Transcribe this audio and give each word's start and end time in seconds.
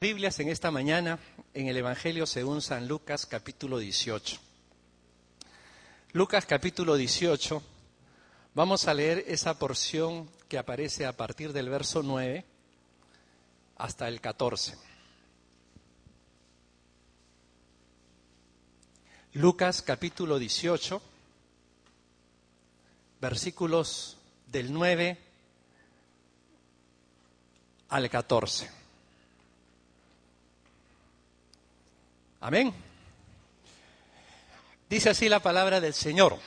Biblias 0.00 0.38
en 0.38 0.48
esta 0.48 0.70
mañana 0.70 1.18
en 1.54 1.66
el 1.66 1.76
Evangelio 1.76 2.24
según 2.24 2.62
San 2.62 2.86
Lucas 2.86 3.26
capítulo 3.26 3.78
18. 3.80 4.38
Lucas 6.12 6.46
capítulo 6.46 6.94
18, 6.94 7.60
vamos 8.54 8.86
a 8.86 8.94
leer 8.94 9.24
esa 9.26 9.58
porción 9.58 10.30
que 10.48 10.56
aparece 10.56 11.04
a 11.04 11.16
partir 11.16 11.52
del 11.52 11.68
verso 11.68 12.04
9 12.04 12.44
hasta 13.76 14.06
el 14.06 14.20
14. 14.20 14.78
Lucas 19.32 19.82
capítulo 19.82 20.38
18, 20.38 21.02
versículos 23.20 24.16
del 24.46 24.72
9 24.72 25.18
al 27.88 28.08
14. 28.08 28.77
Amén. 32.48 32.72
Dice 34.88 35.10
así 35.10 35.28
la 35.28 35.40
palabra 35.40 35.82
del 35.82 35.92
Señor. 35.92 36.38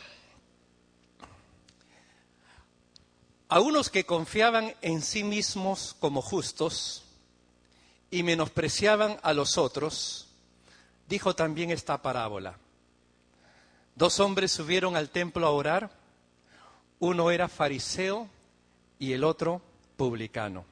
A 3.50 3.60
unos 3.60 3.92
que 3.92 4.04
confiaban 4.04 4.74
en 4.82 5.04
sí 5.04 5.24
mismos 5.24 5.96
como 6.00 6.24
justos 6.24 7.04
y 8.10 8.24
menospreciaban 8.24 9.20
a 9.22 9.34
los 9.34 9.60
otros, 9.60 10.28
dijo 11.08 11.36
también 11.36 11.70
esta 11.70 12.02
parábola. 12.02 12.58
Dos 13.94 14.20
hombres 14.20 14.52
subieron 14.52 14.96
al 14.96 15.12
templo 15.12 15.46
a 15.46 15.52
orar, 15.52 15.92
uno 16.98 17.30
era 17.30 17.48
fariseo 17.48 18.28
y 18.98 19.14
el 19.14 19.24
otro 19.24 19.62
publicano. 19.98 20.66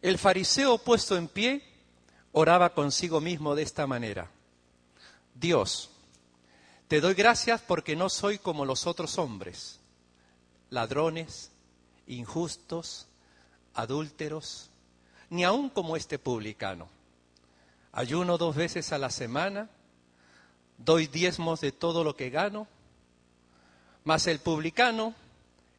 El 0.00 0.18
fariseo 0.18 0.78
puesto 0.78 1.16
en 1.16 1.26
pie 1.26 1.77
oraba 2.32 2.74
consigo 2.74 3.20
mismo 3.20 3.54
de 3.54 3.62
esta 3.62 3.86
manera. 3.86 4.30
Dios, 5.34 5.90
te 6.88 7.00
doy 7.00 7.14
gracias 7.14 7.60
porque 7.60 7.96
no 7.96 8.08
soy 8.08 8.38
como 8.38 8.64
los 8.64 8.86
otros 8.86 9.18
hombres, 9.18 9.80
ladrones, 10.70 11.50
injustos, 12.06 13.06
adúlteros, 13.74 14.70
ni 15.30 15.44
aun 15.44 15.70
como 15.70 15.96
este 15.96 16.18
publicano. 16.18 16.88
Ayuno 17.92 18.38
dos 18.38 18.54
veces 18.56 18.92
a 18.92 18.98
la 18.98 19.10
semana, 19.10 19.68
doy 20.76 21.06
diezmos 21.06 21.60
de 21.60 21.72
todo 21.72 22.04
lo 22.04 22.16
que 22.16 22.30
gano, 22.30 22.66
mas 24.04 24.26
el 24.26 24.38
publicano, 24.38 25.14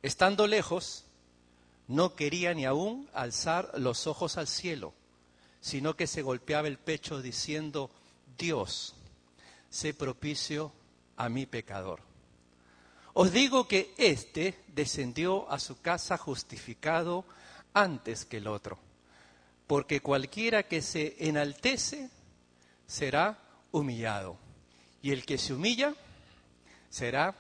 estando 0.02 0.48
lejos, 0.48 1.06
no 1.88 2.16
quería 2.16 2.54
ni 2.54 2.66
aun 2.66 3.10
alzar 3.14 3.72
los 3.76 4.06
ojos 4.06 4.38
al 4.38 4.48
cielo 4.48 4.94
sino 5.62 5.96
que 5.96 6.08
se 6.08 6.22
golpeaba 6.22 6.68
el 6.68 6.78
pecho 6.78 7.22
diciendo, 7.22 7.90
Dios, 8.38 8.96
sé 9.70 9.94
propicio 9.94 10.72
a 11.18 11.30
mi 11.30 11.46
pecador. 11.46 12.02
Os 13.14 13.32
digo 13.32 13.68
que 13.68 13.94
éste 13.98 14.64
descendió 14.68 15.50
a 15.52 15.60
su 15.60 15.82
casa 15.82 16.18
justificado 16.18 17.26
antes 17.74 18.26
que 18.26 18.38
el 18.38 18.48
otro, 18.48 18.80
porque 19.68 20.00
cualquiera 20.02 20.64
que 20.64 20.82
se 20.82 21.16
enaltece 21.20 22.10
será 22.88 23.38
humillado, 23.72 24.38
y 25.02 25.12
el 25.12 25.26
que 25.26 25.38
se 25.38 25.54
humilla 25.54 25.94
será 26.90 27.36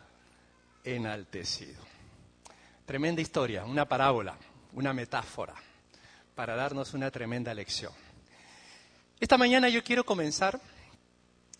enaltecido. 0.83 1.81
Tremenda 2.85 3.21
historia, 3.21 3.65
una 3.65 3.87
parábola, 3.87 4.35
una 4.73 4.93
metáfora, 4.93 5.55
para 6.35 6.55
darnos 6.55 6.93
una 6.93 7.11
tremenda 7.11 7.53
lección. 7.53 7.93
Esta 9.19 9.37
mañana 9.37 9.67
yo 9.67 9.83
quiero 9.83 10.05
comenzar 10.05 10.61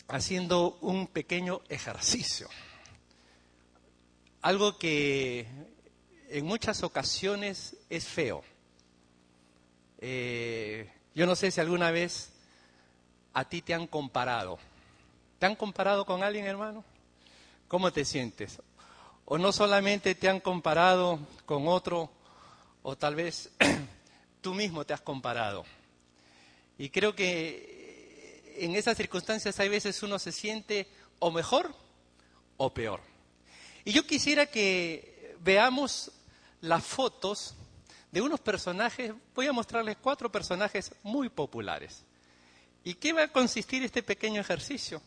haciendo 0.08 0.78
un 0.80 1.08
pequeño 1.08 1.60
ejercicio. 1.68 2.48
Algo 4.42 4.78
que 4.78 5.46
en 6.30 6.46
muchas 6.46 6.84
ocasiones 6.84 7.76
es 7.90 8.06
feo. 8.06 8.46
Eh, 9.98 10.90
yo 11.14 11.26
no 11.26 11.36
sé 11.36 11.52
si 11.52 11.60
alguna 11.60 11.92
vez 11.92 12.32
a 13.34 13.44
ti 13.44 13.62
te 13.62 13.74
han 13.74 13.88
comparado. 13.88 14.58
¿Te 15.38 15.46
han 15.46 15.58
comparado 15.58 16.06
con 16.06 16.24
alguien, 16.24 16.46
hermano? 16.46 16.86
¿Cómo 17.68 17.92
te 17.92 18.06
sientes? 18.06 18.62
O 19.26 19.38
no 19.38 19.52
solamente 19.52 20.16
te 20.16 20.30
han 20.30 20.40
comparado 20.40 21.20
con 21.46 21.68
otro, 21.68 22.10
o 22.84 22.96
tal 22.96 23.16
vez 23.16 23.52
tú 24.42 24.54
mismo 24.54 24.86
te 24.86 24.94
has 24.94 25.02
comparado. 25.02 25.66
Y 26.80 26.90
creo 26.90 27.14
que 27.14 28.56
en 28.58 28.74
esas 28.76 28.96
circunstancias 28.96 29.60
hay 29.60 29.68
veces 29.68 30.02
uno 30.02 30.18
se 30.18 30.32
siente 30.32 30.88
o 31.20 31.30
mejor 31.30 31.76
o 32.56 32.74
peor. 32.74 33.02
Y 33.84 33.92
yo 33.92 34.08
quisiera 34.08 34.46
que 34.46 35.36
veamos 35.42 36.10
las 36.62 36.84
fotos 36.84 37.54
de 38.12 38.22
unos 38.22 38.40
personajes, 38.40 39.14
voy 39.36 39.48
a 39.48 39.54
mostrarles 39.54 39.98
cuatro 40.02 40.32
personajes 40.32 40.94
muy 41.04 41.28
populares. 41.28 42.04
¿Y 42.86 42.94
qué 42.94 43.12
va 43.12 43.24
a 43.24 43.32
consistir 43.32 43.84
este 43.84 44.02
pequeño 44.02 44.40
ejercicio? 44.40 45.02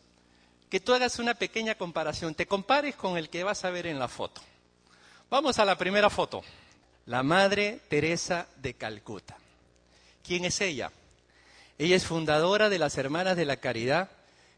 Que 0.69 0.79
tú 0.79 0.93
hagas 0.93 1.17
una 1.17 1.33
pequeña 1.33 1.75
comparación, 1.75 2.35
te 2.35 2.45
compares 2.45 2.95
con 2.95 3.17
el 3.17 3.29
que 3.29 3.43
vas 3.43 3.65
a 3.65 3.71
ver 3.71 3.87
en 3.87 3.97
la 3.97 4.07
foto. 4.07 4.41
Vamos 5.31 5.57
a 5.57 5.65
la 5.65 5.75
primera 5.75 6.11
foto, 6.11 6.43
la 7.07 7.23
Madre 7.23 7.81
Teresa 7.89 8.47
de 8.57 8.75
Calcuta. 8.75 9.37
¿Quién 10.23 10.45
es 10.45 10.61
ella? 10.61 10.91
Ella 11.77 11.95
es 11.95 12.05
fundadora 12.05 12.69
de 12.69 12.79
las 12.79 12.97
Hermanas 12.97 13.35
de 13.35 13.45
la 13.45 13.57
Caridad, 13.57 14.11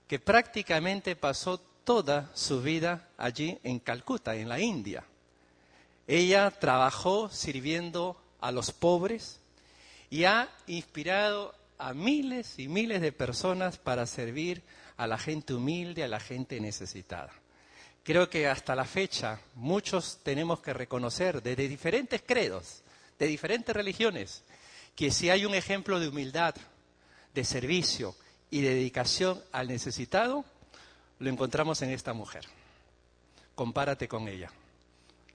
que 0.07 0.19
prácticamente 0.19 1.15
pasó 1.15 1.59
toda 1.83 2.29
su 2.33 2.61
vida 2.61 3.07
allí 3.17 3.57
en 3.63 3.79
Calcuta, 3.79 4.35
en 4.35 4.49
la 4.49 4.59
India. 4.59 5.03
Ella 6.07 6.51
trabajó 6.51 7.29
sirviendo 7.29 8.17
a 8.41 8.51
los 8.51 8.71
pobres 8.71 9.39
y 10.09 10.25
ha 10.25 10.49
inspirado 10.67 11.55
a 11.77 11.93
miles 11.93 12.59
y 12.59 12.67
miles 12.67 13.01
de 13.01 13.11
personas 13.11 13.77
para 13.77 14.05
servir 14.05 14.61
a 14.97 15.07
la 15.07 15.17
gente 15.17 15.53
humilde, 15.53 16.03
a 16.03 16.07
la 16.07 16.19
gente 16.19 16.59
necesitada. 16.59 17.31
Creo 18.03 18.29
que 18.29 18.47
hasta 18.47 18.75
la 18.75 18.85
fecha 18.85 19.39
muchos 19.55 20.19
tenemos 20.21 20.59
que 20.59 20.73
reconocer 20.73 21.41
desde 21.41 21.67
diferentes 21.67 22.21
credos, 22.25 22.83
de 23.17 23.27
diferentes 23.27 23.75
religiones, 23.75 24.43
que 24.95 25.11
si 25.11 25.29
hay 25.29 25.45
un 25.45 25.55
ejemplo 25.55 25.99
de 25.99 26.09
humildad, 26.09 26.55
de 27.35 27.43
servicio 27.43 28.15
y 28.49 28.61
de 28.61 28.73
dedicación 28.73 29.43
al 29.51 29.67
necesitado, 29.67 30.45
lo 31.19 31.29
encontramos 31.29 31.81
en 31.81 31.91
esta 31.91 32.13
mujer. 32.13 32.45
Compárate 33.53 34.07
con 34.07 34.27
ella. 34.27 34.51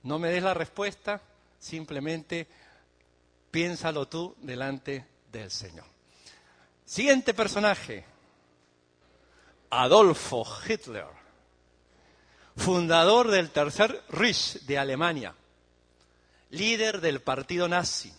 No 0.03 0.19
me 0.19 0.31
des 0.31 0.43
la 0.43 0.55
respuesta, 0.55 1.21
simplemente 1.59 2.49
piénsalo 3.50 4.09
tú 4.09 4.34
delante 4.41 5.06
del 5.31 5.50
Señor. 5.50 5.84
Siguiente 6.87 7.34
personaje, 7.34 8.05
Adolfo 9.69 10.47
Hitler, 10.67 11.06
fundador 12.56 13.31
del 13.31 13.50
Tercer 13.50 14.03
Reich 14.09 14.61
de 14.62 14.78
Alemania, 14.78 15.34
líder 16.49 17.00
del 17.00 17.21
partido 17.21 17.69
nazi, 17.69 18.12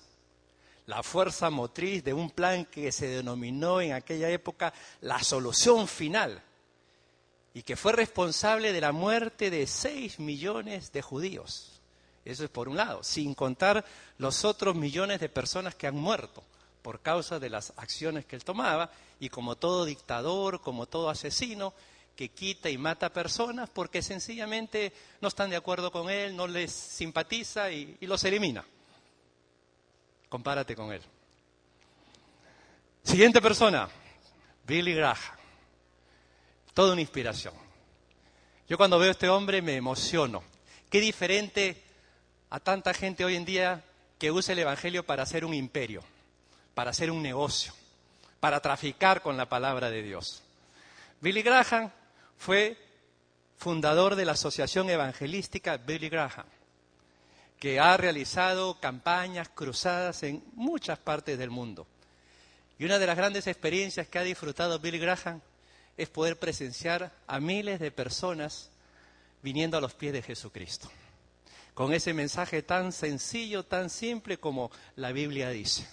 la 0.86 1.04
fuerza 1.04 1.50
motriz 1.50 2.04
de 2.04 2.14
un 2.14 2.30
plan 2.32 2.66
que 2.66 2.92
se 2.92 3.08
denominó 3.08 3.82
en 3.82 3.94
aquella 3.94 4.30
época 4.30 4.74
la 5.02 5.24
solución 5.24 5.88
final 5.88 6.42
y 7.54 7.64
que 7.64 7.76
fue 7.76 7.92
responsable 7.94 8.72
de 8.72 8.82
la 8.82 8.92
muerte 8.92 9.50
de 9.50 9.68
6 9.68 10.20
millones 10.20 10.92
de 10.92 11.02
judíos. 11.02 11.82
Eso 12.24 12.44
es 12.44 12.50
por 12.50 12.70
un 12.70 12.78
lado, 12.78 13.04
sin 13.04 13.34
contar 13.34 13.84
los 14.18 14.46
otros 14.46 14.76
millones 14.76 15.20
de 15.20 15.30
personas 15.30 15.76
que 15.76 15.88
han 15.88 15.96
muerto 15.96 16.44
por 16.82 17.02
causa 17.02 17.40
de 17.40 17.50
las 17.50 17.74
acciones 17.78 18.26
que 18.26 18.36
él 18.36 18.44
tomaba 18.44 18.92
y 19.20 19.30
como 19.30 19.56
todo 19.56 19.86
dictador, 19.86 20.62
como 20.62 20.88
todo 20.88 21.10
asesino, 21.10 21.74
que 22.16 22.30
quita 22.30 22.70
y 22.70 22.78
mata 22.78 23.14
personas 23.14 23.70
porque 23.70 24.02
sencillamente 24.02 24.94
no 25.22 25.28
están 25.28 25.50
de 25.50 25.56
acuerdo 25.56 25.92
con 25.92 26.10
él, 26.10 26.36
no 26.36 26.48
les 26.48 26.72
simpatiza 26.72 27.72
y, 27.72 27.98
y 28.00 28.08
los 28.08 28.24
elimina. 28.24 28.66
Compárate 30.32 30.78
con 30.78 30.94
él. 30.94 31.02
Siguiente 33.04 33.42
persona, 33.42 33.90
Billy 34.66 34.94
Graham. 34.94 35.18
Toda 36.74 36.94
una 36.94 37.02
inspiración. 37.02 37.54
Yo 38.70 38.78
cuando 38.78 38.98
veo 38.98 39.10
a 39.10 39.12
este 39.12 39.28
hombre 39.28 39.62
me 39.62 39.76
emociono. 39.76 40.42
Qué 40.90 41.02
diferente 41.02 41.84
a 42.50 42.62
tanta 42.62 42.94
gente 42.94 43.26
hoy 43.26 43.36
en 43.36 43.44
día 43.44 43.84
que 44.18 44.32
usa 44.32 44.54
el 44.54 44.60
Evangelio 44.60 45.06
para 45.06 45.24
hacer 45.24 45.44
un 45.44 45.54
imperio, 45.54 46.02
para 46.76 46.92
hacer 46.92 47.12
un 47.12 47.22
negocio, 47.22 47.74
para 48.40 48.62
traficar 48.62 49.22
con 49.22 49.36
la 49.36 49.50
palabra 49.50 49.90
de 49.90 50.02
Dios. 50.02 50.44
Billy 51.20 51.42
Graham 51.42 51.92
fue 52.38 52.78
fundador 53.58 54.16
de 54.16 54.24
la 54.24 54.32
Asociación 54.32 54.90
Evangelística 54.90 55.76
Billy 55.76 56.08
Graham 56.08 56.46
que 57.62 57.80
ha 57.80 57.96
realizado 57.96 58.80
campañas 58.80 59.48
cruzadas 59.48 60.24
en 60.24 60.44
muchas 60.56 60.98
partes 60.98 61.38
del 61.38 61.52
mundo. 61.52 61.86
Y 62.80 62.86
una 62.86 62.98
de 62.98 63.06
las 63.06 63.16
grandes 63.16 63.46
experiencias 63.46 64.08
que 64.08 64.18
ha 64.18 64.24
disfrutado 64.24 64.80
Bill 64.80 64.98
Graham 64.98 65.42
es 65.96 66.10
poder 66.10 66.40
presenciar 66.40 67.12
a 67.28 67.40
miles 67.40 67.80
de 67.80 67.92
personas 67.92 68.72
viniendo 69.44 69.78
a 69.78 69.82
los 69.82 69.94
pies 69.94 70.12
de 70.12 70.24
Jesucristo. 70.24 70.90
Con 71.76 71.94
ese 71.94 72.16
mensaje 72.16 72.64
tan 72.64 72.92
sencillo, 72.92 73.64
tan 73.64 73.92
simple 73.92 74.40
como 74.40 74.72
la 74.96 75.12
Biblia 75.12 75.52
dice. 75.52 75.88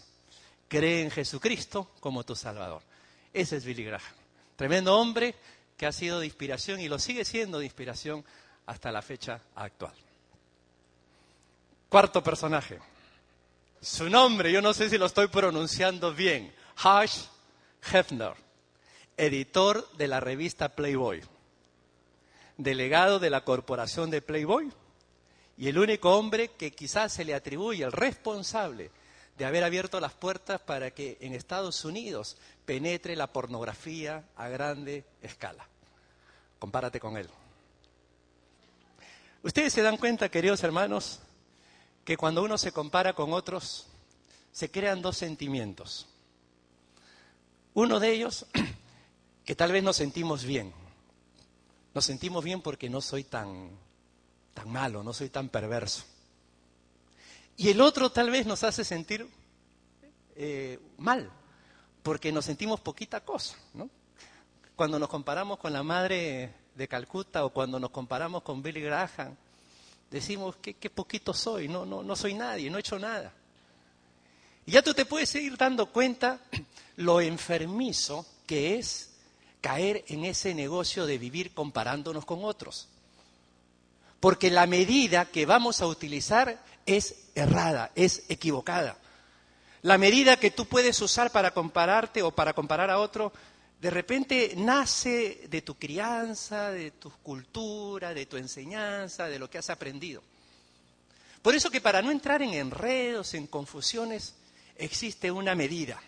Cree 0.68 1.02
en 1.02 1.10
Jesucristo 1.10 1.90
como 2.00 2.24
tu 2.24 2.34
Salvador. 2.34 2.82
Ese 3.30 3.58
es 3.58 3.66
Billy 3.66 3.84
Graham. 3.84 4.14
Tremendo 4.56 4.96
hombre 4.96 5.34
que 5.76 5.84
ha 5.84 5.92
sido 5.92 6.18
de 6.18 6.24
inspiración 6.24 6.80
y 6.80 6.88
lo 6.88 6.98
sigue 6.98 7.26
siendo 7.26 7.58
de 7.58 7.66
inspiración 7.66 8.24
hasta 8.64 8.90
la 8.90 9.02
fecha 9.02 9.42
actual. 9.54 10.07
Cuarto 11.88 12.22
personaje. 12.22 12.78
Su 13.80 14.10
nombre, 14.10 14.52
yo 14.52 14.60
no 14.60 14.74
sé 14.74 14.90
si 14.90 14.98
lo 14.98 15.06
estoy 15.06 15.28
pronunciando 15.28 16.12
bien. 16.12 16.52
Hush 16.84 17.22
Hefner, 17.90 18.34
editor 19.16 19.90
de 19.92 20.06
la 20.06 20.20
revista 20.20 20.68
Playboy, 20.68 21.22
delegado 22.58 23.18
de 23.18 23.30
la 23.30 23.42
corporación 23.42 24.10
de 24.10 24.20
Playboy 24.20 24.70
y 25.56 25.68
el 25.68 25.78
único 25.78 26.16
hombre 26.16 26.48
que 26.48 26.72
quizás 26.72 27.12
se 27.12 27.24
le 27.24 27.34
atribuye 27.34 27.84
el 27.84 27.92
responsable 27.92 28.90
de 29.38 29.44
haber 29.46 29.64
abierto 29.64 29.98
las 29.98 30.12
puertas 30.12 30.60
para 30.60 30.90
que 30.90 31.16
en 31.20 31.32
Estados 31.32 31.84
Unidos 31.84 32.36
penetre 32.66 33.16
la 33.16 33.32
pornografía 33.32 34.24
a 34.36 34.48
grande 34.48 35.04
escala. 35.22 35.66
Compárate 36.58 37.00
con 37.00 37.16
él. 37.16 37.30
Ustedes 39.42 39.72
se 39.72 39.82
dan 39.82 39.96
cuenta, 39.96 40.28
queridos 40.28 40.62
hermanos, 40.64 41.20
que 42.08 42.16
cuando 42.16 42.42
uno 42.42 42.56
se 42.56 42.72
compara 42.72 43.12
con 43.12 43.34
otros, 43.34 43.86
se 44.50 44.70
crean 44.70 45.02
dos 45.02 45.18
sentimientos. 45.18 46.06
Uno 47.74 48.00
de 48.00 48.10
ellos, 48.14 48.46
que 49.44 49.54
tal 49.54 49.72
vez 49.72 49.82
nos 49.84 49.96
sentimos 49.96 50.44
bien. 50.44 50.72
Nos 51.92 52.06
sentimos 52.06 52.42
bien 52.42 52.62
porque 52.62 52.88
no 52.88 53.02
soy 53.02 53.24
tan, 53.24 53.68
tan 54.54 54.70
malo, 54.72 55.02
no 55.02 55.12
soy 55.12 55.28
tan 55.28 55.50
perverso. 55.50 56.02
Y 57.58 57.68
el 57.68 57.82
otro 57.82 58.10
tal 58.10 58.30
vez 58.30 58.46
nos 58.46 58.64
hace 58.64 58.86
sentir 58.86 59.28
eh, 60.34 60.80
mal, 60.96 61.30
porque 62.02 62.32
nos 62.32 62.46
sentimos 62.46 62.80
poquita 62.80 63.22
cosa. 63.22 63.54
¿no? 63.74 63.90
Cuando 64.76 64.98
nos 64.98 65.10
comparamos 65.10 65.58
con 65.58 65.74
la 65.74 65.82
madre 65.82 66.54
de 66.74 66.88
Calcuta 66.88 67.44
o 67.44 67.50
cuando 67.50 67.78
nos 67.78 67.90
comparamos 67.90 68.40
con 68.44 68.62
Billy 68.62 68.80
Graham, 68.80 69.36
decimos 70.10 70.56
que, 70.56 70.90
poquito 70.90 71.34
soy, 71.34 71.68
no, 71.68 71.84
no, 71.84 72.02
no 72.02 72.16
soy 72.16 72.34
nadie, 72.34 72.70
no 72.70 72.76
he 72.78 72.80
hecho 72.80 72.98
nada. 72.98 73.32
Y 74.66 74.72
ya 74.72 74.82
tú 74.82 74.94
te 74.94 75.06
puedes 75.06 75.34
ir 75.34 75.56
dando 75.56 75.86
cuenta 75.86 76.40
lo 76.96 77.20
enfermizo 77.20 78.26
que 78.46 78.78
es 78.78 79.10
caer 79.60 80.04
en 80.08 80.24
ese 80.24 80.54
negocio 80.54 81.06
de 81.06 81.18
vivir 81.18 81.52
comparándonos 81.52 82.24
con 82.24 82.44
otros. 82.44 82.88
Porque 84.20 84.50
la 84.50 84.66
medida 84.66 85.26
que 85.26 85.46
vamos 85.46 85.80
a 85.80 85.86
utilizar 85.86 86.62
es 86.86 87.30
errada, 87.34 87.92
es 87.94 88.24
equivocada. 88.28 88.96
La 89.82 89.96
medida 89.96 90.38
que 90.38 90.50
tú 90.50 90.66
puedes 90.66 91.00
usar 91.00 91.30
para 91.30 91.52
compararte 91.52 92.22
o 92.22 92.32
para 92.32 92.52
comparar 92.52 92.90
a 92.90 92.98
otro 92.98 93.32
de 93.80 93.90
repente 93.90 94.54
nace 94.56 95.46
de 95.48 95.62
tu 95.62 95.76
crianza, 95.76 96.70
de 96.70 96.90
tu 96.92 97.10
cultura, 97.22 98.12
de 98.12 98.26
tu 98.26 98.36
enseñanza, 98.36 99.28
de 99.28 99.38
lo 99.38 99.48
que 99.48 99.58
has 99.58 99.70
aprendido. 99.70 100.22
Por 101.42 101.54
eso 101.54 101.70
que 101.70 101.80
para 101.80 102.02
no 102.02 102.10
entrar 102.10 102.42
en 102.42 102.54
enredos, 102.54 103.34
en 103.34 103.46
confusiones, 103.46 104.34
existe 104.76 105.30
una 105.30 105.54
medida 105.54 106.02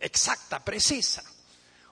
exacta, 0.00 0.64
precisa. 0.64 1.22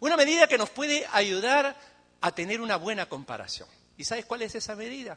Una 0.01 0.17
medida 0.17 0.49
que 0.49 0.59
nos 0.59 0.71
puede 0.71 1.07
ayudar 1.13 1.79
a 2.21 2.35
tener 2.35 2.61
una 2.61 2.77
buena 2.77 3.09
comparación. 3.09 3.69
¿Y 3.97 4.05
sabes 4.05 4.25
cuál 4.25 4.43
es 4.43 4.55
esa 4.55 4.75
medida? 4.75 5.17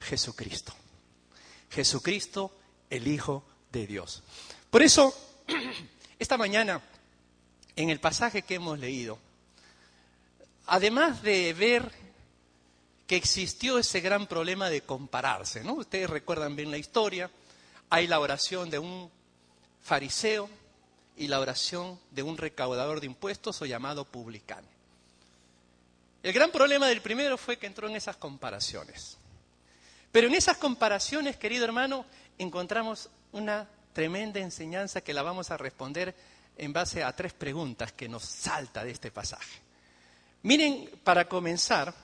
Jesucristo. 0.00 0.72
Jesucristo, 1.70 2.56
el 2.88 3.08
Hijo 3.08 3.44
de 3.72 3.86
Dios. 3.86 4.22
Por 4.70 4.82
eso, 4.82 5.14
esta 6.18 6.36
mañana, 6.36 6.82
en 7.76 7.90
el 7.90 7.98
pasaje 7.98 8.42
que 8.42 8.56
hemos 8.56 8.78
leído, 8.78 9.18
además 10.66 11.22
de 11.22 11.52
ver 11.52 11.90
que 13.06 13.16
existió 13.16 13.78
ese 13.78 14.00
gran 14.00 14.26
problema 14.26 14.70
de 14.70 14.82
compararse, 14.82 15.64
¿no? 15.64 15.74
Ustedes 15.74 16.08
recuerdan 16.08 16.54
bien 16.54 16.70
la 16.70 16.78
historia, 16.78 17.30
hay 17.88 18.06
la 18.06 18.20
oración 18.20 18.70
de 18.70 18.78
un 18.78 19.10
fariseo 19.82 20.48
y 21.16 21.26
la 21.26 21.40
oración 21.40 21.98
de 22.12 22.22
un 22.22 22.38
recaudador 22.38 23.00
de 23.00 23.06
impuestos 23.06 23.60
o 23.62 23.66
llamado 23.66 24.04
publicano. 24.04 24.68
El 26.22 26.32
gran 26.32 26.50
problema 26.50 26.86
del 26.86 27.00
primero 27.00 27.36
fue 27.36 27.58
que 27.58 27.66
entró 27.66 27.88
en 27.88 27.96
esas 27.96 28.16
comparaciones. 28.16 29.16
Pero 30.12 30.28
en 30.28 30.34
esas 30.34 30.58
comparaciones, 30.58 31.36
querido 31.36 31.64
hermano, 31.64 32.04
encontramos 32.38 33.08
una 33.32 33.68
tremenda 33.92 34.40
enseñanza 34.40 35.00
que 35.00 35.14
la 35.14 35.22
vamos 35.22 35.50
a 35.50 35.56
responder 35.56 36.14
en 36.56 36.72
base 36.72 37.02
a 37.02 37.14
tres 37.14 37.32
preguntas 37.32 37.92
que 37.92 38.08
nos 38.08 38.24
salta 38.24 38.84
de 38.84 38.90
este 38.90 39.10
pasaje. 39.10 39.60
Miren, 40.42 40.88
para 41.04 41.28
comenzar, 41.28 41.94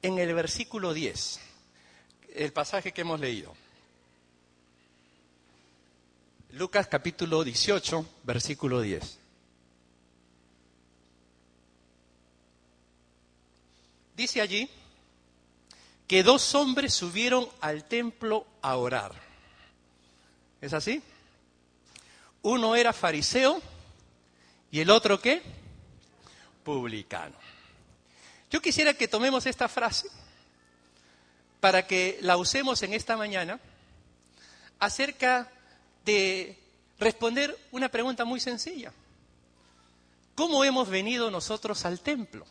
en 0.00 0.18
el 0.18 0.34
versículo 0.34 0.92
10, 0.92 1.40
el 2.34 2.52
pasaje 2.52 2.92
que 2.92 3.00
hemos 3.00 3.18
leído. 3.18 3.54
Lucas 6.50 6.86
capítulo 6.86 7.42
18, 7.42 8.06
versículo 8.22 8.80
10. 8.80 9.18
Dice 14.14 14.40
allí 14.40 14.70
que 16.06 16.22
dos 16.22 16.54
hombres 16.54 16.94
subieron 16.94 17.48
al 17.60 17.84
templo 17.84 18.46
a 18.62 18.76
orar. 18.76 19.12
¿Es 20.60 20.72
así? 20.74 21.02
Uno 22.42 22.76
era 22.76 22.92
fariseo 22.92 23.60
y 24.70 24.80
el 24.80 24.90
otro 24.90 25.20
qué? 25.20 25.42
Publicano. 26.62 27.53
Yo 28.54 28.62
quisiera 28.62 28.94
que 28.94 29.08
tomemos 29.08 29.46
esta 29.46 29.66
frase 29.68 30.08
para 31.58 31.88
que 31.88 32.20
la 32.20 32.36
usemos 32.36 32.80
en 32.84 32.94
esta 32.94 33.16
mañana 33.16 33.58
acerca 34.78 35.50
de 36.04 36.56
responder 37.00 37.58
una 37.72 37.88
pregunta 37.88 38.24
muy 38.24 38.38
sencilla. 38.38 38.92
¿Cómo 40.36 40.62
hemos 40.62 40.88
venido 40.88 41.32
nosotros 41.32 41.84
al 41.84 41.98
templo? 41.98 42.46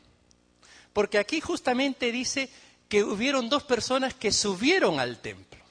Porque 0.91 1.19
aquí 1.19 1.39
justamente 1.39 2.11
dice 2.11 2.49
que 2.89 3.01
hubieron 3.05 3.47
dos 3.47 3.63
personas 3.63 4.13
que 4.13 4.33
subieron 4.33 4.99
al 4.99 5.19
templo. 5.19 5.63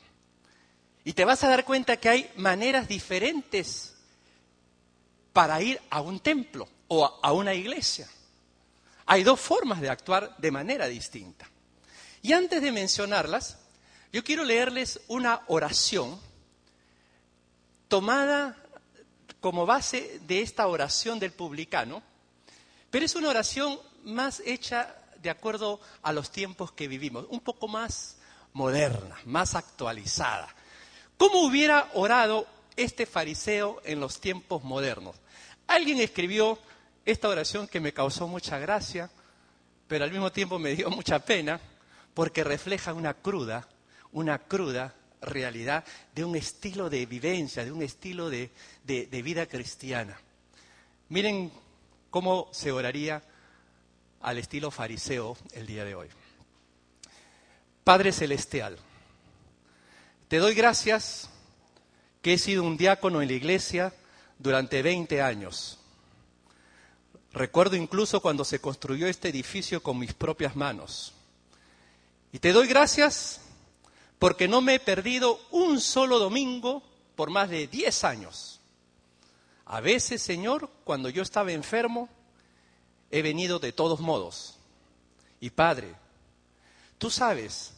Y 1.05 1.13
te 1.13 1.27
vas 1.27 1.45
a 1.45 1.49
dar 1.49 1.67
cuenta 1.67 1.99
que 1.99 2.09
hay 2.09 2.31
maneras 2.37 2.89
diferentes 2.89 3.97
para 5.35 5.61
ir 5.61 5.79
a 5.91 6.01
un 6.01 6.21
templo 6.21 6.67
o 6.89 7.21
a 7.23 7.33
una 7.33 7.53
iglesia. 7.53 8.09
Hay 9.13 9.25
dos 9.25 9.41
formas 9.41 9.83
de 9.83 9.91
actuar 9.91 10.35
de 10.39 10.51
manera 10.51 10.87
distinta. 10.87 11.47
Y 12.23 12.33
antes 12.33 12.63
de 12.63 12.73
mencionarlas, 12.73 13.59
yo 14.11 14.25
quiero 14.25 14.43
leerles 14.43 15.03
una 15.07 15.43
oración 15.49 16.19
tomada 17.89 18.57
como 19.39 19.67
base 19.67 20.19
de 20.27 20.41
esta 20.41 20.67
oración 20.67 21.19
del 21.19 21.33
publicano, 21.33 22.03
pero 22.91 23.05
es 23.05 23.15
una 23.15 23.29
oración 23.29 23.79
más 24.03 24.41
hecha 24.47 24.97
de 25.21 25.29
acuerdo 25.29 25.79
a 26.01 26.11
los 26.15 26.31
tiempos 26.31 26.73
que 26.73 26.89
vivimos, 26.89 27.27
un 27.29 27.41
poco 27.41 27.69
más 27.69 28.17
moderna, 28.55 29.19
más 29.27 29.55
actualizada. 29.55 30.49
¿Cómo 31.19 31.43
hubiera 31.43 31.91
orado 31.93 32.47
este 32.77 33.05
fariseo 33.05 33.83
en 33.85 34.01
los 34.01 34.23
tiempos 34.23 34.65
modernos? 34.65 35.17
Alguien 35.67 36.01
escribió 36.01 36.59
esta 37.05 37.29
oración 37.29 37.67
que 37.67 37.81
me 37.81 37.93
causó 37.93 38.29
mucha 38.29 38.59
gracia, 38.59 39.11
pero 39.89 40.05
al 40.05 40.11
mismo 40.11 40.31
tiempo 40.31 40.59
me 40.59 40.75
dio 40.75 40.91
mucha 40.91 41.19
pena, 41.25 41.61
porque 42.15 42.45
refleja 42.45 42.95
una 42.95 43.15
cruda, 43.15 43.67
una 44.13 44.39
cruda 44.39 44.95
realidad 45.21 45.85
de 46.15 46.25
un 46.25 46.37
estilo 46.37 46.91
de 46.91 47.07
vivencia, 47.07 47.65
de 47.65 47.73
un 47.73 47.83
estilo 47.83 48.31
de, 48.31 48.51
de 48.85 49.23
vida 49.23 49.47
cristiana. 49.47 50.19
Miren 51.09 51.51
cómo 52.11 52.49
se 52.53 52.73
oraría 52.73 53.23
al 54.21 54.39
estilo 54.39 54.71
fariseo 54.71 55.37
el 55.53 55.67
día 55.67 55.85
de 55.85 55.95
hoy. 55.95 56.09
Padre 57.85 58.13
Celestial, 58.13 58.79
te 60.29 60.39
doy 60.39 60.55
gracias 60.55 61.29
que 62.21 62.35
he 62.35 62.39
sido 62.39 62.63
un 62.63 62.77
diácono 62.77 63.23
en 63.23 63.29
la 63.29 63.35
iglesia 63.35 63.93
durante 64.39 64.83
20 64.83 65.21
años 65.21 65.82
Recuerdo 67.33 67.77
incluso 67.77 68.21
cuando 68.21 68.45
se 68.45 68.61
construyó 68.61 69.07
este 69.07 69.31
edificio 69.31 69.83
con 69.83 69.99
mis 69.99 70.13
propias 70.13 70.55
manos. 70.55 71.15
Y 72.33 72.39
te 72.39 72.53
doy 72.53 72.67
gracias 72.67 73.41
porque 74.19 74.49
no 74.49 74.61
me 74.61 74.75
he 74.75 74.81
perdido 74.81 75.41
un 75.51 75.81
solo 75.81 76.19
domingo 76.19 76.83
por 77.17 77.31
más 77.31 77.49
de 77.49 77.67
10 77.67 78.05
años. 78.05 78.61
A 79.65 79.81
veces, 79.81 80.23
Señor, 80.23 80.71
cuando 80.85 81.09
yo 81.09 81.23
estaba 81.23 81.53
enfermo, 81.53 82.09
he 83.11 83.23
venido 83.23 83.59
de 83.59 83.73
todos 83.73 84.01
modos. 84.01 84.59
Y 85.41 85.51
Padre, 85.51 85.95
tú 86.99 87.11
sabes, 87.11 87.73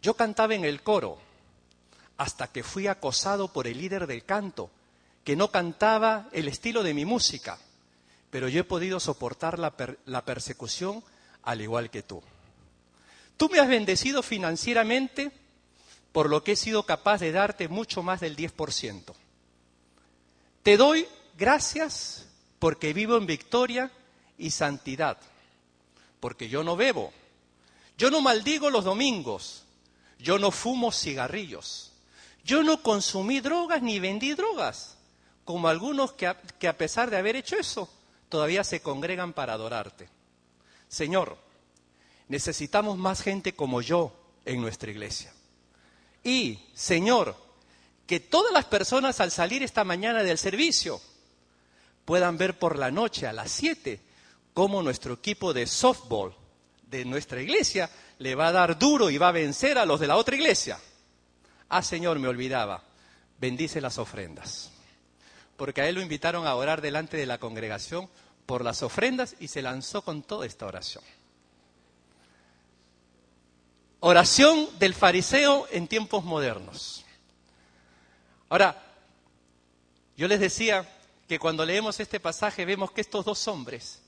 yo 0.00 0.14
cantaba 0.14 0.54
en 0.54 0.64
el 0.64 0.82
coro 0.82 1.18
hasta 2.16 2.48
que 2.48 2.62
fui 2.62 2.86
acosado 2.86 3.52
por 3.52 3.66
el 3.66 3.78
líder 3.78 4.06
del 4.06 4.24
canto, 4.24 4.70
que 5.24 5.36
no 5.36 5.50
cantaba 5.50 6.28
el 6.32 6.48
estilo 6.48 6.82
de 6.82 6.94
mi 6.94 7.04
música, 7.04 7.58
pero 8.30 8.48
yo 8.48 8.60
he 8.60 8.64
podido 8.64 9.00
soportar 9.00 9.58
la, 9.58 10.24
persecución 10.24 11.02
al 11.42 11.60
igual 11.60 11.90
que 11.90 12.02
tú. 12.02 12.22
Tú 13.36 13.48
me 13.48 13.60
has 13.60 13.68
bendecido 13.68 14.22
financieramente 14.22 15.30
por 16.12 16.30
lo 16.30 16.42
que 16.42 16.52
he 16.52 16.56
sido 16.56 16.84
capaz 16.84 17.18
de 17.18 17.32
darte 17.32 17.68
mucho 17.68 18.02
más 18.02 18.20
del 18.20 18.36
10%. 18.36 19.14
Te 20.62 20.76
doy 20.76 21.06
gracias 21.36 22.26
porque 22.58 22.92
vivo 22.92 23.16
en 23.16 23.26
victoria 23.26 23.92
y 24.38 24.50
santidad, 24.50 25.18
porque 26.18 26.48
yo 26.48 26.64
no 26.64 26.76
bebo, 26.76 27.12
yo 27.96 28.10
no 28.10 28.20
maldigo 28.20 28.70
los 28.70 28.84
domingos, 28.84 29.64
yo 30.18 30.38
no 30.38 30.50
fumo 30.50 30.90
cigarrillos, 30.90 31.92
yo 32.44 32.62
no 32.62 32.82
consumí 32.82 33.40
drogas 33.40 33.82
ni 33.82 34.00
vendí 34.00 34.34
drogas, 34.34 34.96
como 35.44 35.68
algunos 35.68 36.12
que 36.12 36.26
a 36.26 36.78
pesar 36.78 37.10
de 37.10 37.18
haber 37.18 37.36
hecho 37.36 37.56
eso, 37.56 37.90
todavía 38.28 38.64
se 38.64 38.80
congregan 38.80 39.32
para 39.32 39.54
adorarte. 39.54 40.08
Señor, 40.88 41.36
necesitamos 42.28 42.98
más 42.98 43.22
gente 43.22 43.54
como 43.54 43.80
yo 43.82 44.12
en 44.44 44.60
nuestra 44.60 44.90
iglesia. 44.90 45.32
Y, 46.22 46.58
Señor, 46.74 47.36
que 48.06 48.20
todas 48.20 48.52
las 48.52 48.64
personas 48.64 49.20
al 49.20 49.30
salir 49.30 49.62
esta 49.62 49.84
mañana 49.84 50.22
del 50.22 50.38
servicio 50.38 51.00
puedan 52.04 52.38
ver 52.38 52.58
por 52.58 52.78
la 52.78 52.90
noche 52.90 53.26
a 53.26 53.32
las 53.32 53.50
7 53.50 54.00
cómo 54.54 54.82
nuestro 54.82 55.14
equipo 55.14 55.52
de 55.52 55.66
softball 55.66 56.34
de 56.88 57.04
nuestra 57.04 57.42
iglesia 57.42 57.90
le 58.18 58.34
va 58.34 58.48
a 58.48 58.52
dar 58.52 58.78
duro 58.78 59.10
y 59.10 59.18
va 59.18 59.28
a 59.28 59.32
vencer 59.32 59.76
a 59.76 59.84
los 59.84 60.00
de 60.00 60.06
la 60.06 60.16
otra 60.16 60.36
iglesia. 60.36 60.78
Ah, 61.68 61.82
Señor, 61.82 62.18
me 62.18 62.28
olvidaba, 62.28 62.82
bendice 63.38 63.80
las 63.80 63.98
ofrendas. 63.98 64.72
Porque 65.56 65.80
a 65.80 65.88
él 65.88 65.94
lo 65.94 66.02
invitaron 66.02 66.46
a 66.46 66.54
orar 66.54 66.80
delante 66.80 67.16
de 67.16 67.26
la 67.26 67.38
congregación 67.38 68.08
por 68.46 68.64
las 68.64 68.82
ofrendas 68.82 69.36
y 69.40 69.48
se 69.48 69.62
lanzó 69.62 70.02
con 70.02 70.22
toda 70.22 70.46
esta 70.46 70.66
oración. 70.66 71.02
Oración 74.00 74.68
del 74.78 74.94
fariseo 74.94 75.66
en 75.70 75.88
tiempos 75.88 76.24
modernos. 76.24 77.04
Ahora, 78.48 78.80
yo 80.16 80.28
les 80.28 80.38
decía 80.38 80.88
que 81.26 81.38
cuando 81.38 81.64
leemos 81.64 81.98
este 81.98 82.20
pasaje 82.20 82.64
vemos 82.64 82.92
que 82.92 83.00
estos 83.00 83.24
dos 83.24 83.48
hombres 83.48 84.00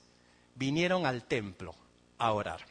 vinieron 0.55 1.05
al 1.05 1.23
templo 1.23 1.75
a 2.17 2.31
orar. 2.31 2.65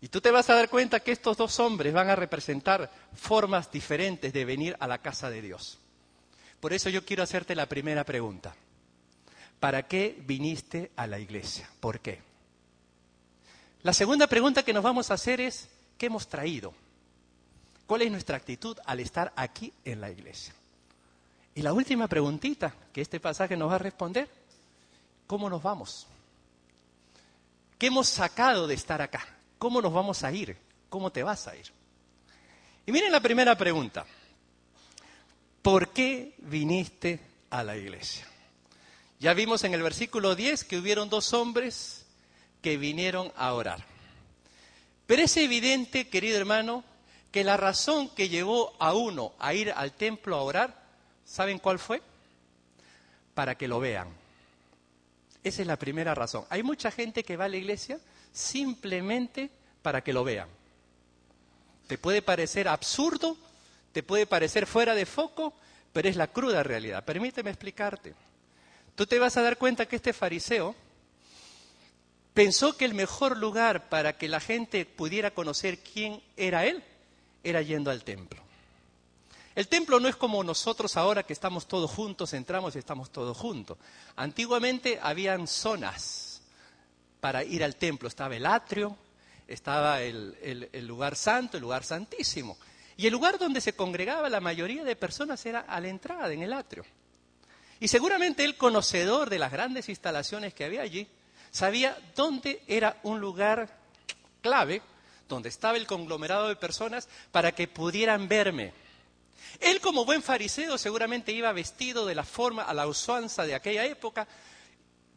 Y 0.00 0.08
tú 0.08 0.20
te 0.20 0.30
vas 0.30 0.50
a 0.50 0.54
dar 0.54 0.68
cuenta 0.68 1.00
que 1.00 1.12
estos 1.12 1.36
dos 1.36 1.58
hombres 1.60 1.92
van 1.92 2.10
a 2.10 2.16
representar 2.16 2.90
formas 3.14 3.70
diferentes 3.70 4.32
de 4.32 4.44
venir 4.44 4.76
a 4.80 4.86
la 4.86 4.98
casa 4.98 5.30
de 5.30 5.42
Dios. 5.42 5.78
Por 6.66 6.72
eso 6.72 6.90
yo 6.90 7.04
quiero 7.04 7.22
hacerte 7.22 7.54
la 7.54 7.68
primera 7.68 8.02
pregunta. 8.02 8.52
¿Para 9.60 9.86
qué 9.86 10.20
viniste 10.26 10.90
a 10.96 11.06
la 11.06 11.20
iglesia? 11.20 11.70
¿Por 11.78 12.00
qué? 12.00 12.20
La 13.84 13.92
segunda 13.92 14.26
pregunta 14.26 14.64
que 14.64 14.72
nos 14.72 14.82
vamos 14.82 15.08
a 15.08 15.14
hacer 15.14 15.40
es, 15.40 15.68
¿qué 15.96 16.06
hemos 16.06 16.26
traído? 16.26 16.74
¿Cuál 17.86 18.02
es 18.02 18.10
nuestra 18.10 18.36
actitud 18.36 18.76
al 18.84 18.98
estar 18.98 19.32
aquí 19.36 19.72
en 19.84 20.00
la 20.00 20.10
iglesia? 20.10 20.54
Y 21.54 21.62
la 21.62 21.72
última 21.72 22.08
preguntita 22.08 22.74
que 22.92 23.00
este 23.00 23.20
pasaje 23.20 23.56
nos 23.56 23.70
va 23.70 23.76
a 23.76 23.78
responder, 23.78 24.28
¿cómo 25.28 25.48
nos 25.48 25.62
vamos? 25.62 26.08
¿Qué 27.78 27.86
hemos 27.86 28.08
sacado 28.08 28.66
de 28.66 28.74
estar 28.74 29.00
acá? 29.00 29.24
¿Cómo 29.60 29.80
nos 29.80 29.92
vamos 29.92 30.24
a 30.24 30.32
ir? 30.32 30.56
¿Cómo 30.88 31.12
te 31.12 31.22
vas 31.22 31.46
a 31.46 31.54
ir? 31.54 31.66
Y 32.84 32.90
miren 32.90 33.12
la 33.12 33.20
primera 33.20 33.56
pregunta. 33.56 34.04
¿Por 35.66 35.88
qué 35.88 36.32
viniste 36.38 37.18
a 37.50 37.64
la 37.64 37.76
iglesia? 37.76 38.24
Ya 39.18 39.34
vimos 39.34 39.64
en 39.64 39.74
el 39.74 39.82
versículo 39.82 40.36
10 40.36 40.62
que 40.62 40.78
hubieron 40.78 41.10
dos 41.10 41.32
hombres 41.32 42.06
que 42.62 42.76
vinieron 42.76 43.32
a 43.34 43.52
orar. 43.52 43.84
Pero 45.08 45.22
es 45.22 45.36
evidente, 45.36 46.08
querido 46.08 46.38
hermano, 46.38 46.84
que 47.32 47.42
la 47.42 47.56
razón 47.56 48.08
que 48.10 48.28
llevó 48.28 48.76
a 48.78 48.94
uno 48.94 49.32
a 49.40 49.54
ir 49.54 49.72
al 49.72 49.90
templo 49.90 50.36
a 50.36 50.42
orar, 50.42 50.84
¿saben 51.24 51.58
cuál 51.58 51.80
fue? 51.80 52.00
Para 53.34 53.56
que 53.56 53.66
lo 53.66 53.80
vean. 53.80 54.06
Esa 55.42 55.62
es 55.62 55.66
la 55.66 55.80
primera 55.80 56.14
razón. 56.14 56.44
Hay 56.48 56.62
mucha 56.62 56.92
gente 56.92 57.24
que 57.24 57.36
va 57.36 57.46
a 57.46 57.48
la 57.48 57.56
iglesia 57.56 57.98
simplemente 58.32 59.50
para 59.82 60.04
que 60.04 60.12
lo 60.12 60.22
vean. 60.22 60.48
Te 61.88 61.98
puede 61.98 62.22
parecer 62.22 62.68
absurdo, 62.68 63.36
te 63.96 64.02
puede 64.02 64.26
parecer 64.26 64.66
fuera 64.66 64.94
de 64.94 65.06
foco, 65.06 65.54
pero 65.94 66.06
es 66.06 66.16
la 66.16 66.26
cruda 66.26 66.62
realidad. 66.62 67.02
Permíteme 67.02 67.48
explicarte. 67.48 68.14
Tú 68.94 69.06
te 69.06 69.18
vas 69.18 69.38
a 69.38 69.40
dar 69.40 69.56
cuenta 69.56 69.86
que 69.86 69.96
este 69.96 70.12
fariseo 70.12 70.74
pensó 72.34 72.76
que 72.76 72.84
el 72.84 72.92
mejor 72.92 73.38
lugar 73.38 73.88
para 73.88 74.18
que 74.18 74.28
la 74.28 74.38
gente 74.38 74.84
pudiera 74.84 75.30
conocer 75.30 75.78
quién 75.78 76.22
era 76.36 76.66
él 76.66 76.84
era 77.42 77.62
yendo 77.62 77.90
al 77.90 78.04
templo. 78.04 78.42
El 79.54 79.66
templo 79.66 79.98
no 79.98 80.08
es 80.08 80.16
como 80.16 80.44
nosotros 80.44 80.98
ahora 80.98 81.22
que 81.22 81.32
estamos 81.32 81.66
todos 81.66 81.90
juntos, 81.90 82.34
entramos 82.34 82.76
y 82.76 82.80
estamos 82.80 83.08
todos 83.08 83.34
juntos. 83.34 83.78
Antiguamente 84.14 85.00
habían 85.02 85.46
zonas 85.46 86.42
para 87.22 87.44
ir 87.44 87.64
al 87.64 87.76
templo. 87.76 88.08
Estaba 88.08 88.36
el 88.36 88.44
atrio, 88.44 88.94
estaba 89.48 90.02
el, 90.02 90.68
el, 90.70 90.86
lugar 90.86 91.16
santo, 91.16 91.56
el 91.56 91.62
lugar 91.62 91.82
santísimo. 91.82 92.58
Y 92.96 93.06
el 93.06 93.12
lugar 93.12 93.38
donde 93.38 93.60
se 93.60 93.74
congregaba 93.74 94.30
la 94.30 94.40
mayoría 94.40 94.82
de 94.82 94.96
personas 94.96 95.44
era 95.44 95.60
a 95.60 95.80
la 95.80 95.88
entrada, 95.88 96.32
en 96.32 96.42
el 96.42 96.52
atrio. 96.52 96.84
Y 97.78 97.88
seguramente 97.88 98.44
el 98.44 98.56
conocedor 98.56 99.28
de 99.28 99.38
las 99.38 99.52
grandes 99.52 99.88
instalaciones 99.88 100.54
que 100.54 100.64
había 100.64 100.80
allí, 100.80 101.06
sabía 101.50 101.98
dónde 102.14 102.62
era 102.66 102.98
un 103.02 103.20
lugar 103.20 103.68
clave, 104.40 104.80
donde 105.28 105.50
estaba 105.50 105.76
el 105.76 105.86
conglomerado 105.86 106.48
de 106.48 106.56
personas, 106.56 107.08
para 107.32 107.52
que 107.52 107.68
pudieran 107.68 108.28
verme. 108.28 108.72
Él 109.60 109.80
como 109.80 110.06
buen 110.06 110.22
fariseo 110.22 110.78
seguramente 110.78 111.32
iba 111.32 111.52
vestido 111.52 112.06
de 112.06 112.14
la 112.14 112.24
forma, 112.24 112.62
a 112.62 112.72
la 112.72 112.86
usanza 112.86 113.44
de 113.44 113.54
aquella 113.54 113.84
época, 113.84 114.26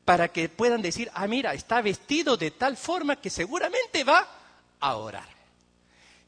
para 0.04 0.28
que 0.30 0.50
puedan 0.50 0.82
decir, 0.82 1.10
ah, 1.14 1.28
mira, 1.28 1.54
está 1.54 1.82
vestido 1.82 2.36
de 2.36 2.52
tal 2.52 2.76
forma 2.76 3.16
que 3.18 3.30
seguramente 3.30 4.04
va 4.04 4.28
a 4.80 4.96
orar. 4.96 5.39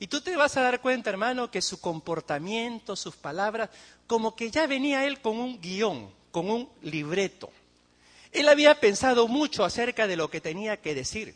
Y 0.01 0.07
tú 0.07 0.19
te 0.19 0.35
vas 0.35 0.57
a 0.57 0.63
dar 0.63 0.81
cuenta, 0.81 1.11
hermano, 1.11 1.51
que 1.51 1.61
su 1.61 1.79
comportamiento, 1.79 2.95
sus 2.95 3.15
palabras, 3.15 3.69
como 4.07 4.35
que 4.35 4.49
ya 4.49 4.65
venía 4.65 5.05
él 5.05 5.21
con 5.21 5.37
un 5.37 5.61
guion, 5.61 6.11
con 6.31 6.49
un 6.49 6.67
libreto. 6.81 7.51
Él 8.31 8.49
había 8.49 8.79
pensado 8.79 9.27
mucho 9.27 9.63
acerca 9.63 10.07
de 10.07 10.15
lo 10.15 10.31
que 10.31 10.41
tenía 10.41 10.81
que 10.81 10.95
decir 10.95 11.35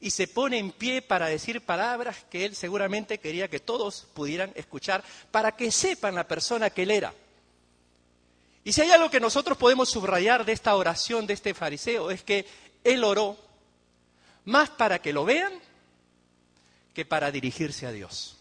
y 0.00 0.12
se 0.12 0.28
pone 0.28 0.56
en 0.56 0.72
pie 0.72 1.02
para 1.02 1.26
decir 1.26 1.60
palabras 1.60 2.16
que 2.30 2.46
él 2.46 2.56
seguramente 2.56 3.18
quería 3.18 3.48
que 3.48 3.60
todos 3.60 4.06
pudieran 4.14 4.50
escuchar 4.54 5.04
para 5.30 5.54
que 5.54 5.70
sepan 5.70 6.14
la 6.14 6.26
persona 6.26 6.70
que 6.70 6.84
él 6.84 6.92
era. 6.92 7.12
Y 8.64 8.72
si 8.72 8.80
hay 8.80 8.92
algo 8.92 9.10
que 9.10 9.20
nosotros 9.20 9.58
podemos 9.58 9.90
subrayar 9.90 10.46
de 10.46 10.52
esta 10.52 10.74
oración 10.74 11.26
de 11.26 11.34
este 11.34 11.52
fariseo 11.52 12.10
es 12.10 12.22
que 12.22 12.46
él 12.82 13.04
oró 13.04 13.36
más 14.46 14.70
para 14.70 15.02
que 15.02 15.12
lo 15.12 15.26
vean 15.26 15.65
que 16.96 17.04
para 17.04 17.30
dirigirse 17.30 17.86
a 17.86 17.92
Dios. 17.92 18.38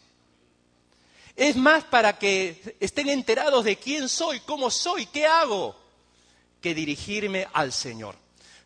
Es 1.36 1.58
más 1.58 1.84
para 1.84 2.18
que 2.18 2.78
estén 2.80 3.10
enterados 3.10 3.66
de 3.66 3.76
quién 3.76 4.08
soy, 4.08 4.40
cómo 4.40 4.72
soy, 4.72 5.08
qué 5.08 5.26
hago, 5.28 5.76
que 6.62 6.74
dirigirme 6.74 7.50
al 7.52 7.74
Señor. 7.74 8.16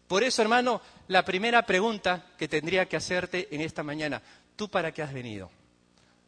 Por 0.08 0.24
eso, 0.24 0.44
hermano, 0.44 0.80
la 1.08 1.26
primera 1.26 1.66
pregunta 1.66 2.24
que 2.38 2.48
tendría 2.48 2.88
que 2.88 2.98
hacerte 2.98 3.48
en 3.50 3.62
esta 3.62 3.82
mañana, 3.82 4.22
¿tú 4.56 4.70
para 4.70 4.92
qué 4.92 5.02
has 5.02 5.12
venido? 5.12 5.50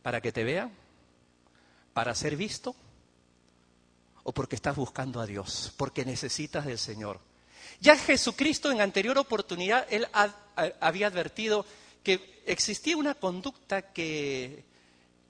¿Para 0.01 0.21
que 0.21 0.31
te 0.31 0.43
vean? 0.43 0.71
¿Para 1.93 2.15
ser 2.15 2.35
visto? 2.35 2.75
¿O 4.23 4.31
porque 4.31 4.55
estás 4.55 4.75
buscando 4.75 5.19
a 5.19 5.27
Dios? 5.27 5.71
Porque 5.77 6.03
necesitas 6.03 6.65
del 6.65 6.79
Señor. 6.79 7.19
Ya 7.79 7.95
Jesucristo 7.95 8.71
en 8.71 8.81
anterior 8.81 9.19
oportunidad, 9.19 9.85
él 9.91 10.07
había 10.79 11.05
advertido 11.05 11.63
que 12.03 12.41
existía 12.45 12.97
una 12.97 13.15
conducta 13.15 13.93
que, 13.93 14.63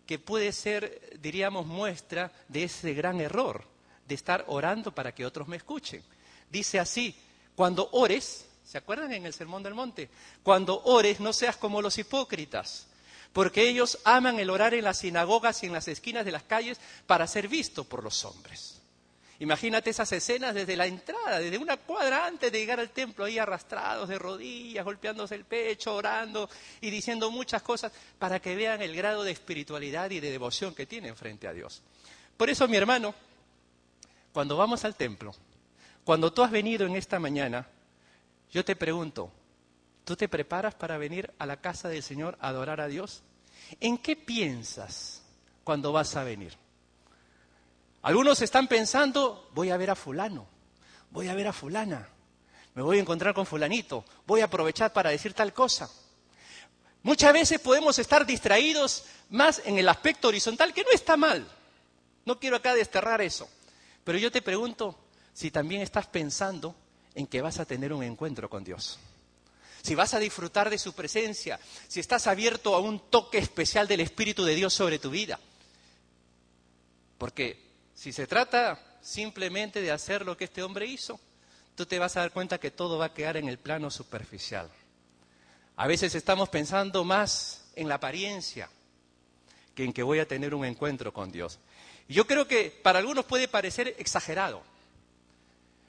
que 0.05 0.19
puede 0.19 0.51
ser, 0.51 1.17
diríamos, 1.21 1.65
muestra 1.65 2.31
de 2.47 2.63
ese 2.63 2.93
gran 2.93 3.19
error, 3.19 3.63
de 4.07 4.15
estar 4.15 4.45
orando 4.47 4.93
para 4.93 5.13
que 5.13 5.25
otros 5.25 5.47
me 5.47 5.57
escuchen 5.57 6.03
dice 6.51 6.79
así, 6.79 7.15
cuando 7.55 7.89
ores, 7.93 8.45
¿se 8.65 8.77
acuerdan 8.77 9.13
en 9.13 9.25
el 9.25 9.33
Sermón 9.33 9.63
del 9.63 9.73
Monte? 9.73 10.09
Cuando 10.43 10.81
ores 10.83 11.19
no 11.19 11.33
seas 11.33 11.55
como 11.55 11.81
los 11.81 11.97
hipócritas, 11.97 12.87
porque 13.33 13.67
ellos 13.69 13.99
aman 14.03 14.39
el 14.39 14.49
orar 14.49 14.73
en 14.73 14.83
las 14.83 14.99
sinagogas 14.99 15.63
y 15.63 15.67
en 15.67 15.73
las 15.73 15.87
esquinas 15.87 16.25
de 16.25 16.31
las 16.31 16.43
calles 16.43 16.79
para 17.07 17.27
ser 17.27 17.47
visto 17.47 17.85
por 17.85 18.03
los 18.03 18.25
hombres. 18.25 18.80
Imagínate 19.41 19.89
esas 19.89 20.11
escenas 20.11 20.53
desde 20.53 20.75
la 20.75 20.85
entrada, 20.85 21.39
desde 21.39 21.57
una 21.57 21.75
cuadra 21.75 22.27
antes 22.27 22.51
de 22.51 22.59
llegar 22.59 22.79
al 22.79 22.91
templo, 22.91 23.25
ahí 23.25 23.39
arrastrados 23.39 24.07
de 24.07 24.19
rodillas, 24.19 24.85
golpeándose 24.85 25.33
el 25.33 25.45
pecho, 25.45 25.95
orando 25.95 26.47
y 26.79 26.91
diciendo 26.91 27.31
muchas 27.31 27.63
cosas 27.63 27.91
para 28.19 28.39
que 28.39 28.55
vean 28.55 28.83
el 28.83 28.95
grado 28.95 29.23
de 29.23 29.31
espiritualidad 29.31 30.11
y 30.11 30.19
de 30.19 30.29
devoción 30.29 30.75
que 30.75 30.85
tienen 30.85 31.15
frente 31.15 31.47
a 31.47 31.53
Dios. 31.53 31.81
Por 32.37 32.51
eso, 32.51 32.67
mi 32.67 32.77
hermano, 32.77 33.15
cuando 34.31 34.55
vamos 34.57 34.85
al 34.85 34.93
templo, 34.93 35.33
cuando 36.03 36.31
tú 36.31 36.43
has 36.43 36.51
venido 36.51 36.85
en 36.85 36.95
esta 36.95 37.19
mañana, 37.19 37.67
yo 38.51 38.63
te 38.63 38.75
pregunto, 38.75 39.31
¿tú 40.05 40.15
te 40.15 40.29
preparas 40.29 40.75
para 40.75 40.99
venir 40.99 41.33
a 41.39 41.47
la 41.47 41.57
casa 41.57 41.89
del 41.89 42.03
Señor 42.03 42.37
a 42.41 42.49
adorar 42.49 42.79
a 42.79 42.87
Dios? 42.87 43.23
¿En 43.79 43.97
qué 43.97 44.15
piensas 44.15 45.23
cuando 45.63 45.91
vas 45.91 46.15
a 46.15 46.23
venir? 46.23 46.60
Algunos 48.01 48.41
están 48.41 48.67
pensando, 48.67 49.49
voy 49.53 49.69
a 49.69 49.77
ver 49.77 49.91
a 49.91 49.95
fulano, 49.95 50.47
voy 51.11 51.27
a 51.27 51.35
ver 51.35 51.47
a 51.47 51.53
fulana, 51.53 52.09
me 52.73 52.81
voy 52.81 52.97
a 52.97 53.01
encontrar 53.01 53.33
con 53.33 53.45
fulanito, 53.45 54.05
voy 54.25 54.41
a 54.41 54.45
aprovechar 54.45 54.91
para 54.91 55.11
decir 55.11 55.33
tal 55.33 55.53
cosa. 55.53 55.89
Muchas 57.03 57.33
veces 57.33 57.59
podemos 57.59 57.97
estar 57.99 58.25
distraídos 58.25 59.05
más 59.29 59.61
en 59.65 59.77
el 59.77 59.89
aspecto 59.89 60.27
horizontal, 60.27 60.73
que 60.73 60.83
no 60.83 60.91
está 60.91 61.17
mal. 61.17 61.47
No 62.25 62.39
quiero 62.39 62.55
acá 62.55 62.75
desterrar 62.75 63.21
eso. 63.21 63.49
Pero 64.03 64.17
yo 64.17 64.31
te 64.31 64.41
pregunto 64.41 64.97
si 65.33 65.51
también 65.51 65.81
estás 65.81 66.07
pensando 66.07 66.75
en 67.15 67.27
que 67.27 67.41
vas 67.41 67.59
a 67.59 67.65
tener 67.65 67.91
un 67.93 68.03
encuentro 68.03 68.49
con 68.49 68.63
Dios. 68.63 68.99
Si 69.81 69.95
vas 69.95 70.13
a 70.13 70.19
disfrutar 70.19 70.69
de 70.69 70.77
su 70.77 70.93
presencia, 70.93 71.59
si 71.87 71.99
estás 71.99 72.27
abierto 72.27 72.75
a 72.75 72.79
un 72.79 72.99
toque 73.09 73.39
especial 73.39 73.87
del 73.87 74.01
Espíritu 74.01 74.43
de 74.43 74.53
Dios 74.53 74.73
sobre 74.73 74.99
tu 74.99 75.09
vida. 75.09 75.39
Porque 77.17 77.70
si 78.01 78.11
se 78.11 78.25
trata 78.25 78.79
simplemente 78.99 79.79
de 79.79 79.91
hacer 79.91 80.25
lo 80.25 80.35
que 80.35 80.45
este 80.45 80.63
hombre 80.63 80.87
hizo, 80.87 81.19
tú 81.75 81.85
te 81.85 81.99
vas 81.99 82.17
a 82.17 82.21
dar 82.21 82.31
cuenta 82.31 82.59
que 82.59 82.71
todo 82.71 82.97
va 82.97 83.05
a 83.05 83.13
quedar 83.13 83.37
en 83.37 83.47
el 83.47 83.59
plano 83.59 83.91
superficial. 83.91 84.71
A 85.75 85.85
veces 85.85 86.15
estamos 86.15 86.49
pensando 86.49 87.03
más 87.03 87.69
en 87.75 87.87
la 87.87 87.95
apariencia 87.95 88.71
que 89.75 89.83
en 89.83 89.93
que 89.93 90.01
voy 90.01 90.17
a 90.17 90.27
tener 90.27 90.55
un 90.55 90.65
encuentro 90.65 91.13
con 91.13 91.31
Dios. 91.31 91.59
Y 92.07 92.15
yo 92.15 92.25
creo 92.25 92.47
que 92.47 92.71
para 92.71 92.97
algunos 92.97 93.25
puede 93.25 93.47
parecer 93.47 93.93
exagerado. 93.99 94.63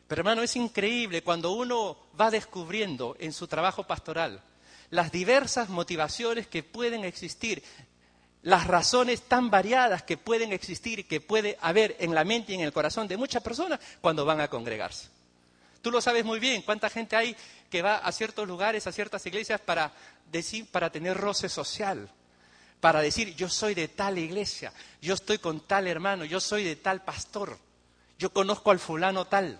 Pero 0.06 0.20
hermano, 0.20 0.42
es 0.42 0.54
increíble 0.54 1.22
cuando 1.22 1.52
uno 1.52 1.96
va 2.20 2.30
descubriendo 2.30 3.16
en 3.20 3.32
su 3.32 3.48
trabajo 3.48 3.86
pastoral 3.86 4.42
las 4.90 5.10
diversas 5.12 5.70
motivaciones 5.70 6.46
que 6.46 6.62
pueden 6.62 7.06
existir 7.06 7.62
las 8.42 8.66
razones 8.66 9.22
tan 9.22 9.50
variadas 9.50 10.02
que 10.02 10.16
pueden 10.16 10.52
existir 10.52 11.00
y 11.00 11.04
que 11.04 11.20
puede 11.20 11.56
haber 11.60 11.96
en 12.00 12.14
la 12.14 12.24
mente 12.24 12.52
y 12.52 12.54
en 12.56 12.62
el 12.62 12.72
corazón 12.72 13.06
de 13.06 13.16
muchas 13.16 13.42
personas 13.42 13.78
cuando 14.00 14.24
van 14.24 14.40
a 14.40 14.48
congregarse. 14.48 15.08
Tú 15.80 15.90
lo 15.90 16.00
sabes 16.00 16.24
muy 16.24 16.38
bien, 16.38 16.62
cuánta 16.62 16.90
gente 16.90 17.16
hay 17.16 17.36
que 17.70 17.82
va 17.82 17.96
a 17.96 18.12
ciertos 18.12 18.46
lugares, 18.46 18.86
a 18.86 18.92
ciertas 18.92 19.24
iglesias 19.26 19.60
para 19.60 19.92
decir, 20.30 20.66
para 20.70 20.90
tener 20.90 21.16
roce 21.16 21.48
social, 21.48 22.08
para 22.80 23.00
decir 23.00 23.34
yo 23.34 23.48
soy 23.48 23.74
de 23.74 23.88
tal 23.88 24.18
iglesia, 24.18 24.72
yo 25.00 25.14
estoy 25.14 25.38
con 25.38 25.60
tal 25.60 25.86
hermano, 25.86 26.24
yo 26.24 26.40
soy 26.40 26.64
de 26.64 26.76
tal 26.76 27.02
pastor, 27.02 27.58
yo 28.18 28.32
conozco 28.32 28.70
al 28.70 28.78
fulano 28.78 29.26
tal, 29.26 29.58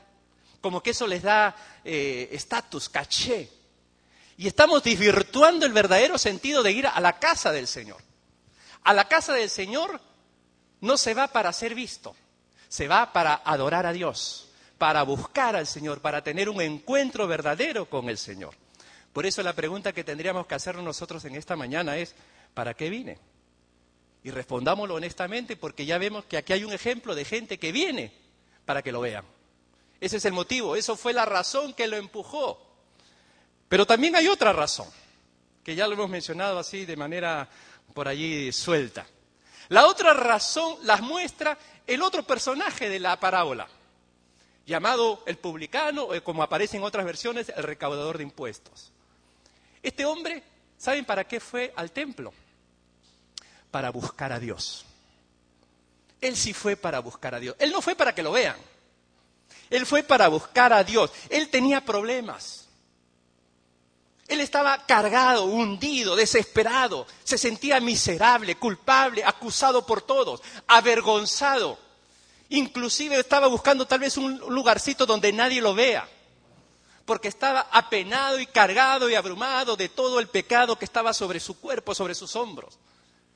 como 0.61 0.83
que 0.83 0.91
eso 0.91 1.07
les 1.07 1.23
da 1.23 1.55
eh, 1.85 2.29
estatus, 2.33 2.89
caché. 2.89 3.49
Y 4.39 4.47
estamos 4.47 4.83
desvirtuando 4.83 5.67
el 5.67 5.73
verdadero 5.73 6.19
sentido 6.19 6.63
de 6.63 6.73
ir 6.73 6.87
a 6.87 6.99
la 7.01 7.19
casa 7.19 7.53
del 7.53 7.69
Señor. 7.69 8.01
A 8.85 8.93
la 8.93 9.09
casa 9.09 9.33
del 9.33 9.49
Señor 9.49 10.01
no 10.81 10.97
se 10.97 11.15
va 11.15 11.29
para 11.29 11.53
ser 11.53 11.75
visto, 11.75 12.15
se 12.69 12.89
va 12.89 13.13
para 13.13 13.35
adorar 13.45 13.87
a 13.87 13.93
Dios, 13.93 14.49
para 14.79 15.03
buscar 15.05 15.55
al 15.55 15.67
Señor, 15.67 16.01
para 16.01 16.25
tener 16.25 16.49
un 16.49 16.61
encuentro 16.61 17.27
verdadero 17.29 17.89
con 17.89 18.09
el 18.09 18.19
Señor. 18.19 18.55
Por 19.13 19.27
eso 19.27 19.43
la 19.43 19.53
pregunta 19.53 19.93
que 19.93 20.05
tendríamos 20.05 20.47
que 20.47 20.55
hacernos 20.55 20.85
nosotros 20.85 21.25
en 21.25 21.37
esta 21.37 21.55
mañana 21.55 21.97
es, 21.97 22.15
¿para 22.55 22.75
qué 22.75 22.91
vine? 22.91 23.19
Y 24.25 24.31
respondámoslo 24.31 24.95
honestamente 24.95 25.57
porque 25.57 25.85
ya 25.87 25.99
vemos 25.99 26.25
que 26.25 26.37
aquí 26.37 26.53
hay 26.53 26.65
un 26.65 26.73
ejemplo 26.73 27.15
de 27.15 27.25
gente 27.25 27.59
que 27.59 27.73
viene 27.73 28.13
para 28.65 28.83
que 28.83 28.93
lo 28.93 29.01
vean. 29.01 29.25
Ese 30.01 30.17
es 30.17 30.25
el 30.25 30.33
motivo, 30.33 30.75
eso 30.75 30.97
fue 30.97 31.13
la 31.13 31.25
razón 31.25 31.75
que 31.75 31.87
lo 31.87 31.97
empujó. 31.97 32.61
Pero 33.69 33.87
también 33.87 34.17
hay 34.17 34.29
otra 34.29 34.53
razón, 34.53 34.89
que 35.63 35.77
ya 35.77 35.87
lo 35.87 35.95
hemos 35.95 36.11
mencionado 36.11 36.59
así 36.59 36.85
de 36.85 36.97
manera 36.97 37.49
por 37.95 38.09
allí 38.09 38.53
suelta. 38.53 39.07
La 39.69 39.87
otra 39.87 40.13
razón 40.15 40.77
las 40.83 41.01
muestra 41.01 41.59
el 41.87 42.03
otro 42.03 42.23
personaje 42.23 42.89
de 42.89 43.01
la 43.01 43.19
parábola, 43.19 43.69
llamado 44.67 45.23
el 45.27 45.39
publicano, 45.39 46.05
o 46.05 46.25
como 46.25 46.43
aparece 46.43 46.77
en 46.77 46.85
otras 46.85 47.05
versiones, 47.05 47.53
el 47.57 47.63
recaudador 47.63 48.19
de 48.19 48.25
impuestos. 48.25 48.93
Este 49.83 50.05
hombre, 50.05 50.43
¿saben 50.79 51.05
para 51.05 51.25
qué 51.25 51.41
fue 51.41 51.73
al 51.77 51.91
templo? 51.91 52.33
Para 53.71 53.91
buscar 53.91 54.33
a 54.33 54.39
Dios. 54.39 54.85
Él 56.21 56.37
sí 56.37 56.53
fue 56.53 56.77
para 56.77 57.01
buscar 57.01 57.35
a 57.35 57.41
Dios. 57.41 57.57
Él 57.59 57.73
no 57.73 57.83
fue 57.83 57.97
para 57.97 58.15
que 58.15 58.23
lo 58.23 58.33
vean. 58.33 58.57
Él 59.71 59.87
fue 59.87 60.03
para 60.03 60.29
buscar 60.29 60.73
a 60.73 60.85
Dios. 60.85 61.11
Él 61.31 61.49
tenía 61.49 61.85
problemas. 61.85 62.62
Él 64.29 64.41
estaba 64.41 64.87
cargado, 64.87 65.45
hundido, 65.45 66.17
desesperado, 66.17 67.07
se 67.25 67.37
sentía 67.37 67.81
miserable, 67.81 68.57
culpable, 68.57 69.25
acusado 69.25 69.85
por 69.85 70.03
todos, 70.03 70.43
avergonzado. 70.67 71.79
Inclusive 72.49 73.19
estaba 73.19 73.47
buscando 73.49 73.87
tal 73.87 74.01
vez 74.01 74.17
un 74.17 74.39
lugarcito 74.39 75.07
donde 75.07 75.33
nadie 75.33 75.61
lo 75.61 75.75
vea, 75.75 76.09
porque 77.05 77.29
estaba 77.29 77.69
apenado 77.73 78.39
y 78.39 78.47
cargado 78.47 79.11
y 79.11 79.15
abrumado 79.15 79.77
de 79.77 79.89
todo 79.89 80.21
el 80.21 80.29
pecado 80.29 80.79
que 80.79 80.85
estaba 80.85 81.13
sobre 81.13 81.41
su 81.41 81.59
cuerpo, 81.59 81.95
sobre 81.95 82.15
sus 82.15 82.37
hombros. 82.37 82.79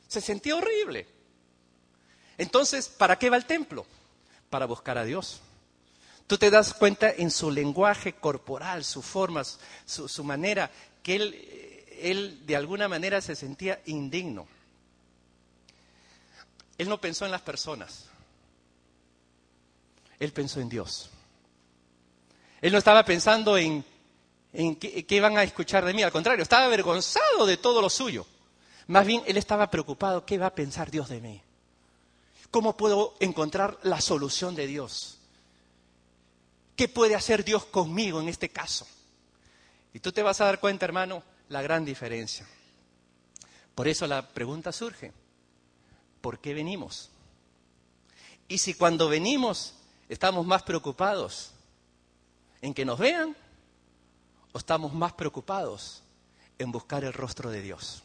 Se 0.07 0.21
sentía 0.21 0.55
horrible. 0.55 1.09
Entonces, 2.39 2.89
¿para 2.89 3.19
qué 3.19 3.31
va 3.31 3.37
al 3.37 3.47
templo? 3.47 3.87
Para 4.51 4.67
buscar 4.67 4.99
a 4.99 5.05
Dios. 5.05 5.41
Tú 6.27 6.39
te 6.39 6.51
das 6.51 6.75
cuenta 6.75 7.11
en 7.11 7.31
su 7.31 7.51
lenguaje 7.51 8.15
corporal, 8.15 8.85
su 8.85 9.01
forma, 9.01 9.43
su, 9.85 10.25
manera, 10.25 10.71
que 11.03 11.15
él, 11.17 11.85
él 12.01 12.47
de 12.47 12.57
alguna 12.57 12.89
manera 12.89 13.21
se 13.21 13.37
sentía 13.37 13.81
indigno. 13.87 14.49
Él 16.79 16.89
no 16.89 17.01
pensó 17.01 17.25
en 17.25 17.31
las 17.31 17.43
personas, 17.43 18.07
él 20.19 20.33
pensó 20.33 20.61
en 20.61 20.69
Dios. 20.69 21.11
Él 22.61 22.73
no 22.73 22.79
estaba 22.79 23.05
pensando 23.05 23.57
en, 23.57 23.85
en 24.53 24.77
qué, 24.77 25.07
qué, 25.07 25.21
van 25.21 25.39
a 25.39 25.45
escuchar 25.45 25.85
de 25.85 25.95
mí, 25.95 26.03
al 26.03 26.11
contrario, 26.11 26.43
estaba 26.43 26.65
avergonzado 26.65 27.47
de 27.47 27.57
todo 27.57 27.81
lo 27.81 27.89
suyo. 27.89 28.27
Más 28.89 29.07
bien, 29.07 29.23
él 29.27 29.37
estaba 29.37 29.71
preocupado, 29.71 30.27
¿qué 30.27 30.39
va 30.39 30.47
a 30.47 30.55
pensar 30.55 30.91
Dios 30.91 31.09
de 31.09 31.21
mí? 31.21 31.41
¿Cómo 32.51 32.77
puedo 32.77 33.15
encontrar 33.21 33.79
la 33.83 34.01
solución 34.01 34.55
de 34.55 34.67
Dios? 34.67 35.16
¿Qué 36.77 36.89
puede 36.89 37.15
hacer 37.15 37.45
Dios 37.45 37.65
conmigo 37.65 38.21
en 38.21 38.29
este 38.29 38.51
caso? 38.51 38.87
Y 39.95 40.01
tú 40.01 40.13
te 40.13 40.23
vas 40.23 40.41
a 40.41 40.45
dar 40.45 40.61
cuenta, 40.61 40.85
hermano, 40.85 41.23
la 41.49 41.63
gran 41.63 41.85
diferencia. 41.85 42.47
Por 43.75 43.89
eso 43.89 44.07
la 44.07 44.29
pregunta 44.29 44.73
surge, 44.73 45.13
¿por 46.21 46.39
qué 46.39 46.55
venimos? 46.55 47.11
Y 48.49 48.59
si 48.59 48.75
cuando 48.75 49.09
venimos 49.09 49.75
estamos 50.09 50.47
más 50.47 50.63
preocupados 50.63 51.51
en 52.63 52.75
que 52.75 52.85
nos 52.85 52.99
vean 52.99 53.37
o 54.53 54.59
estamos 54.59 54.93
más 54.93 55.13
preocupados 55.13 56.03
en 56.59 56.73
buscar 56.73 57.05
el 57.05 57.13
rostro 57.13 57.51
de 57.51 57.61
Dios. 57.63 58.03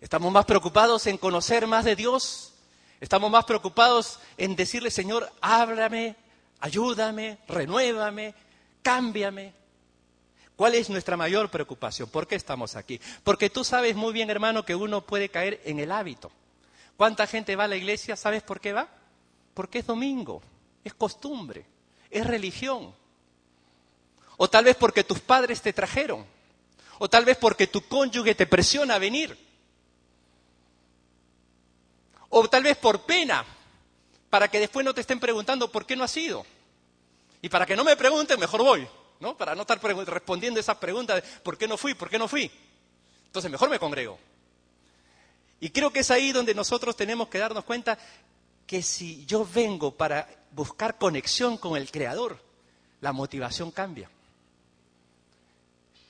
Estamos 0.00 0.32
más 0.32 0.44
preocupados 0.44 1.06
en 1.06 1.16
conocer 1.16 1.66
más 1.66 1.84
de 1.84 1.96
Dios. 1.96 2.52
Estamos 3.00 3.30
más 3.30 3.44
preocupados 3.44 4.18
en 4.36 4.56
decirle, 4.56 4.90
Señor, 4.90 5.30
háblame, 5.40 6.16
ayúdame, 6.60 7.38
renuévame, 7.48 8.34
cámbiame. 8.82 9.52
¿Cuál 10.56 10.74
es 10.74 10.88
nuestra 10.88 11.16
mayor 11.16 11.50
preocupación? 11.50 12.08
¿Por 12.08 12.26
qué 12.26 12.34
estamos 12.34 12.76
aquí? 12.76 13.00
Porque 13.22 13.50
tú 13.50 13.62
sabes 13.62 13.94
muy 13.94 14.12
bien, 14.12 14.30
hermano, 14.30 14.64
que 14.64 14.74
uno 14.74 15.02
puede 15.02 15.28
caer 15.28 15.60
en 15.64 15.78
el 15.78 15.92
hábito. 15.92 16.30
¿Cuánta 16.96 17.26
gente 17.26 17.56
va 17.56 17.64
a 17.64 17.68
la 17.68 17.76
iglesia? 17.76 18.16
¿Sabes 18.16 18.42
por 18.42 18.60
qué 18.60 18.72
va? 18.72 18.88
Porque 19.52 19.80
es 19.80 19.86
domingo, 19.86 20.42
es 20.82 20.94
costumbre, 20.94 21.66
es 22.10 22.26
religión. 22.26 22.94
O 24.38 24.48
tal 24.48 24.64
vez 24.64 24.76
porque 24.76 25.04
tus 25.04 25.20
padres 25.20 25.60
te 25.60 25.74
trajeron. 25.74 26.24
O 26.98 27.08
tal 27.08 27.26
vez 27.26 27.36
porque 27.36 27.66
tu 27.66 27.82
cónyuge 27.82 28.34
te 28.34 28.46
presiona 28.46 28.94
a 28.94 28.98
venir. 28.98 29.36
O 32.30 32.48
tal 32.48 32.62
vez 32.62 32.76
por 32.78 33.02
pena, 33.02 33.44
para 34.30 34.48
que 34.48 34.58
después 34.58 34.84
no 34.84 34.94
te 34.94 35.00
estén 35.00 35.20
preguntando 35.20 35.70
por 35.70 35.86
qué 35.86 35.96
no 35.96 36.04
has 36.04 36.16
ido. 36.16 36.44
Y 37.42 37.48
para 37.48 37.66
que 37.66 37.76
no 37.76 37.84
me 37.84 37.96
pregunten, 37.96 38.40
mejor 38.40 38.62
voy, 38.62 38.88
¿no? 39.20 39.36
Para 39.36 39.54
no 39.54 39.62
estar 39.62 39.80
respondiendo 39.82 40.58
esas 40.58 40.76
preguntas 40.78 41.22
de 41.22 41.40
por 41.40 41.56
qué 41.56 41.68
no 41.68 41.76
fui, 41.76 41.94
por 41.94 42.10
qué 42.10 42.18
no 42.18 42.28
fui. 42.28 42.50
Entonces 43.26 43.50
mejor 43.50 43.70
me 43.70 43.78
congrego. 43.78 44.18
Y 45.60 45.70
creo 45.70 45.92
que 45.92 46.00
es 46.00 46.10
ahí 46.10 46.32
donde 46.32 46.54
nosotros 46.54 46.96
tenemos 46.96 47.28
que 47.28 47.38
darnos 47.38 47.64
cuenta 47.64 47.98
que 48.66 48.82
si 48.82 49.24
yo 49.26 49.46
vengo 49.46 49.92
para 49.92 50.28
buscar 50.50 50.98
conexión 50.98 51.56
con 51.56 51.76
el 51.76 51.90
Creador, 51.90 52.38
la 53.00 53.12
motivación 53.12 53.70
cambia. 53.70 54.10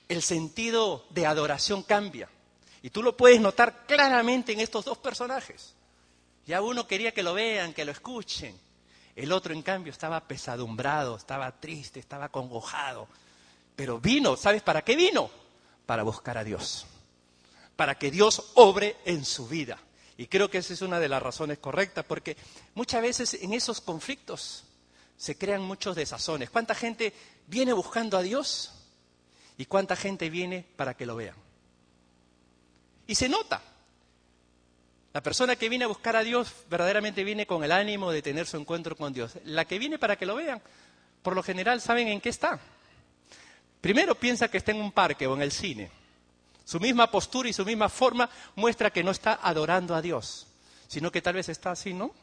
El 0.09 0.23
sentido 0.23 1.05
de 1.11 1.27
adoración 1.27 1.83
cambia. 1.83 2.29
Y 2.83 2.91
tú 2.91 3.03
lo 3.03 3.17
puedes 3.17 3.41
notar 3.41 3.85
claramente 3.87 4.53
en 4.53 4.61
estos 4.61 4.85
dos 4.85 4.99
personajes. 4.99 5.76
Ya 6.47 6.63
uno 6.63 6.87
quería 6.87 7.13
que 7.13 7.23
lo 7.23 7.35
vean, 7.35 7.75
que 7.75 7.85
lo 7.85 7.93
escuchen. 7.93 8.59
El 9.17 9.33
otro, 9.33 9.53
en 9.53 9.63
cambio, 9.63 9.91
estaba 9.91 10.21
pesadumbrado, 10.29 11.17
estaba 11.17 11.51
triste, 11.61 11.99
estaba 11.99 12.29
congojado. 12.29 13.09
Pero 13.75 13.99
vino, 13.99 14.37
¿sabes 14.37 14.63
para 14.63 14.83
qué 14.83 14.95
vino? 14.95 15.31
Para 15.87 16.03
buscar 16.03 16.39
a 16.39 16.45
Dios. 16.45 16.87
Para 17.75 17.97
que 17.97 18.11
Dios 18.11 18.53
obre 18.55 18.97
en 19.05 19.25
su 19.25 19.49
vida. 19.49 19.79
Y 20.19 20.29
creo 20.29 20.49
que 20.49 20.59
esa 20.59 20.73
es 20.73 20.83
una 20.83 21.01
de 21.01 21.09
las 21.09 21.23
razones 21.23 21.59
correctas, 21.59 22.05
porque 22.05 22.37
muchas 22.75 23.03
veces 23.03 23.35
en 23.35 23.53
esos 23.53 23.81
conflictos 23.81 24.65
se 25.17 25.37
crean 25.37 25.63
muchos 25.63 25.97
desazones. 25.97 26.51
¿Cuánta 26.51 26.75
gente 26.75 27.13
viene 27.47 27.73
buscando 27.73 28.17
a 28.17 28.23
Dios? 28.23 28.73
¿Y 29.59 29.67
cuánta 29.67 29.97
gente 29.97 30.31
viene 30.31 30.65
para 30.77 30.95
que 30.95 31.07
lo 31.07 31.17
vean? 31.17 31.37
Y 33.07 33.15
se 33.15 33.29
nota. 33.29 33.63
La 35.17 35.23
persona 35.23 35.57
que 35.57 35.71
viene 35.71 35.87
a 35.87 35.89
buscar 35.89 36.15
a 36.15 36.23
Dios 36.23 36.53
verdaderamente 36.69 37.25
viene 37.25 37.47
con 37.47 37.65
el 37.65 37.73
ánimo 37.73 38.13
de 38.13 38.21
tener 38.21 38.47
su 38.47 38.59
encuentro 38.59 38.95
con 38.95 39.15
Dios. 39.15 39.33
La 39.45 39.65
que 39.65 39.79
viene 39.79 39.99
para 39.99 40.17
que 40.17 40.27
lo 40.27 40.35
vean, 40.35 40.61
por 41.23 41.35
lo 41.35 41.43
general 41.43 41.81
saben 41.81 42.09
en 42.09 42.21
qué 42.21 42.29
está. 42.29 42.61
Primero 43.81 44.15
piensa 44.15 44.49
que 44.49 44.59
está 44.59 44.73
en 44.73 44.83
un 44.83 44.93
parque 44.93 45.27
o 45.27 45.35
en 45.35 45.41
el 45.41 45.53
cine. 45.53 45.91
Su 46.67 46.79
misma 46.81 47.11
postura 47.11 47.49
y 47.49 47.55
su 47.55 47.65
misma 47.65 47.89
forma 47.89 48.29
muestra 48.57 48.91
que 48.91 49.03
no 49.03 49.11
está 49.11 49.41
adorando 49.43 49.95
a 49.95 50.03
Dios, 50.03 50.49
sino 50.87 51.11
que 51.11 51.23
tal 51.23 51.33
vez 51.33 51.49
está 51.49 51.71
así, 51.71 51.95
¿no? 51.95 52.15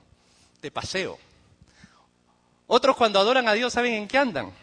De 0.61 0.69
paseo. 0.69 1.17
Otros 2.67 2.95
cuando 2.95 3.17
adoran 3.17 3.47
a 3.47 3.53
Dios 3.53 3.73
saben 3.73 3.93
en 3.93 4.07
qué 4.07 4.19
andan. 4.19 4.53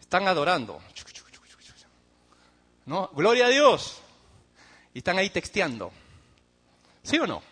Están 0.00 0.26
adorando. 0.26 0.82
¿No? 2.86 3.08
Gloria 3.14 3.46
a 3.46 3.50
Dios. 3.50 4.00
Y 4.92 4.98
están 4.98 5.16
ahí 5.16 5.30
texteando. 5.30 5.92
¿Sí 7.02 7.18
o 7.18 7.26
no? 7.26 7.42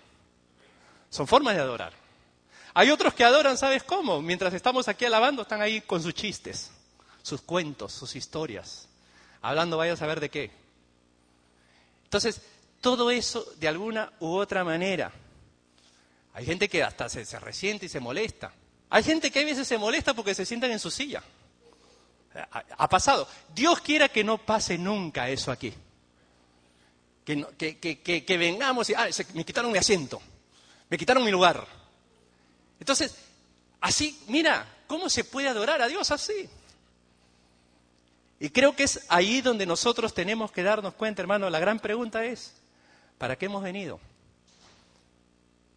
Son 1.11 1.27
formas 1.27 1.55
de 1.55 1.63
adorar. 1.63 1.93
Hay 2.75 2.91
otros 2.91 3.15
que 3.15 3.25
adoran, 3.25 3.57
¿sabes 3.57 3.83
cómo? 3.83 4.21
Mientras 4.21 4.53
estamos 4.55 4.89
aquí 4.89 5.05
alabando, 5.05 5.43
están 5.43 5.63
ahí 5.63 5.81
con 5.81 6.03
sus 6.03 6.15
chistes, 6.15 6.71
sus 7.23 7.41
cuentos, 7.41 7.93
sus 7.93 8.15
historias, 8.15 8.89
hablando 9.41 9.79
vaya 9.79 9.95
a 9.95 9.97
saber 9.97 10.21
de 10.21 10.31
qué. 10.31 10.51
Entonces, 12.05 12.43
todo 12.81 13.11
eso 13.11 13.45
de 13.59 13.69
alguna 13.69 14.13
u 14.21 14.35
otra 14.37 14.65
manera. 14.65 15.11
Hay 16.35 16.47
gente 16.47 16.69
que 16.69 16.83
hasta 16.83 17.09
se, 17.09 17.25
resiente 17.41 17.87
y 17.87 17.89
se 17.89 18.01
molesta. 18.01 18.53
Hay 18.91 19.03
gente 19.03 19.31
que 19.31 19.41
a 19.41 19.45
veces 19.45 19.67
se 19.67 19.77
molesta 19.77 20.15
porque 20.15 20.35
se 20.35 20.47
sientan 20.47 20.71
en 20.71 20.79
su 20.79 20.91
silla. 20.91 21.23
Ha, 22.35 22.65
ha 22.77 22.89
pasado. 22.89 23.27
Dios 23.55 23.81
quiera 23.81 24.09
que 24.09 24.23
no 24.23 24.39
pase 24.39 24.79
nunca 24.79 25.29
eso 25.29 25.51
aquí 25.51 25.75
que, 27.29 28.37
vengamos 28.39 28.89
y, 28.89 28.95
ah, 28.95 29.09
me 29.35 29.45
quitaron 29.45 29.71
mi 29.71 29.79
asiento, 29.79 30.21
me 30.89 30.97
quitaron 30.97 31.25
mi 31.25 31.31
lugar. 31.31 31.67
Entonces, 32.81 33.15
así, 33.81 34.19
mira, 34.29 34.67
¿cómo 34.87 35.11
se 35.11 35.25
puede 35.25 35.49
adorar 35.49 35.83
a 35.83 35.89
Dios 35.89 36.11
así? 36.11 36.49
Y 38.41 38.51
creo 38.51 38.75
que 38.75 38.85
es 38.85 39.05
ahí 39.09 39.43
donde 39.43 39.67
nosotros 39.67 40.15
tenemos 40.15 40.53
que 40.53 40.63
darnos 40.63 40.95
cuenta, 40.95 41.21
hermano. 41.21 41.51
La 41.51 41.59
gran 41.59 41.81
pregunta 41.81 42.25
es, 42.25 42.55
¿para 43.19 43.37
qué 43.37 43.47
hemos 43.47 43.63
venido? 43.63 44.01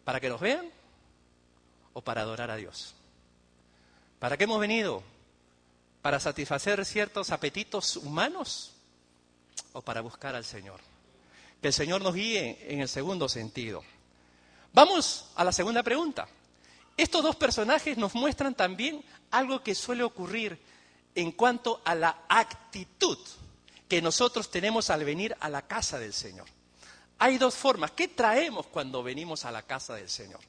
¿Para 0.04 0.20
que 0.20 0.28
nos 0.28 0.40
vean 0.40 0.70
o 1.92 2.00
para 2.00 2.22
adorar 2.22 2.50
a 2.50 2.56
Dios? 2.56 2.94
¿Para 4.18 4.36
qué 4.36 4.44
hemos 4.44 4.60
venido? 4.60 5.02
¿Para 6.00 6.18
satisfacer 6.18 6.84
ciertos 6.86 7.30
apetitos 7.30 7.96
humanos 7.96 8.72
o 9.72 9.82
para 9.82 10.00
buscar 10.00 10.34
al 10.34 10.44
Señor? 10.44 10.80
Que 11.62 11.68
el 11.68 11.72
Señor 11.72 12.02
nos 12.02 12.14
guíe 12.14 12.58
en 12.68 12.80
el 12.80 12.88
segundo 12.88 13.28
sentido. 13.28 13.84
Vamos 14.72 15.26
a 15.36 15.44
la 15.44 15.52
segunda 15.52 15.84
pregunta. 15.84 16.26
Estos 16.96 17.22
dos 17.22 17.36
personajes 17.36 17.96
nos 17.96 18.14
muestran 18.14 18.54
también 18.54 19.04
algo 19.30 19.62
que 19.62 19.76
suele 19.76 20.02
ocurrir 20.02 20.58
en 21.14 21.30
cuanto 21.30 21.80
a 21.84 21.94
la 21.94 22.24
actitud 22.28 23.16
que 23.88 24.02
nosotros 24.02 24.50
tenemos 24.50 24.90
al 24.90 25.04
venir 25.04 25.36
a 25.38 25.48
la 25.48 25.62
casa 25.62 26.00
del 26.00 26.12
Señor. 26.12 26.46
Hay 27.18 27.38
dos 27.38 27.54
formas. 27.54 27.92
¿Qué 27.92 28.08
traemos 28.08 28.66
cuando 28.66 29.04
venimos 29.04 29.44
a 29.44 29.52
la 29.52 29.62
casa 29.62 29.94
del 29.94 30.08
Señor? 30.10 30.40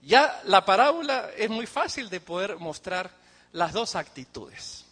Ya 0.00 0.40
la 0.44 0.64
parábola 0.64 1.30
es 1.36 1.50
muy 1.50 1.66
fácil 1.66 2.08
de 2.08 2.20
poder 2.20 2.56
mostrar 2.56 3.10
las 3.52 3.74
dos 3.74 3.96
actitudes. 3.96 4.86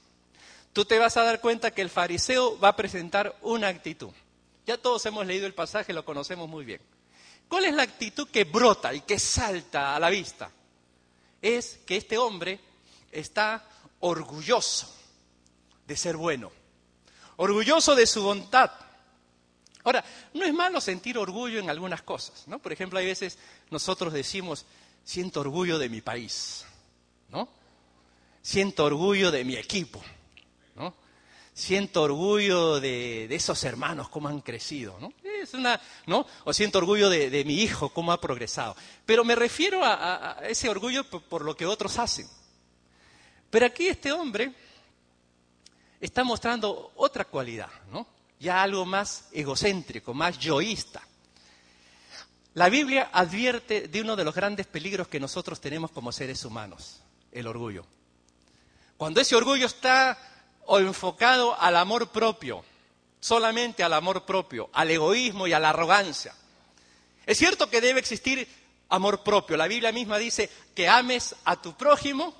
Tú 0.74 0.84
te 0.84 0.98
vas 0.98 1.16
a 1.16 1.24
dar 1.24 1.40
cuenta 1.40 1.70
que 1.70 1.80
el 1.80 1.88
fariseo 1.88 2.58
va 2.58 2.68
a 2.68 2.76
presentar 2.76 3.34
una 3.40 3.68
actitud. 3.68 4.10
Ya 4.70 4.78
todos 4.78 5.04
hemos 5.06 5.26
leído 5.26 5.48
el 5.48 5.52
pasaje, 5.52 5.92
lo 5.92 6.04
conocemos 6.04 6.48
muy 6.48 6.64
bien. 6.64 6.80
¿Cuál 7.48 7.64
es 7.64 7.74
la 7.74 7.82
actitud 7.82 8.28
que 8.28 8.44
brota 8.44 8.94
y 8.94 9.00
que 9.00 9.18
salta 9.18 9.96
a 9.96 9.98
la 9.98 10.08
vista? 10.10 10.48
Es 11.42 11.80
que 11.84 11.96
este 11.96 12.16
hombre 12.16 12.60
está 13.10 13.68
orgulloso 13.98 14.94
de 15.88 15.96
ser 15.96 16.16
bueno, 16.16 16.52
orgulloso 17.38 17.96
de 17.96 18.06
su 18.06 18.22
bondad. 18.22 18.70
Ahora, 19.82 20.04
no 20.34 20.44
es 20.44 20.54
malo 20.54 20.80
sentir 20.80 21.18
orgullo 21.18 21.58
en 21.58 21.68
algunas 21.68 22.02
cosas, 22.02 22.46
¿no? 22.46 22.60
Por 22.60 22.72
ejemplo, 22.72 23.00
hay 23.00 23.06
veces 23.06 23.38
nosotros 23.70 24.12
decimos, 24.12 24.66
siento 25.02 25.40
orgullo 25.40 25.80
de 25.80 25.88
mi 25.88 26.00
país, 26.00 26.64
¿no? 27.30 27.48
Siento 28.40 28.84
orgullo 28.84 29.32
de 29.32 29.44
mi 29.44 29.56
equipo, 29.56 30.00
siento 31.54 32.02
orgullo 32.02 32.80
de, 32.80 33.26
esos 33.34 33.62
hermanos, 33.64 34.08
cómo 34.08 34.28
han 34.28 34.40
crecido, 34.40 34.98
¿no? 35.00 35.12
Es 35.24 35.54
una, 35.54 35.80
¿no? 36.06 36.26
O 36.44 36.52
siento 36.52 36.78
orgullo 36.78 37.08
de, 37.08 37.44
mi 37.44 37.62
hijo, 37.62 37.90
cómo 37.90 38.12
ha 38.12 38.20
progresado. 38.20 38.76
Pero 39.06 39.24
me 39.24 39.34
refiero 39.34 39.80
a, 39.84 40.38
ese 40.42 40.68
orgullo 40.68 41.04
por, 41.04 41.44
lo 41.44 41.56
que 41.56 41.66
otros 41.66 41.98
hacen. 41.98 42.26
Pero 43.50 43.66
aquí 43.66 43.88
este 43.88 44.12
hombre 44.12 44.52
está 46.00 46.24
mostrando 46.24 46.92
otra 46.96 47.24
cualidad, 47.24 47.70
¿no? 47.90 48.06
Ya 48.38 48.62
algo 48.62 48.86
más 48.86 49.28
egocéntrico, 49.32 50.14
más 50.14 50.38
yoísta. 50.38 51.02
La 52.54 52.68
Biblia 52.68 53.10
advierte 53.12 53.88
de 53.88 54.00
uno 54.00 54.16
de 54.16 54.24
los 54.24 54.34
grandes 54.34 54.66
peligros 54.66 55.08
que 55.08 55.20
nosotros 55.20 55.60
tenemos 55.60 55.90
como 55.90 56.10
seres 56.10 56.44
humanos, 56.44 57.00
el 57.32 57.46
orgullo. 57.46 57.84
Cuando 58.96 59.20
ese 59.20 59.36
orgullo 59.36 59.66
está 59.66 60.18
o 60.72 60.78
enfocado 60.78 61.60
al 61.60 61.74
amor 61.74 62.10
propio, 62.10 62.64
solamente 63.18 63.82
al 63.82 63.92
amor 63.92 64.24
propio, 64.24 64.70
al 64.72 64.88
egoísmo 64.88 65.48
y 65.48 65.52
a 65.52 65.58
la 65.58 65.70
arrogancia. 65.70 66.32
Es 67.26 67.38
cierto 67.38 67.68
que 67.68 67.80
debe 67.80 67.98
existir 67.98 68.46
amor 68.88 69.24
propio. 69.24 69.56
La 69.56 69.66
Biblia 69.66 69.90
misma 69.90 70.16
dice 70.18 70.48
que 70.72 70.88
ames 70.88 71.34
a 71.44 71.60
tu 71.60 71.76
prójimo 71.76 72.32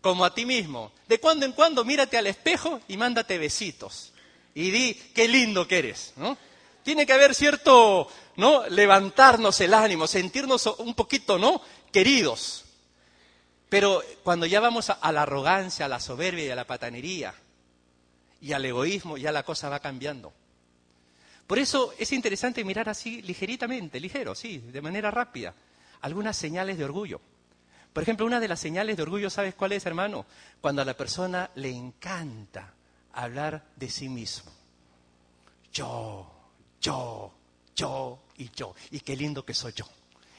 como 0.00 0.24
a 0.24 0.32
ti 0.32 0.46
mismo. 0.46 0.92
De 1.08 1.20
cuando 1.20 1.44
en 1.44 1.52
cuando 1.52 1.84
mírate 1.84 2.16
al 2.16 2.26
espejo 2.26 2.80
y 2.88 2.96
mándate 2.96 3.36
besitos. 3.36 4.14
Y 4.54 4.70
di, 4.70 4.94
qué 5.14 5.28
lindo 5.28 5.68
que 5.68 5.80
eres. 5.80 6.14
¿no? 6.16 6.38
Tiene 6.84 7.04
que 7.04 7.12
haber 7.12 7.34
cierto, 7.34 8.08
¿no? 8.36 8.66
Levantarnos 8.68 9.60
el 9.60 9.74
ánimo, 9.74 10.06
sentirnos 10.06 10.64
un 10.78 10.94
poquito, 10.94 11.38
¿no? 11.38 11.60
Queridos. 11.92 12.64
Pero 13.68 14.02
cuando 14.22 14.46
ya 14.46 14.60
vamos 14.60 14.90
a, 14.90 15.12
la 15.12 15.22
arrogancia, 15.22 15.86
a 15.86 15.88
la 15.88 16.00
soberbia 16.00 16.46
y 16.46 16.50
a 16.50 16.56
la 16.56 16.66
patanería 16.66 17.34
y 18.40 18.52
al 18.52 18.64
egoísmo, 18.64 19.16
ya 19.16 19.32
la 19.32 19.42
cosa 19.42 19.68
va 19.68 19.80
cambiando. 19.80 20.32
Por 21.46 21.58
eso 21.58 21.92
es 21.98 22.12
interesante 22.12 22.64
mirar 22.64 22.88
así 22.88 23.22
ligeritamente, 23.22 24.00
ligero, 24.00 24.34
sí, 24.34 24.58
de 24.58 24.82
manera 24.82 25.10
rápida, 25.10 25.54
algunas 26.00 26.36
señales 26.36 26.78
de 26.78 26.84
orgullo. 26.84 27.20
Por 27.92 28.02
ejemplo, 28.02 28.26
una 28.26 28.40
de 28.40 28.48
las 28.48 28.60
señales 28.60 28.96
de 28.96 29.02
orgullo, 29.02 29.30
¿sabes 29.30 29.54
cuál 29.54 29.72
es, 29.72 29.86
hermano? 29.86 30.26
Cuando 30.60 30.82
a 30.82 30.84
la 30.84 30.96
persona 30.96 31.50
le 31.54 31.70
encanta 31.70 32.74
hablar 33.14 33.64
de 33.74 33.88
sí 33.88 34.08
mismo. 34.08 34.52
Yo, 35.72 36.30
yo, 36.80 37.32
yo 37.74 38.18
y 38.36 38.50
yo. 38.50 38.74
Y 38.90 39.00
qué 39.00 39.16
lindo 39.16 39.44
que 39.44 39.54
soy 39.54 39.72
yo. 39.72 39.86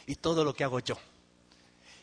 Y 0.05 0.15
todo 0.15 0.43
lo 0.43 0.53
que 0.53 0.63
hago 0.63 0.79
yo. 0.81 0.97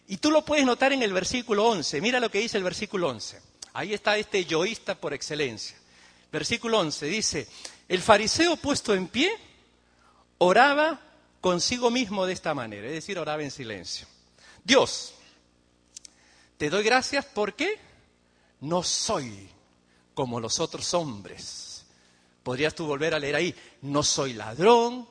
Y 0.06 0.18
tú 0.18 0.30
lo 0.30 0.44
puedes 0.44 0.66
notar 0.66 0.92
en 0.92 1.02
el 1.02 1.12
versículo 1.12 1.66
11. 1.66 2.00
Mira 2.00 2.20
lo 2.20 2.30
que 2.30 2.40
dice 2.40 2.58
el 2.58 2.64
versículo 2.64 3.08
11. 3.08 3.40
Ahí 3.72 3.94
está 3.94 4.16
este 4.16 4.44
yoísta 4.44 4.94
por 4.94 5.14
excelencia. 5.14 5.76
Versículo 6.30 6.80
11 6.80 7.06
dice, 7.06 7.48
el 7.88 8.02
fariseo 8.02 8.56
puesto 8.56 8.94
en 8.94 9.08
pie 9.08 9.32
oraba 10.38 11.00
consigo 11.40 11.90
mismo 11.90 12.26
de 12.26 12.32
esta 12.32 12.54
manera, 12.54 12.86
es 12.86 12.94
decir, 12.94 13.18
oraba 13.18 13.42
en 13.42 13.50
silencio. 13.50 14.06
Dios, 14.64 15.14
te 16.56 16.70
doy 16.70 16.82
gracias 16.82 17.24
porque 17.26 17.78
no 18.60 18.82
soy 18.82 19.48
como 20.14 20.40
los 20.40 20.58
otros 20.58 20.94
hombres. 20.94 21.84
Podrías 22.42 22.74
tú 22.74 22.86
volver 22.86 23.14
a 23.14 23.18
leer 23.18 23.36
ahí, 23.36 23.54
no 23.82 24.02
soy 24.02 24.34
ladrón, 24.34 25.06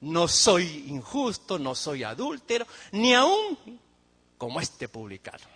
no 0.00 0.28
soy 0.28 0.86
injusto, 0.88 1.58
no 1.58 1.74
soy 1.74 2.02
adúltero, 2.02 2.66
ni 2.92 3.14
aún 3.14 3.80
como 4.44 4.60
este 4.60 4.90
publicano. 4.90 5.46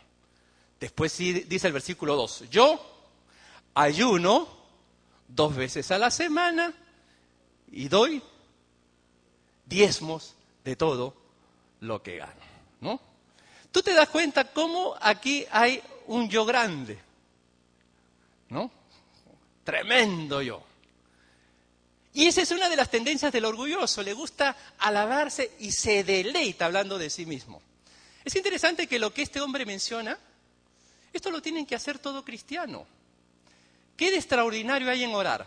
Después 0.81 1.15
dice 1.19 1.67
el 1.67 1.75
versículo 1.75 2.17
2, 2.17 2.45
yo 2.49 2.81
ayuno 3.75 4.49
dos 5.29 5.55
veces 5.55 5.91
a 5.91 5.99
la 5.99 6.11
semana 6.11 6.73
y 7.71 7.87
doy 7.89 8.23
diezmos 9.67 10.37
de 10.65 10.75
todo 10.75 11.15
lo 11.81 12.03
que 12.03 12.17
gano. 12.17 12.41
¿no? 12.81 12.99
Tú 13.71 13.83
te 13.83 13.93
das 13.93 14.09
cuenta 14.09 14.55
cómo 14.55 14.95
aquí 14.99 15.45
hay 15.51 15.83
un 16.07 16.31
yo 16.31 16.47
grande, 16.47 16.99
¿no? 18.49 18.71
Tremendo 19.65 20.41
yo. 20.41 20.63
Y 22.15 22.27
esa 22.27 22.41
es 22.41 22.53
una 22.53 22.71
de 22.71 22.77
las 22.77 22.91
tendencias 22.91 23.35
del 23.35 23.45
orgulloso, 23.45 24.03
le 24.03 24.15
gusta 24.15 24.57
alabarse 24.79 25.53
y 25.59 25.73
se 25.73 26.05
deleita 26.05 26.65
hablando 26.65 26.97
de 26.97 27.11
sí 27.11 27.27
mismo. 27.27 27.61
Es 28.29 28.37
interesante 28.37 28.87
que 28.87 28.99
lo 28.99 29.11
que 29.11 29.23
este 29.23 29.41
hombre 29.41 29.65
menciona, 29.65 30.19
esto 31.15 31.31
lo 31.31 31.41
tienen 31.41 31.65
que 31.65 31.75
hacer 31.75 31.99
todo 31.99 32.23
cristiano. 32.23 32.87
¿Qué 33.97 34.11
de 34.11 34.19
extraordinario 34.19 34.91
hay 34.91 35.03
en 35.03 35.15
orar? 35.15 35.47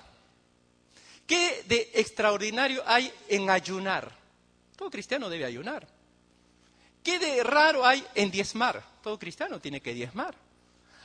¿Qué 1.28 1.64
de 1.68 1.92
extraordinario 1.94 2.82
hay 2.88 3.14
en 3.28 3.52
ayunar? 3.52 4.12
Todo 4.76 4.90
cristiano 4.90 5.30
debe 5.30 5.46
ayunar. 5.46 5.88
¿Qué 7.04 7.20
de 7.20 7.44
raro 7.44 7.86
hay 7.86 8.04
en 8.16 8.32
diezmar? 8.32 8.84
Todo 9.04 9.20
cristiano 9.20 9.60
tiene 9.60 9.80
que 9.80 9.94
diezmar. 9.94 10.34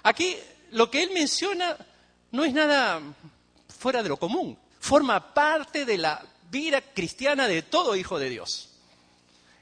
Aquí 0.03 0.35
lo 0.71 0.91
que 0.91 1.03
él 1.03 1.11
menciona 1.11 1.77
no 2.31 2.47
es 2.47 2.55
nada 2.55 3.03
fuera 3.79 4.03
de 4.03 4.09
lo 4.09 4.17
común, 4.17 4.59
forma 4.81 5.35
parte 5.35 5.85
de 5.85 5.99
la 5.99 6.25
vida 6.51 6.81
cristiana 6.81 7.47
de 7.47 7.61
todo 7.61 7.97
hijo 7.97 8.19
de 8.19 8.31
Dios. 8.31 8.71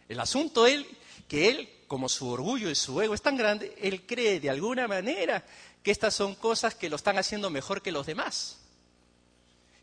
El 0.09 0.21
asunto 0.21 0.69
es 0.69 0.87
que 1.27 1.49
él, 1.49 1.69
como 1.95 2.09
su 2.09 2.29
orgullo 2.29 2.69
y 2.71 2.75
su 2.75 3.01
ego 3.01 3.15
es 3.15 3.23
tan 3.23 3.37
grande, 3.37 3.73
él 3.81 4.05
cree 4.05 4.41
de 4.41 4.51
alguna 4.51 4.89
manera 4.89 5.45
que 5.81 5.93
estas 5.93 6.13
son 6.13 6.35
cosas 6.35 6.75
que 6.75 6.91
lo 6.91 6.97
están 6.97 7.19
haciendo 7.19 7.51
mejor 7.51 7.83
que 7.83 7.93
los 7.93 8.05
demás. 8.05 8.59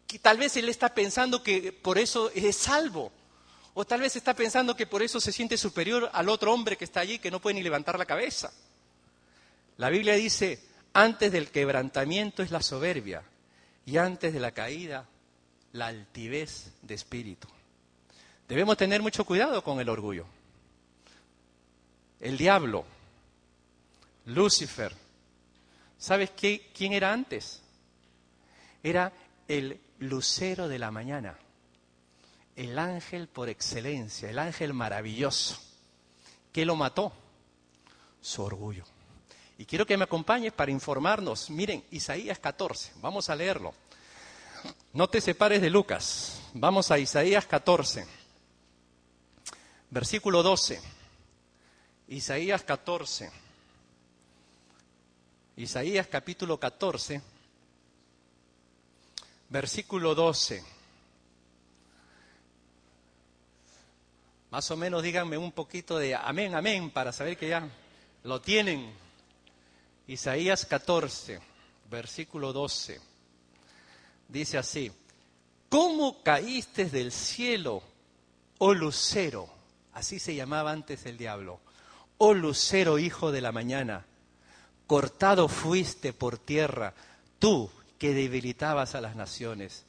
Que 0.07 0.19
tal 0.19 0.37
vez 0.37 0.57
él 0.57 0.67
está 0.67 0.93
pensando 0.93 1.41
que 1.41 1.71
por 1.71 1.97
eso 1.97 2.29
es 2.35 2.57
salvo. 2.57 3.13
O 3.73 3.85
tal 3.85 4.01
vez 4.01 4.17
está 4.17 4.33
pensando 4.33 4.75
que 4.75 4.87
por 4.87 5.01
eso 5.01 5.21
se 5.21 5.31
siente 5.31 5.57
superior 5.57 6.09
al 6.11 6.27
otro 6.27 6.53
hombre 6.53 6.75
que 6.75 6.83
está 6.83 6.99
allí 6.99 7.17
que 7.17 7.31
no 7.31 7.39
puede 7.39 7.53
ni 7.53 7.63
levantar 7.63 7.97
la 7.97 8.05
cabeza. 8.05 8.51
La 9.77 9.89
Biblia 9.89 10.15
dice, 10.15 10.61
antes 10.91 11.31
del 11.31 11.49
quebrantamiento 11.49 12.43
es 12.43 12.51
la 12.51 12.61
soberbia 12.61 13.23
y 13.85 13.95
antes 13.95 14.33
de 14.33 14.39
la 14.41 14.51
caída 14.51 15.07
la 15.71 15.87
altivez 15.87 16.73
de 16.81 16.93
espíritu. 16.93 17.47
Debemos 18.49 18.75
tener 18.75 19.01
mucho 19.01 19.23
cuidado 19.23 19.63
con 19.63 19.79
el 19.79 19.87
orgullo. 19.87 20.25
El 22.21 22.37
diablo, 22.37 22.85
Lucifer, 24.25 24.95
¿sabes 25.97 26.29
qué, 26.29 26.69
quién 26.71 26.93
era 26.93 27.11
antes? 27.11 27.63
Era 28.83 29.11
el 29.47 29.81
lucero 29.97 30.67
de 30.67 30.77
la 30.77 30.91
mañana, 30.91 31.35
el 32.55 32.77
ángel 32.77 33.27
por 33.27 33.49
excelencia, 33.49 34.29
el 34.29 34.37
ángel 34.37 34.71
maravilloso. 34.75 35.59
¿Qué 36.51 36.63
lo 36.63 36.75
mató? 36.75 37.11
Su 38.21 38.43
orgullo. 38.43 38.83
Y 39.57 39.65
quiero 39.65 39.87
que 39.87 39.97
me 39.97 40.03
acompañes 40.03 40.53
para 40.53 40.69
informarnos. 40.69 41.49
Miren, 41.49 41.83
Isaías 41.89 42.37
14, 42.37 42.93
vamos 43.01 43.31
a 43.31 43.35
leerlo. 43.35 43.73
No 44.93 45.09
te 45.09 45.21
separes 45.21 45.59
de 45.59 45.71
Lucas. 45.71 46.39
Vamos 46.53 46.91
a 46.91 46.99
Isaías 46.99 47.47
14, 47.47 48.05
versículo 49.89 50.43
12. 50.43 51.00
Isaías 52.11 52.61
14. 52.63 53.31
Isaías 55.55 56.07
capítulo 56.07 56.59
14, 56.59 57.21
versículo 59.47 60.13
12. 60.13 60.61
Más 64.49 64.69
o 64.71 64.75
menos 64.75 65.01
díganme 65.01 65.37
un 65.37 65.53
poquito 65.53 65.97
de 65.97 66.13
amén, 66.13 66.53
amén, 66.53 66.91
para 66.91 67.13
saber 67.13 67.37
que 67.37 67.47
ya 67.47 67.69
lo 68.23 68.41
tienen. 68.41 68.93
Isaías 70.05 70.65
14, 70.65 71.39
versículo 71.89 72.51
12, 72.51 72.99
dice 74.27 74.57
así, 74.57 74.91
¿cómo 75.69 76.21
caíste 76.23 76.89
del 76.89 77.13
cielo, 77.13 77.81
oh 78.57 78.73
lucero? 78.73 79.47
Así 79.93 80.19
se 80.19 80.35
llamaba 80.35 80.73
antes 80.73 81.05
el 81.05 81.17
diablo. 81.17 81.61
Oh 82.23 82.35
lucero, 82.35 82.99
hijo 82.99 83.31
de 83.31 83.41
la 83.41 83.51
mañana, 83.51 84.05
cortado 84.85 85.47
fuiste 85.47 86.13
por 86.13 86.37
tierra, 86.37 86.93
tú 87.39 87.71
que 87.97 88.13
debilitabas 88.13 88.93
a 88.93 89.01
las 89.01 89.15
naciones, 89.15 89.85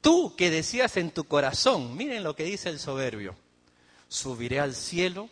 tú 0.00 0.34
que 0.34 0.50
decías 0.50 0.96
en 0.96 1.12
tu 1.12 1.22
corazón, 1.28 1.96
miren 1.96 2.24
lo 2.24 2.34
que 2.34 2.42
dice 2.42 2.70
el 2.70 2.80
soberbio, 2.80 3.36
subiré 4.08 4.58
al 4.58 4.74
cielo, 4.74 5.28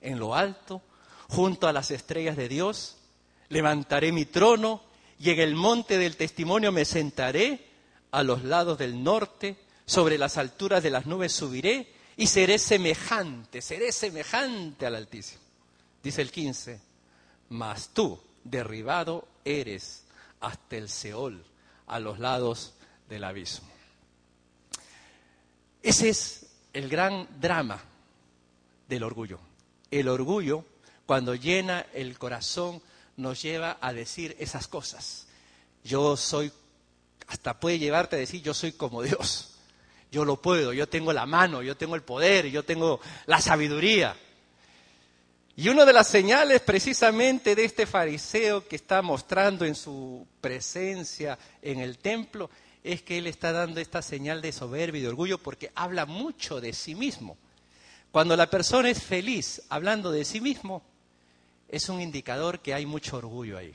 en 0.00 0.18
lo 0.18 0.34
alto, 0.34 0.82
junto 1.28 1.68
a 1.68 1.72
las 1.72 1.92
estrellas 1.92 2.36
de 2.36 2.48
Dios, 2.48 2.96
levantaré 3.48 4.10
mi 4.10 4.24
trono 4.24 4.82
y 5.20 5.30
en 5.30 5.38
el 5.38 5.54
monte 5.54 5.98
del 5.98 6.16
testimonio 6.16 6.72
me 6.72 6.84
sentaré, 6.84 7.64
a 8.10 8.24
los 8.24 8.42
lados 8.42 8.76
del 8.76 9.04
norte, 9.04 9.56
sobre 9.86 10.18
las 10.18 10.36
alturas 10.36 10.82
de 10.82 10.90
las 10.90 11.06
nubes 11.06 11.32
subiré 11.32 11.92
y 12.16 12.26
seré 12.26 12.58
semejante, 12.58 13.62
seré 13.62 13.92
semejante 13.92 14.84
al 14.84 14.96
Altísimo. 14.96 15.49
Dice 16.02 16.22
el 16.22 16.30
15, 16.30 16.80
mas 17.50 17.90
tú 17.92 18.20
derribado 18.44 19.28
eres 19.44 20.04
hasta 20.40 20.76
el 20.76 20.88
Seol, 20.88 21.44
a 21.86 21.98
los 21.98 22.18
lados 22.18 22.74
del 23.08 23.24
abismo. 23.24 23.68
Ese 25.82 26.08
es 26.08 26.46
el 26.72 26.88
gran 26.88 27.26
drama 27.40 27.82
del 28.88 29.02
orgullo. 29.02 29.40
El 29.90 30.08
orgullo, 30.08 30.64
cuando 31.06 31.34
llena 31.34 31.86
el 31.92 32.18
corazón 32.18 32.80
nos 33.16 33.42
lleva 33.42 33.78
a 33.80 33.92
decir 33.92 34.36
esas 34.38 34.68
cosas. 34.68 35.26
Yo 35.82 36.16
soy, 36.16 36.52
hasta 37.26 37.58
puede 37.58 37.78
llevarte 37.78 38.16
a 38.16 38.18
decir, 38.18 38.42
yo 38.42 38.54
soy 38.54 38.72
como 38.72 39.02
Dios. 39.02 39.56
Yo 40.12 40.24
lo 40.24 40.40
puedo, 40.40 40.72
yo 40.72 40.88
tengo 40.88 41.12
la 41.12 41.26
mano, 41.26 41.62
yo 41.62 41.76
tengo 41.76 41.94
el 41.94 42.02
poder, 42.02 42.46
yo 42.46 42.64
tengo 42.64 43.00
la 43.26 43.40
sabiduría. 43.40 44.16
Y 45.60 45.68
una 45.68 45.84
de 45.84 45.92
las 45.92 46.08
señales 46.08 46.62
precisamente 46.62 47.54
de 47.54 47.66
este 47.66 47.84
fariseo 47.84 48.66
que 48.66 48.76
está 48.76 49.02
mostrando 49.02 49.66
en 49.66 49.74
su 49.74 50.26
presencia 50.40 51.38
en 51.60 51.80
el 51.80 51.98
templo 51.98 52.48
es 52.82 53.02
que 53.02 53.18
él 53.18 53.26
está 53.26 53.52
dando 53.52 53.78
esta 53.78 54.00
señal 54.00 54.40
de 54.40 54.52
soberbia 54.52 55.00
y 55.00 55.02
de 55.02 55.08
orgullo 55.08 55.36
porque 55.36 55.70
habla 55.74 56.06
mucho 56.06 56.62
de 56.62 56.72
sí 56.72 56.94
mismo. 56.94 57.36
Cuando 58.10 58.38
la 58.38 58.48
persona 58.48 58.88
es 58.88 59.02
feliz 59.02 59.60
hablando 59.68 60.10
de 60.10 60.24
sí 60.24 60.40
mismo, 60.40 60.82
es 61.68 61.90
un 61.90 62.00
indicador 62.00 62.60
que 62.60 62.72
hay 62.72 62.86
mucho 62.86 63.18
orgullo 63.18 63.58
ahí. 63.58 63.74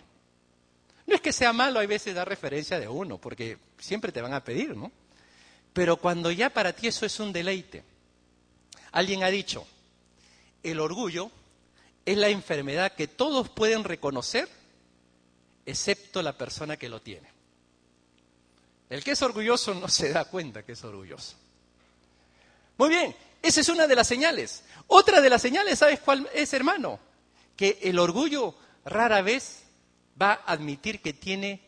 No 1.05 1.13
es 1.13 1.21
que 1.21 1.31
sea 1.31 1.53
malo, 1.53 1.79
hay 1.79 1.85
veces 1.85 2.15
dar 2.15 2.27
referencia 2.27 2.79
de 2.79 2.87
uno, 2.87 3.19
porque 3.19 3.59
siempre 3.77 4.11
te 4.11 4.23
van 4.23 4.33
a 4.33 4.43
pedir, 4.43 4.75
¿no? 4.75 4.91
Pero 5.71 5.97
cuando 5.97 6.31
ya 6.31 6.49
para 6.49 6.73
ti 6.73 6.87
eso 6.87 7.05
es 7.05 7.19
un 7.19 7.31
deleite. 7.31 7.83
Alguien 8.91 9.23
ha 9.23 9.29
dicho, 9.29 9.67
el 10.63 10.79
orgullo 10.79 11.29
es 12.05 12.17
la 12.17 12.29
enfermedad 12.29 12.93
que 12.93 13.07
todos 13.07 13.49
pueden 13.49 13.83
reconocer, 13.83 14.47
excepto 15.65 16.21
la 16.21 16.37
persona 16.37 16.77
que 16.77 16.89
lo 16.89 17.01
tiene. 17.01 17.29
El 18.89 19.03
que 19.03 19.11
es 19.11 19.21
orgulloso 19.21 19.73
no 19.73 19.87
se 19.87 20.09
da 20.11 20.25
cuenta 20.25 20.63
que 20.63 20.73
es 20.73 20.83
orgulloso. 20.83 21.35
Muy 22.77 22.89
bien, 22.89 23.15
esa 23.41 23.61
es 23.61 23.69
una 23.69 23.87
de 23.87 23.95
las 23.95 24.07
señales. 24.07 24.63
Otra 24.87 25.21
de 25.21 25.29
las 25.29 25.41
señales, 25.41 25.79
¿sabes 25.79 25.99
cuál 25.99 26.29
es, 26.33 26.53
hermano? 26.53 26.99
que 27.55 27.79
el 27.83 27.99
orgullo 27.99 28.55
rara 28.83 29.21
vez 29.21 29.63
va 30.21 30.33
a 30.33 30.53
admitir 30.53 31.01
que 31.01 31.13
tiene 31.13 31.61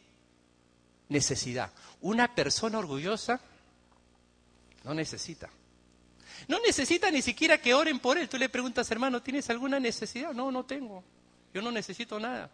necesidad. 1.09 1.71
Una 2.01 2.35
persona 2.35 2.79
orgullosa 2.79 3.39
no 4.83 4.93
necesita. 4.93 5.49
No 6.47 6.59
necesita 6.59 7.11
ni 7.11 7.21
siquiera 7.21 7.61
que 7.61 7.73
oren 7.73 7.99
por 7.99 8.17
él. 8.17 8.29
Tú 8.29 8.37
le 8.37 8.49
preguntas, 8.49 8.89
hermano, 8.91 9.21
¿tienes 9.21 9.49
alguna 9.49 9.79
necesidad? 9.79 10.33
No, 10.33 10.51
no 10.51 10.65
tengo. 10.65 11.03
Yo 11.53 11.61
no 11.61 11.71
necesito 11.71 12.19
nada. 12.19 12.49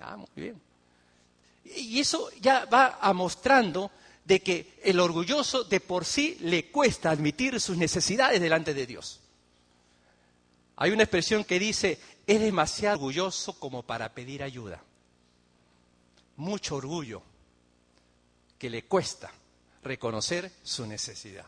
Ah, 0.00 0.16
muy 0.16 0.28
bien. 0.34 0.60
Y 1.64 1.98
eso 2.00 2.30
ya 2.40 2.66
va 2.66 2.98
a 3.00 3.12
mostrando 3.12 3.90
de 4.24 4.40
que 4.40 4.78
el 4.84 5.00
orgulloso 5.00 5.64
de 5.64 5.80
por 5.80 6.04
sí 6.04 6.36
le 6.40 6.70
cuesta 6.70 7.10
admitir 7.10 7.58
sus 7.60 7.76
necesidades 7.76 8.40
delante 8.40 8.74
de 8.74 8.86
Dios. 8.86 9.20
Hay 10.76 10.90
una 10.90 11.02
expresión 11.02 11.44
que 11.44 11.58
dice, 11.58 11.98
es 12.26 12.40
demasiado 12.40 12.96
orgulloso 12.96 13.58
como 13.58 13.82
para 13.82 14.12
pedir 14.12 14.42
ayuda. 14.42 14.82
Mucho 16.36 16.76
orgullo 16.76 17.22
que 18.58 18.70
le 18.70 18.84
cuesta 18.84 19.32
reconocer 19.82 20.52
su 20.62 20.86
necesidad. 20.86 21.46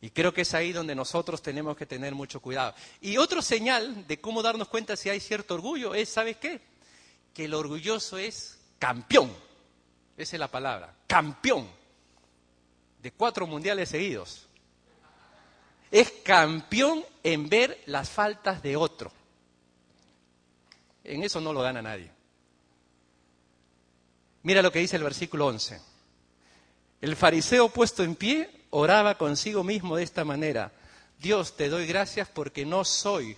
Y 0.00 0.10
creo 0.10 0.32
que 0.32 0.42
es 0.42 0.54
ahí 0.54 0.72
donde 0.72 0.94
nosotros 0.94 1.42
tenemos 1.42 1.76
que 1.76 1.86
tener 1.86 2.14
mucho 2.14 2.40
cuidado. 2.40 2.74
Y 3.00 3.16
otro 3.16 3.42
señal 3.42 4.06
de 4.06 4.20
cómo 4.20 4.42
darnos 4.42 4.68
cuenta 4.68 4.96
si 4.96 5.08
hay 5.08 5.18
cierto 5.18 5.54
orgullo 5.54 5.94
es, 5.94 6.08
¿sabes 6.08 6.36
qué? 6.36 6.60
Que 7.34 7.46
el 7.46 7.54
orgulloso 7.54 8.16
es 8.16 8.58
campeón. 8.78 9.32
Esa 10.16 10.36
es 10.36 10.40
la 10.40 10.48
palabra, 10.48 10.94
campeón. 11.06 11.68
De 13.02 13.12
cuatro 13.12 13.46
mundiales 13.46 13.88
seguidos. 13.88 14.46
Es 15.90 16.12
campeón 16.24 17.04
en 17.22 17.48
ver 17.48 17.82
las 17.86 18.08
faltas 18.08 18.62
de 18.62 18.76
otro. 18.76 19.10
En 21.02 21.24
eso 21.24 21.40
no 21.40 21.52
lo 21.52 21.62
gana 21.62 21.82
nadie. 21.82 22.10
Mira 24.42 24.62
lo 24.62 24.70
que 24.70 24.78
dice 24.78 24.96
el 24.96 25.02
versículo 25.02 25.46
11. 25.46 25.80
El 27.00 27.16
fariseo 27.16 27.68
puesto 27.68 28.04
en 28.04 28.14
pie 28.14 28.57
oraba 28.70 29.16
consigo 29.16 29.64
mismo 29.64 29.96
de 29.96 30.04
esta 30.04 30.24
manera. 30.24 30.72
Dios, 31.18 31.56
te 31.56 31.68
doy 31.68 31.86
gracias 31.86 32.28
porque 32.28 32.64
no 32.64 32.84
soy 32.84 33.36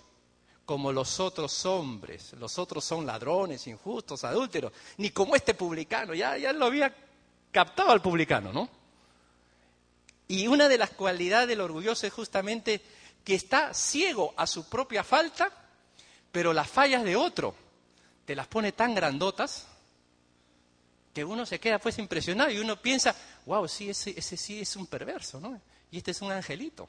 como 0.67 0.93
los 0.93 1.19
otros 1.19 1.67
hombres. 1.67 2.33
Los 2.35 2.59
otros 2.59 2.85
son 2.85 3.07
ladrones, 3.07 3.67
injustos, 3.67 4.25
adúlteros, 4.25 4.73
ni 4.99 5.11
como 5.11 5.35
este 5.35 5.55
publicano. 5.55 6.15
Ya, 6.15 6.37
ya 6.37 6.53
lo 6.53 6.67
había 6.67 6.95
captado 7.51 7.91
al 7.91 8.03
publicano, 8.03 8.53
¿no? 8.53 8.69
Y 10.29 10.47
una 10.47 10.69
de 10.69 10.79
las 10.79 10.91
cualidades 10.91 11.49
del 11.49 11.61
orgulloso 11.61 12.07
es 12.07 12.13
justamente 12.13 12.81
que 13.25 13.35
está 13.35 13.75
ciego 13.75 14.33
a 14.37 14.47
su 14.47 14.69
propia 14.69 15.03
falta, 15.03 15.51
pero 16.31 16.53
las 16.53 16.69
fallas 16.69 17.03
de 17.03 17.17
otro 17.17 17.55
te 18.25 18.37
las 18.37 18.47
pone 18.47 18.71
tan 18.71 18.95
grandotas 18.95 19.67
que 21.13 21.25
uno 21.25 21.45
se 21.45 21.59
queda 21.59 21.79
pues 21.81 21.99
impresionado 21.99 22.51
y 22.51 22.59
uno 22.59 22.81
piensa, 22.81 23.17
wow, 23.47 23.67
sí, 23.69 23.91
ese, 23.91 24.15
ese 24.17 24.37
sí 24.37 24.61
es 24.61 24.77
un 24.77 24.87
perverso, 24.87 25.41
¿no? 25.41 25.61
Y 25.91 25.99
este 25.99 26.11
es 26.11 26.23
un 26.23 26.33
angelito. 26.33 26.89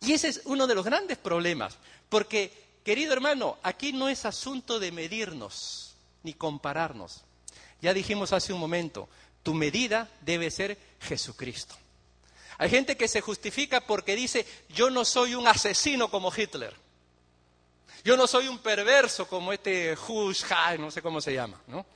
Y 0.00 0.12
ese 0.12 0.28
es 0.28 0.42
uno 0.44 0.66
de 0.66 0.74
los 0.74 0.84
grandes 0.84 1.18
problemas, 1.18 1.76
porque, 2.08 2.52
querido 2.84 3.12
hermano, 3.12 3.58
aquí 3.62 3.92
no 3.92 4.08
es 4.08 4.24
asunto 4.24 4.78
de 4.78 4.92
medirnos 4.92 5.96
ni 6.22 6.34
compararnos. 6.34 7.22
Ya 7.80 7.94
dijimos 7.94 8.32
hace 8.32 8.52
un 8.52 8.60
momento, 8.60 9.08
tu 9.42 9.54
medida 9.54 10.08
debe 10.20 10.50
ser 10.50 10.78
Jesucristo. 11.00 11.76
Hay 12.58 12.70
gente 12.70 12.96
que 12.96 13.06
se 13.06 13.20
justifica 13.20 13.80
porque 13.80 14.16
dice, 14.16 14.44
yo 14.68 14.90
no 14.90 15.04
soy 15.04 15.34
un 15.34 15.46
asesino 15.46 16.10
como 16.10 16.32
Hitler. 16.34 16.74
Yo 18.04 18.16
no 18.16 18.26
soy 18.26 18.48
un 18.48 18.58
perverso 18.58 19.28
como 19.28 19.52
este 19.52 19.96
Hush, 19.96 20.44
no 20.78 20.90
sé 20.90 21.02
cómo 21.02 21.20
se 21.20 21.34
llama, 21.34 21.60
¿no? 21.68 21.86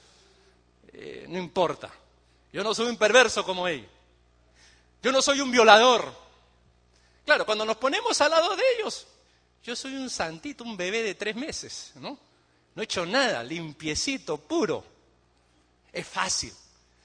Eh, 0.93 1.27
no 1.29 1.39
importa. 1.39 1.91
Yo 2.53 2.62
no 2.62 2.75
soy 2.75 2.88
un 2.88 2.97
perverso 2.97 3.45
como 3.45 3.67
él. 3.67 3.88
Yo 5.03 5.11
no 5.11 5.23
soy 5.23 5.41
un 5.41 5.51
violador. 5.51 6.12
Claro, 7.25 7.47
cuando 7.47 7.65
nos 7.65 7.77
ponemos 7.77 8.21
al 8.21 8.31
lado 8.31 8.55
de 8.55 8.62
ellos, 8.79 9.07
yo 9.65 9.75
soy 9.75 9.95
un 9.95 10.11
santito, 10.11 10.65
un 10.65 10.77
bebé 10.77 11.03
de 11.03 11.15
tres 11.15 11.35
meses, 11.35 11.93
¿no? 11.97 12.19
No 12.75 12.83
he 12.83 12.85
hecho 12.85 13.07
nada, 13.07 13.43
limpiecito, 13.43 14.37
puro. 14.38 14.85
Es 15.93 16.07
fácil. 16.07 16.53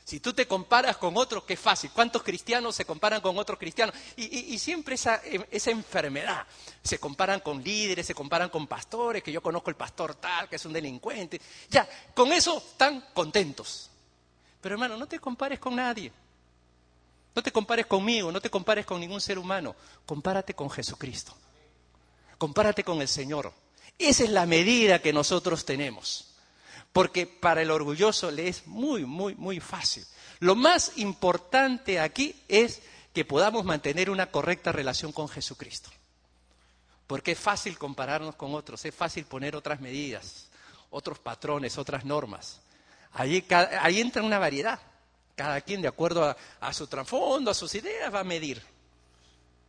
Si 0.03 0.21
tú 0.21 0.31
te 0.31 0.47
comparas 0.47 0.95
con 0.95 1.17
otros, 1.17 1.43
qué 1.43 1.57
fácil. 1.57 1.91
¿Cuántos 1.91 2.23
cristianos 2.23 2.75
se 2.75 2.85
comparan 2.85 3.19
con 3.19 3.37
otros 3.37 3.59
cristianos? 3.59 3.93
Y, 4.15 4.57
siempre 4.57 4.95
esa, 4.95 5.21
esa, 5.51 5.69
enfermedad. 5.69 6.47
Se 6.81 6.97
comparan 6.97 7.41
con 7.41 7.61
líderes, 7.61 8.05
se 8.05 8.15
comparan 8.15 8.49
con 8.49 8.67
pastores, 8.67 9.21
que 9.21 9.33
yo 9.33 9.41
conozco 9.41 9.69
el 9.69 9.75
pastor 9.75 10.15
tal, 10.15 10.47
que 10.47 10.55
es 10.55 10.65
un 10.65 10.71
delincuente. 10.71 11.41
Ya, 11.69 11.87
con 12.15 12.31
eso 12.31 12.57
están 12.57 13.09
contentos. 13.13 13.89
Pero 14.67 14.75
hermano, 14.75 14.97
no 14.97 15.07
te 15.07 15.17
compares 15.17 15.59
con 15.59 15.77
nadie. 15.77 16.11
No 17.33 17.41
te 17.41 17.53
compares 17.53 17.85
conmigo, 17.85 18.33
no 18.33 18.41
te 18.41 18.49
compares 18.49 18.85
con 18.85 18.99
ningún 18.99 19.21
ser 19.21 19.39
humano. 19.39 19.77
Compárate 20.05 20.53
con 20.55 20.69
Jesucristo. 20.69 21.33
Compárate 22.37 22.83
con 22.83 22.99
el 22.99 23.07
Señor. 23.07 23.53
Esa 23.97 24.25
es 24.25 24.29
la 24.29 24.45
medida 24.45 25.01
que 25.01 25.13
nosotros 25.13 25.63
tenemos 25.63 26.33
porque 26.91 27.27
para 27.27 27.61
el 27.61 27.71
orgulloso 27.71 28.29
le 28.29 28.49
es 28.49 28.67
muy, 28.67 29.05
muy, 29.05 29.35
muy 29.35 29.61
fácil. 29.61 30.03
Lo 30.39 30.53
más 30.53 30.97
importante 30.97 32.01
aquí 32.01 32.35
es 32.49 32.81
que 33.13 33.23
podamos 33.23 33.63
mantener 33.63 34.09
una 34.09 34.31
correcta 34.31 34.73
relación 34.73 35.13
con 35.13 35.29
Jesucristo. 35.29 35.91
Porque 37.07 37.31
es 37.31 37.39
fácil 37.39 37.77
compararnos 37.77 38.35
con 38.35 38.53
otros, 38.53 38.83
es 38.83 38.93
fácil 38.93 39.23
poner 39.23 39.55
otras 39.55 39.79
medidas, 39.79 40.49
otros 40.89 41.19
patrones, 41.19 41.77
otras 41.77 42.03
normas. 42.03 42.59
Ahí, 43.17 43.99
entra 43.99 44.21
una 44.21 44.37
variedad. 44.37 44.79
Cada 45.35 45.59
quien, 45.61 45.81
de 45.81 45.87
acuerdo 45.87 46.23
a, 46.23 46.37
a 46.59 46.73
su 46.73 46.87
trasfondo, 46.87 47.49
a 47.49 47.55
sus 47.55 47.73
ideas, 47.73 48.13
va 48.13 48.19
a 48.19 48.23
medir. 48.23 48.61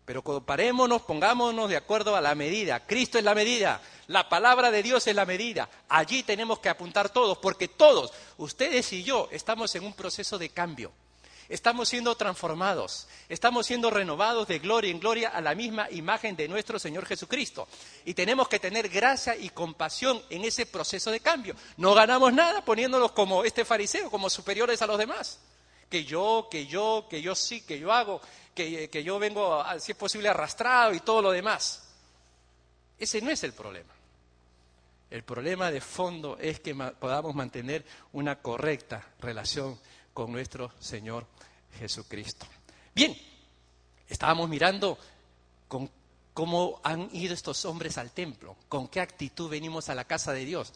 Pero 0.05 0.23
comparémonos, 0.23 1.03
pongámonos 1.03 1.69
de 1.69 1.77
acuerdo 1.77 2.15
a 2.15 2.21
la 2.21 2.35
medida. 2.35 2.87
Cristo 2.87 3.19
es 3.19 3.25
la 3.25 3.35
medida, 3.35 3.81
la 4.07 4.29
palabra 4.29 4.71
de 4.71 4.83
Dios 4.83 5.07
es 5.07 5.15
la 5.15 5.27
medida. 5.27 5.69
Allí 5.89 6.23
tenemos 6.23 6.59
que 6.59 6.69
apuntar 6.69 7.11
todos, 7.11 7.39
porque 7.39 7.69
todos, 7.69 8.13
ustedes 8.37 8.93
y 8.93 9.03
yo, 9.03 9.29
estamos 9.31 9.75
en 9.75 9.85
un 9.85 9.95
proceso 9.95 10.39
de 10.39 10.51
cambio. 10.51 10.93
Estamos 11.49 11.89
siendo 11.89 12.15
transformados, 12.15 13.09
estamos 13.29 13.67
siendo 13.67 13.91
renovados 13.91 14.47
de 14.49 14.59
gloria 14.59 14.91
en 14.91 15.01
gloria 15.01 15.31
a 15.31 15.41
la 15.41 15.55
misma 15.55 15.91
imagen 15.91 16.37
de 16.37 16.47
nuestro 16.47 16.79
Señor 16.79 17.07
Jesucristo. 17.07 17.67
Y 18.05 18.13
tenemos 18.15 18.49
que 18.49 18.59
tener 18.59 18.89
gracia 18.89 19.35
y 19.35 19.49
compasión 19.49 20.23
en 20.29 20.45
ese 20.45 20.67
proceso 20.67 21.11
de 21.11 21.21
cambio. 21.21 21.55
No 21.79 21.95
ganamos 21.95 22.33
nada 22.35 22.65
poniéndonos 22.65 23.13
como 23.13 23.45
este 23.45 23.65
fariseo, 23.65 24.11
como 24.11 24.29
superiores 24.29 24.83
a 24.83 24.87
los 24.87 24.99
demás. 24.99 25.39
Que 25.89 26.05
yo, 26.05 26.49
que 26.51 26.67
yo, 26.67 27.07
que 27.09 27.23
yo 27.23 27.35
sí, 27.35 27.63
que 27.63 27.79
yo 27.79 27.91
hago 27.91 28.21
que, 28.91 29.05
yo 29.05 29.19
vengo, 29.19 29.65
si 29.79 29.93
es 29.93 29.99
posible, 29.99 30.29
arrastrado 30.29 30.95
y 30.95 31.01
todo 31.01 31.23
lo 31.23 31.31
demás. 31.31 31.89
Ese 32.99 33.21
no 33.21 33.31
es 33.31 33.43
el 33.45 33.53
problema. 33.53 33.93
El 35.11 35.23
problema 35.23 35.71
de 35.71 35.81
fondo 35.81 36.37
es 36.39 36.61
que 36.61 36.75
podamos 36.75 37.35
mantener 37.35 37.85
una 38.13 38.41
correcta 38.41 39.07
relación 39.21 39.79
con 40.13 40.33
nuestro 40.33 40.73
Señor 40.81 41.27
Jesucristo. 41.79 42.47
Bien, 42.95 43.17
estábamos 44.09 44.49
mirando 44.49 44.99
con 45.69 45.91
cómo 46.35 46.81
han 46.85 47.09
ido 47.13 47.35
estos 47.35 47.65
hombres 47.65 47.99
al 47.99 48.11
templo, 48.11 48.57
con 48.69 48.89
qué 48.89 49.01
actitud 49.01 49.49
venimos 49.49 49.89
a 49.89 49.95
la 49.95 50.05
casa 50.05 50.33
de 50.33 50.45
Dios. 50.45 50.73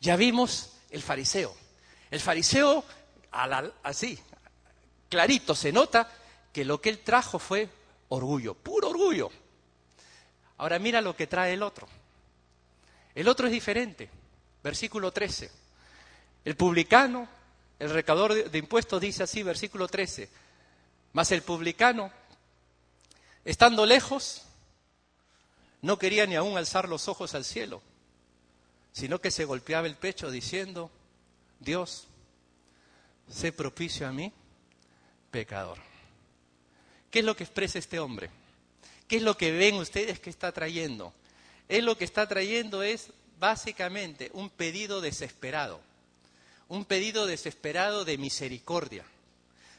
Ya 0.00 0.16
vimos 0.16 0.72
el 0.90 1.02
fariseo. 1.02 1.54
El 2.10 2.20
fariseo, 2.20 2.84
así, 3.82 4.18
clarito, 5.08 5.54
se 5.54 5.72
nota 5.72 6.10
que 6.52 6.64
lo 6.64 6.80
que 6.80 6.90
él 6.90 7.00
trajo 7.00 7.38
fue 7.38 7.68
orgullo, 8.08 8.54
puro 8.54 8.90
orgullo. 8.90 9.30
Ahora 10.58 10.78
mira 10.78 11.00
lo 11.00 11.16
que 11.16 11.26
trae 11.26 11.54
el 11.54 11.62
otro. 11.62 11.88
El 13.14 13.28
otro 13.28 13.46
es 13.46 13.52
diferente. 13.52 14.08
Versículo 14.62 15.12
13. 15.12 15.50
El 16.44 16.56
publicano, 16.56 17.28
el 17.78 17.90
recaudador 17.90 18.50
de 18.50 18.58
impuestos 18.58 19.00
dice 19.00 19.22
así, 19.22 19.42
versículo 19.42 19.88
13. 19.88 20.28
Mas 21.16 21.32
el 21.32 21.40
publicano, 21.40 22.12
estando 23.42 23.86
lejos, 23.86 24.42
no 25.80 25.98
quería 25.98 26.26
ni 26.26 26.34
aún 26.34 26.58
alzar 26.58 26.90
los 26.90 27.08
ojos 27.08 27.34
al 27.34 27.46
cielo, 27.46 27.80
sino 28.92 29.18
que 29.18 29.30
se 29.30 29.46
golpeaba 29.46 29.86
el 29.86 29.96
pecho 29.96 30.30
diciendo, 30.30 30.90
Dios, 31.58 32.06
sé 33.30 33.50
propicio 33.50 34.06
a 34.06 34.12
mí, 34.12 34.30
pecador. 35.30 35.78
¿Qué 37.10 37.20
es 37.20 37.24
lo 37.24 37.34
que 37.34 37.44
expresa 37.44 37.78
este 37.78 37.98
hombre? 37.98 38.28
¿Qué 39.08 39.16
es 39.16 39.22
lo 39.22 39.38
que 39.38 39.52
ven 39.52 39.76
ustedes 39.76 40.20
que 40.20 40.28
está 40.28 40.52
trayendo? 40.52 41.14
Él 41.70 41.86
lo 41.86 41.96
que 41.96 42.04
está 42.04 42.28
trayendo 42.28 42.82
es 42.82 43.08
básicamente 43.38 44.30
un 44.34 44.50
pedido 44.50 45.00
desesperado, 45.00 45.80
un 46.68 46.84
pedido 46.84 47.24
desesperado 47.24 48.04
de 48.04 48.18
misericordia. 48.18 49.06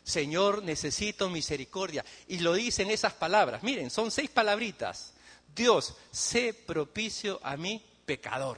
Señor, 0.07 0.63
necesito 0.63 1.29
misericordia. 1.29 2.05
Y 2.29 2.39
lo 2.39 2.53
dice 2.53 2.83
en 2.83 2.91
esas 2.91 3.11
palabras. 3.11 3.61
Miren, 3.61 3.89
son 3.89 4.09
seis 4.09 4.29
palabritas. 4.29 5.11
Dios, 5.53 5.95
sé 6.11 6.53
propicio 6.53 7.41
a 7.43 7.57
mí, 7.57 7.83
pecador. 8.05 8.57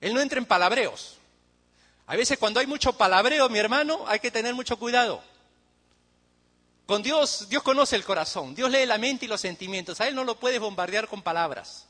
Él 0.00 0.14
no 0.14 0.20
entra 0.22 0.38
en 0.38 0.46
palabreos. 0.46 1.18
A 2.06 2.16
veces 2.16 2.38
cuando 2.38 2.58
hay 2.58 2.66
mucho 2.66 2.94
palabreo, 2.94 3.50
mi 3.50 3.58
hermano, 3.58 4.04
hay 4.06 4.18
que 4.18 4.30
tener 4.30 4.54
mucho 4.54 4.78
cuidado. 4.78 5.22
Con 6.86 7.02
Dios, 7.02 7.46
Dios 7.50 7.62
conoce 7.62 7.94
el 7.94 8.04
corazón, 8.04 8.54
Dios 8.54 8.70
lee 8.70 8.86
la 8.86 8.96
mente 8.96 9.26
y 9.26 9.28
los 9.28 9.42
sentimientos, 9.42 10.00
a 10.00 10.08
Él 10.08 10.14
no 10.14 10.24
lo 10.24 10.40
puedes 10.40 10.58
bombardear 10.58 11.06
con 11.06 11.22
palabras. 11.22 11.86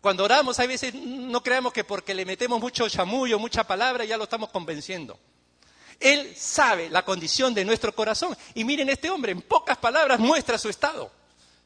Cuando 0.00 0.24
oramos, 0.24 0.58
a 0.60 0.66
veces 0.66 0.94
no 0.94 1.42
creemos 1.42 1.72
que 1.72 1.84
porque 1.84 2.14
le 2.14 2.24
metemos 2.24 2.60
mucho 2.60 2.88
chamullo, 2.88 3.38
mucha 3.38 3.64
palabra, 3.64 4.04
ya 4.04 4.16
lo 4.16 4.24
estamos 4.24 4.50
convenciendo. 4.50 5.18
Él 6.00 6.34
sabe 6.36 6.90
la 6.90 7.04
condición 7.04 7.54
de 7.54 7.64
nuestro 7.64 7.94
corazón. 7.94 8.36
Y 8.54 8.64
miren, 8.64 8.88
este 8.88 9.10
hombre 9.10 9.32
en 9.32 9.42
pocas 9.42 9.78
palabras 9.78 10.18
muestra 10.20 10.58
su 10.58 10.68
estado. 10.68 11.10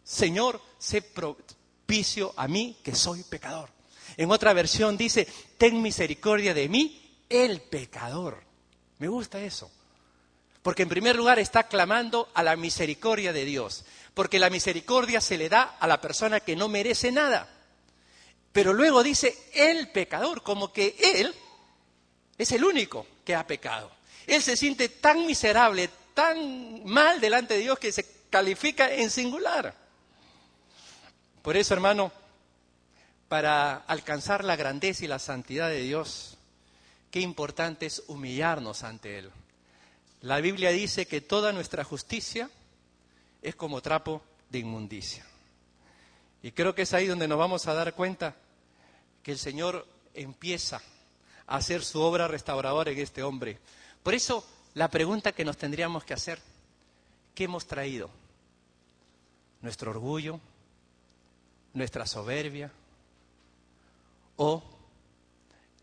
Señor, 0.04 0.60
sé 0.78 1.02
propicio 1.02 2.32
a 2.36 2.48
mí 2.48 2.76
que 2.82 2.94
soy 2.94 3.22
pecador. 3.24 3.70
En 4.16 4.30
otra 4.30 4.52
versión 4.52 4.96
dice, 4.96 5.26
ten 5.56 5.80
misericordia 5.82 6.54
de 6.54 6.68
mí, 6.68 7.24
el 7.28 7.60
pecador. 7.60 8.42
Me 8.98 9.08
gusta 9.08 9.40
eso. 9.40 9.70
Porque 10.62 10.82
en 10.82 10.88
primer 10.88 11.16
lugar 11.16 11.38
está 11.38 11.64
clamando 11.68 12.28
a 12.34 12.42
la 12.42 12.56
misericordia 12.56 13.32
de 13.32 13.44
Dios, 13.44 13.84
porque 14.12 14.38
la 14.38 14.50
misericordia 14.50 15.20
se 15.20 15.38
le 15.38 15.48
da 15.48 15.76
a 15.80 15.86
la 15.86 16.00
persona 16.00 16.40
que 16.40 16.54
no 16.54 16.68
merece 16.68 17.10
nada. 17.10 17.48
Pero 18.52 18.72
luego 18.72 19.02
dice 19.02 19.36
el 19.54 19.90
pecador, 19.90 20.42
como 20.42 20.72
que 20.72 20.96
él 20.98 21.34
es 22.36 22.52
el 22.52 22.64
único 22.64 23.06
que 23.24 23.34
ha 23.34 23.46
pecado. 23.46 23.90
Él 24.30 24.42
se 24.42 24.56
siente 24.56 24.88
tan 24.88 25.26
miserable, 25.26 25.90
tan 26.14 26.84
mal 26.84 27.20
delante 27.20 27.54
de 27.54 27.60
Dios 27.60 27.80
que 27.80 27.90
se 27.90 28.06
califica 28.30 28.94
en 28.94 29.10
singular. 29.10 29.74
Por 31.42 31.56
eso, 31.56 31.74
hermano, 31.74 32.12
para 33.28 33.74
alcanzar 33.74 34.44
la 34.44 34.54
grandeza 34.54 35.04
y 35.04 35.08
la 35.08 35.18
santidad 35.18 35.68
de 35.68 35.80
Dios, 35.80 36.36
qué 37.10 37.20
importante 37.20 37.86
es 37.86 38.04
humillarnos 38.06 38.84
ante 38.84 39.18
Él. 39.18 39.30
La 40.20 40.40
Biblia 40.40 40.70
dice 40.70 41.06
que 41.06 41.20
toda 41.20 41.52
nuestra 41.52 41.82
justicia 41.82 42.48
es 43.42 43.56
como 43.56 43.82
trapo 43.82 44.22
de 44.48 44.60
inmundicia. 44.60 45.26
Y 46.40 46.52
creo 46.52 46.72
que 46.76 46.82
es 46.82 46.94
ahí 46.94 47.08
donde 47.08 47.26
nos 47.26 47.38
vamos 47.38 47.66
a 47.66 47.74
dar 47.74 47.94
cuenta 47.94 48.36
que 49.24 49.32
el 49.32 49.38
Señor 49.38 49.88
empieza 50.14 50.80
a 51.48 51.56
hacer 51.56 51.82
su 51.82 52.00
obra 52.00 52.28
restauradora 52.28 52.92
en 52.92 52.98
este 53.00 53.24
hombre. 53.24 53.58
Por 54.02 54.14
eso, 54.14 54.46
la 54.74 54.88
pregunta 54.88 55.32
que 55.32 55.44
nos 55.44 55.56
tendríamos 55.56 56.04
que 56.04 56.14
hacer, 56.14 56.40
¿qué 57.34 57.44
hemos 57.44 57.66
traído? 57.66 58.10
¿Nuestro 59.62 59.90
orgullo? 59.90 60.40
¿Nuestra 61.74 62.06
soberbia? 62.06 62.72
¿O 64.36 64.62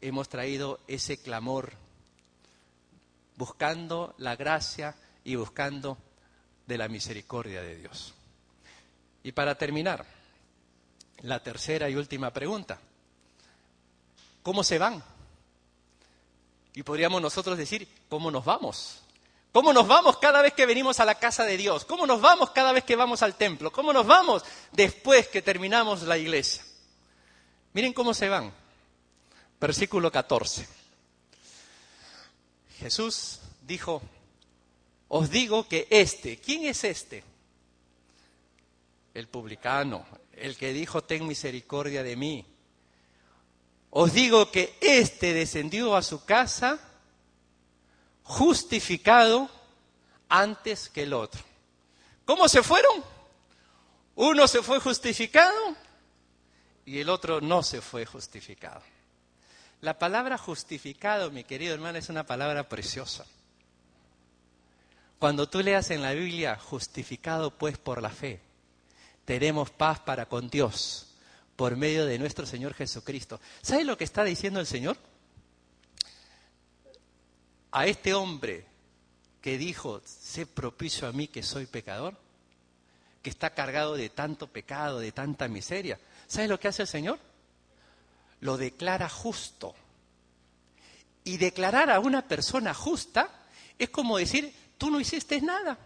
hemos 0.01 0.29
traído 0.29 0.79
ese 0.87 1.17
clamor 1.17 1.73
buscando 3.35 4.15
la 4.17 4.35
gracia 4.35 4.95
y 5.23 5.35
buscando 5.35 5.97
de 6.65 6.77
la 6.77 6.87
misericordia 6.87 7.61
de 7.61 7.77
Dios. 7.77 8.13
Y 9.23 9.31
para 9.31 9.55
terminar, 9.55 10.05
la 11.21 11.41
tercera 11.41 11.89
y 11.89 11.95
última 11.95 12.31
pregunta. 12.31 12.79
¿Cómo 14.43 14.63
se 14.63 14.77
van? 14.77 15.03
Y 16.73 16.83
podríamos 16.83 17.21
nosotros 17.21 17.57
decir, 17.57 17.87
¿cómo 18.09 18.31
nos 18.31 18.45
vamos? 18.45 19.01
¿Cómo 19.51 19.73
nos 19.73 19.87
vamos 19.87 20.17
cada 20.17 20.41
vez 20.41 20.53
que 20.53 20.65
venimos 20.65 20.99
a 20.99 21.05
la 21.05 21.15
casa 21.15 21.43
de 21.43 21.57
Dios? 21.57 21.83
¿Cómo 21.85 22.05
nos 22.05 22.21
vamos 22.21 22.51
cada 22.51 22.71
vez 22.71 22.83
que 22.83 22.95
vamos 22.95 23.23
al 23.23 23.35
templo? 23.35 23.71
¿Cómo 23.71 23.91
nos 23.91 24.05
vamos 24.05 24.43
después 24.71 25.27
que 25.29 25.41
terminamos 25.41 26.03
la 26.03 26.17
iglesia? 26.17 26.63
Miren 27.73 27.93
cómo 27.93 28.13
se 28.13 28.29
van. 28.29 28.53
Versículo 29.59 30.11
14. 30.11 30.67
Jesús 32.79 33.39
dijo, 33.61 34.01
os 35.07 35.31
digo 35.31 35.67
que 35.67 35.87
este, 35.89 36.37
¿quién 36.37 36.65
es 36.65 36.83
este? 36.83 37.23
El 39.13 39.27
publicano, 39.27 40.05
el 40.33 40.55
que 40.55 40.73
dijo, 40.73 41.03
ten 41.03 41.25
misericordia 41.25 42.03
de 42.03 42.15
mí. 42.15 42.45
Os 43.89 44.13
digo 44.13 44.51
que 44.51 44.77
este 44.81 45.33
descendió 45.33 45.95
a 45.95 46.03
su 46.03 46.23
casa 46.25 46.79
justificado 48.27 49.49
antes 50.27 50.89
que 50.89 51.03
el 51.03 51.13
otro. 51.13 51.41
¿Cómo 52.25 52.49
se 52.49 52.61
fueron? 52.61 53.01
Uno 54.15 54.47
se 54.47 54.61
fue 54.61 54.79
justificado 54.79 55.75
y 56.85 56.99
el 56.99 57.09
otro 57.09 57.39
no 57.39 57.63
se 57.63 57.79
fue 57.81 58.05
justificado. 58.05 58.81
La 59.79 59.97
palabra 59.97 60.37
justificado, 60.37 61.31
mi 61.31 61.45
querido 61.45 61.73
hermano, 61.73 61.99
es 61.99 62.09
una 62.09 62.25
palabra 62.25 62.67
preciosa. 62.67 63.25
Cuando 65.19 65.47
tú 65.47 65.61
leas 65.61 65.89
en 65.91 66.01
la 66.01 66.11
Biblia, 66.11 66.57
justificado 66.57 67.57
pues 67.57 67.77
por 67.77 68.01
la 68.01 68.09
fe, 68.09 68.41
tenemos 69.23 69.69
paz 69.69 69.99
para 70.01 70.27
con 70.27 70.49
Dios 70.49 71.13
por 71.55 71.77
medio 71.77 72.05
de 72.05 72.19
nuestro 72.19 72.45
Señor 72.45 72.73
Jesucristo. 72.73 73.39
¿Sabe 73.61 73.85
lo 73.85 73.97
que 73.97 74.03
está 74.03 74.23
diciendo 74.25 74.59
el 74.59 74.67
Señor? 74.67 74.97
A 77.77 77.85
este 77.85 78.15
hombre 78.15 78.65
que 79.39 79.57
dijo, 79.57 80.01
sé 80.03 80.47
propicio 80.47 81.07
a 81.07 81.11
mí 81.11 81.27
que 81.27 81.43
soy 81.43 81.67
pecador, 81.67 82.15
que 83.21 83.29
está 83.29 83.51
cargado 83.51 83.95
de 83.95 84.09
tanto 84.09 84.47
pecado, 84.47 84.99
de 84.99 85.11
tanta 85.11 85.47
miseria. 85.47 85.99
¿Sabe 86.27 86.47
lo 86.47 86.59
que 86.59 86.69
hace 86.69 86.81
el 86.81 86.87
Señor? 86.87 87.19
lo 88.41 88.57
declara 88.57 89.09
justo. 89.09 89.75
Y 91.23 91.37
declarar 91.37 91.89
a 91.89 91.99
una 91.99 92.27
persona 92.27 92.73
justa 92.73 93.29
es 93.77 93.89
como 93.89 94.17
decir, 94.17 94.53
tú 94.77 94.89
no 94.89 94.99
hiciste 94.99 95.41
nada. 95.41 95.77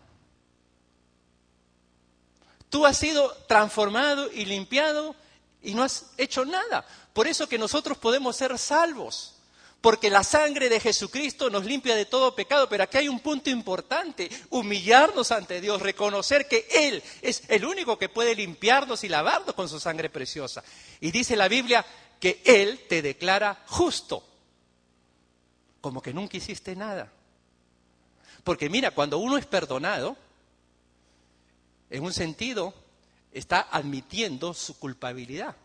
Tú 2.69 2.85
has 2.85 2.97
sido 2.97 3.33
transformado 3.47 4.31
y 4.31 4.45
limpiado 4.45 5.15
y 5.61 5.73
no 5.73 5.83
has 5.83 6.11
hecho 6.17 6.45
nada. 6.45 6.85
Por 7.13 7.27
eso 7.27 7.49
que 7.49 7.57
nosotros 7.57 7.97
podemos 7.97 8.35
ser 8.35 8.57
salvos. 8.57 9.35
Porque 9.81 10.11
la 10.11 10.23
sangre 10.23 10.69
de 10.69 10.79
Jesucristo 10.79 11.49
nos 11.49 11.65
limpia 11.65 11.95
de 11.95 12.05
todo 12.05 12.35
pecado. 12.35 12.69
Pero 12.69 12.83
aquí 12.83 12.99
hay 12.99 13.09
un 13.09 13.19
punto 13.19 13.49
importante. 13.49 14.29
Humillarnos 14.51 15.31
ante 15.31 15.59
Dios. 15.59 15.81
Reconocer 15.81 16.47
que 16.47 16.67
Él 16.71 17.03
es 17.23 17.43
el 17.49 17.65
único 17.65 17.97
que 17.97 18.07
puede 18.07 18.35
limpiarnos 18.35 19.03
y 19.03 19.09
lavarnos 19.09 19.55
con 19.55 19.67
su 19.67 19.79
sangre 19.79 20.09
preciosa. 20.09 20.63
Y 20.99 21.09
dice 21.09 21.35
la 21.35 21.47
Biblia 21.47 21.83
que 22.19 22.41
Él 22.45 22.85
te 22.87 23.01
declara 23.01 23.63
justo, 23.65 24.23
como 25.81 26.01
que 26.01 26.13
nunca 26.13 26.37
hiciste 26.37 26.75
nada. 26.75 27.11
Porque 28.43 28.69
mira, 28.69 28.91
cuando 28.91 29.17
uno 29.17 29.37
es 29.37 29.47
perdonado, 29.47 30.15
en 31.89 32.03
un 32.03 32.13
sentido, 32.13 32.73
está 33.31 33.67
admitiendo 33.71 34.53
su 34.53 34.77
culpabilidad. 34.77 35.55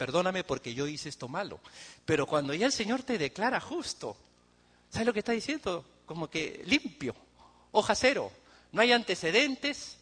Perdóname 0.00 0.44
porque 0.44 0.72
yo 0.72 0.86
hice 0.86 1.10
esto 1.10 1.28
malo. 1.28 1.60
Pero 2.06 2.26
cuando 2.26 2.54
ya 2.54 2.64
el 2.64 2.72
Señor 2.72 3.02
te 3.02 3.18
declara 3.18 3.60
justo, 3.60 4.16
¿sabes 4.88 5.06
lo 5.06 5.12
que 5.12 5.18
está 5.18 5.32
diciendo? 5.32 5.84
Como 6.06 6.30
que 6.30 6.62
limpio, 6.64 7.14
hoja 7.70 7.94
cero, 7.94 8.32
no 8.72 8.80
hay 8.80 8.92
antecedentes, 8.92 9.98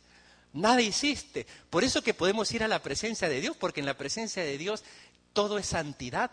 nada 0.52 0.80
hiciste. 0.82 1.48
Por 1.68 1.82
eso 1.82 2.00
que 2.00 2.14
podemos 2.14 2.52
ir 2.52 2.62
a 2.62 2.68
la 2.68 2.80
presencia 2.80 3.28
de 3.28 3.40
Dios, 3.40 3.56
porque 3.56 3.80
en 3.80 3.86
la 3.86 3.98
presencia 3.98 4.44
de 4.44 4.56
Dios 4.56 4.84
todo 5.32 5.58
es 5.58 5.66
santidad. 5.66 6.30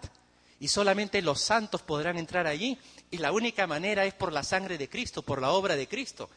Y 0.60 0.68
solamente 0.68 1.24
los 1.24 1.42
santos 1.42 1.82
podrán 1.82 2.20
entrar 2.20 2.46
allí. 2.46 2.78
Y 3.10 3.18
la 3.18 3.32
única 3.32 3.66
manera 3.66 4.06
es 4.06 4.14
por 4.14 4.32
la 4.32 4.44
sangre 4.44 4.78
de 4.78 4.90
Cristo, 4.90 5.24
por 5.24 5.42
la 5.42 5.50
obra 5.50 5.76
de 5.76 5.88
Cristo. 5.88 6.30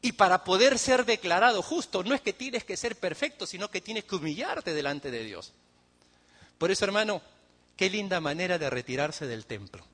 Y 0.00 0.12
para 0.12 0.44
poder 0.44 0.78
ser 0.78 1.04
declarado 1.04 1.60
justo, 1.60 2.02
no 2.04 2.14
es 2.14 2.22
que 2.22 2.32
tienes 2.32 2.64
que 2.64 2.78
ser 2.78 2.96
perfecto, 2.96 3.46
sino 3.46 3.70
que 3.70 3.82
tienes 3.82 4.04
que 4.04 4.16
humillarte 4.16 4.72
delante 4.72 5.10
de 5.10 5.24
Dios. 5.24 5.52
Por 6.58 6.70
eso, 6.70 6.84
hermano, 6.84 7.22
qué 7.76 7.88
linda 7.88 8.20
manera 8.20 8.58
de 8.58 8.68
retirarse 8.68 9.26
del 9.26 9.46
templo. 9.46 9.84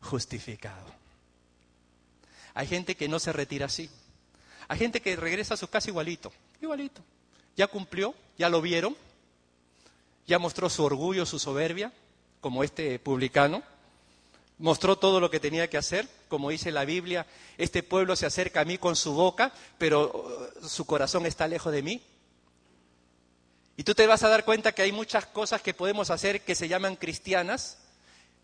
Justificado. 0.00 0.86
Hay 2.54 2.66
gente 2.66 2.94
que 2.94 3.08
no 3.08 3.18
se 3.18 3.32
retira 3.32 3.66
así. 3.66 3.90
Hay 4.68 4.78
gente 4.78 5.00
que 5.00 5.16
regresa 5.16 5.54
a 5.54 5.56
su 5.56 5.68
casa 5.68 5.90
igualito, 5.90 6.32
igualito. 6.60 7.02
Ya 7.56 7.66
cumplió, 7.66 8.14
ya 8.38 8.48
lo 8.48 8.60
vieron, 8.60 8.96
ya 10.26 10.38
mostró 10.38 10.70
su 10.70 10.84
orgullo, 10.84 11.26
su 11.26 11.38
soberbia, 11.38 11.92
como 12.40 12.64
este 12.64 12.98
publicano, 12.98 13.62
mostró 14.58 14.96
todo 14.96 15.20
lo 15.20 15.30
que 15.30 15.40
tenía 15.40 15.68
que 15.68 15.76
hacer, 15.76 16.08
como 16.28 16.50
dice 16.50 16.70
la 16.70 16.84
Biblia, 16.84 17.26
este 17.58 17.82
pueblo 17.82 18.16
se 18.16 18.26
acerca 18.26 18.60
a 18.60 18.64
mí 18.64 18.78
con 18.78 18.96
su 18.96 19.12
boca, 19.12 19.52
pero 19.78 20.50
uh, 20.62 20.68
su 20.68 20.84
corazón 20.86 21.26
está 21.26 21.48
lejos 21.48 21.72
de 21.72 21.82
mí. 21.82 22.02
Y 23.76 23.84
tú 23.84 23.94
te 23.94 24.06
vas 24.06 24.22
a 24.22 24.28
dar 24.28 24.44
cuenta 24.44 24.72
que 24.72 24.82
hay 24.82 24.92
muchas 24.92 25.26
cosas 25.26 25.62
que 25.62 25.74
podemos 25.74 26.10
hacer 26.10 26.42
que 26.42 26.54
se 26.54 26.68
llaman 26.68 26.96
cristianas, 26.96 27.78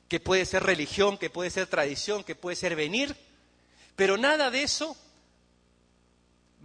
que 0.09 0.20
puede 0.20 0.47
ser 0.47 0.62
religión, 0.62 1.18
que 1.18 1.31
puede 1.31 1.51
ser 1.51 1.66
tradición, 1.66 2.24
que 2.24 2.35
puede 2.35 2.57
ser 2.57 2.74
venir, 2.76 3.14
pero 3.95 4.16
nada 4.16 4.51
de 4.51 4.62
eso 4.62 4.97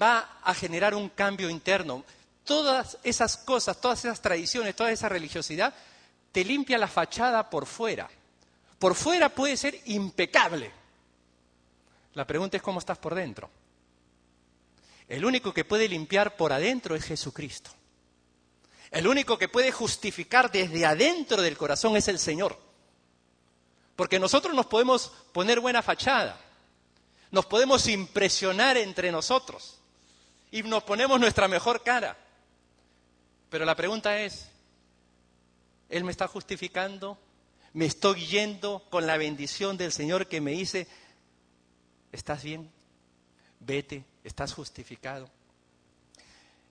va 0.01 0.39
a 0.41 0.53
generar 0.53 0.95
un 0.95 1.09
cambio 1.09 1.49
interno 1.49 2.03
todas 2.43 2.97
esas 3.03 3.38
cosas, 3.38 3.80
todas 3.80 4.03
esas 4.05 4.22
tradiciones, 4.22 4.76
toda 4.76 4.91
esa 4.91 5.09
religiosidad, 5.09 5.74
te 6.32 6.43
limpia 6.43 6.78
la 6.78 6.88
fachada 6.88 7.49
por 7.49 7.66
fuera. 7.66 8.09
Por 8.80 8.95
fuera 8.95 9.30
puede 9.30 9.55
ser 9.57 9.80
impecable. 9.86 10.72
La 12.14 12.28
pregunta 12.28 12.57
es 12.57 12.64
cómo 12.64 12.80
estás 12.80 12.97
por 12.97 13.16
dentro. 13.16 13.49
El 15.07 15.26
único 15.26 15.53
que 15.53 15.66
puede 15.66 15.88
limpiar 15.88 16.36
por 16.36 16.53
adentro 16.53 16.95
es 16.95 17.03
Jesucristo. 17.03 17.72
El 18.94 19.08
único 19.08 19.38
que 19.38 19.50
puede 19.50 19.74
justificar 19.74 20.50
desde 20.50 20.86
adentro 20.86 21.41
del 21.41 21.58
corazón 21.58 21.98
es 21.98 22.08
el 22.08 22.18
Señor. 22.18 22.58
Porque 23.98 24.20
nosotros 24.20 24.56
nos 24.56 24.68
podemos 24.68 25.12
poner 25.34 25.60
buena 25.60 25.82
fachada, 25.82 26.39
nos 27.30 27.46
podemos 27.46 27.88
impresionar 27.88 28.78
entre 28.78 29.12
nosotros 29.12 29.80
y 30.50 30.64
nos 30.64 30.84
ponemos 30.84 31.20
nuestra 31.20 31.50
mejor 31.50 31.84
cara. 31.84 32.18
Pero 33.50 33.66
la 33.66 33.76
pregunta 33.76 34.18
es, 34.22 34.48
¿Él 35.89 36.04
me 36.04 36.12
está 36.12 36.28
justificando? 36.28 37.20
¿Me 37.74 37.86
estoy 37.86 38.26
yendo 38.26 38.84
con 38.89 39.06
la 39.06 39.18
bendición 39.18 39.78
del 39.78 39.91
Señor 39.91 40.28
que 40.28 40.41
me 40.41 40.52
dice, 40.52 40.88
¿estás 42.12 42.44
bien? 42.44 42.72
vete, 43.66 44.04
estás 44.24 44.54
justificado. 44.54 45.30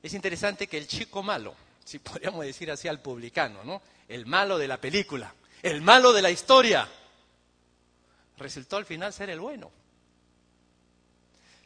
Es 0.03 0.15
interesante 0.15 0.67
que 0.67 0.79
el 0.79 0.87
chico 0.87 1.23
malo, 1.23 1.55
si 1.85 1.99
podríamos 1.99 2.45
decir 2.45 2.71
así 2.71 2.89
al 2.89 3.01
publicano, 3.01 3.65
¿no? 3.65 3.83
El 4.09 4.27
malo 4.27 4.59
de 4.59 4.69
la 4.69 4.81
película, 4.81 5.35
el 5.63 5.83
malo 5.83 6.13
de 6.13 6.23
la 6.23 6.31
historia, 6.31 6.89
resultó 8.39 8.77
al 8.77 8.87
final 8.87 9.13
ser 9.13 9.31
el 9.31 9.41
bueno. 9.41 9.71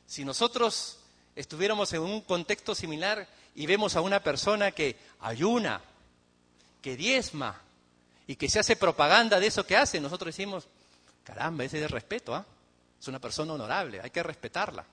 Si 0.06 0.24
nosotros 0.24 0.98
estuviéramos 1.34 1.92
en 1.92 2.02
un 2.02 2.20
contexto 2.20 2.74
similar 2.74 3.26
y 3.54 3.66
vemos 3.66 3.96
a 3.96 4.00
una 4.00 4.22
persona 4.22 4.70
que 4.70 4.96
ayuna, 5.20 5.80
que 6.80 6.96
diezma 6.96 7.60
y 8.26 8.36
que 8.36 8.48
se 8.48 8.60
hace 8.60 8.76
propaganda 8.76 9.40
de 9.40 9.48
eso 9.48 9.66
que 9.66 9.76
hace, 9.76 10.00
nosotros 10.00 10.34
decimos, 10.34 10.68
caramba, 11.24 11.64
ese 11.64 11.84
es 11.84 11.90
respeto, 11.90 12.34
¿ah? 12.34 12.44
es 13.00 13.08
una 13.08 13.18
persona 13.18 13.52
honorable, 13.52 14.00
hay 14.00 14.10
que 14.10 14.22
respetarla. 14.22 14.84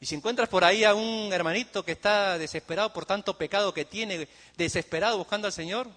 Y 0.00 0.06
si 0.06 0.14
encuentras 0.14 0.48
por 0.48 0.64
ahí 0.64 0.84
a 0.84 0.94
un 0.94 1.32
hermanito 1.32 1.84
que 1.84 1.92
está 1.92 2.38
desesperado 2.38 2.92
por 2.92 3.04
tanto 3.04 3.36
pecado 3.36 3.74
que 3.74 3.84
tiene, 3.84 4.28
desesperado 4.56 5.18
buscando 5.18 5.46
al 5.46 5.52
Señor, 5.52 5.88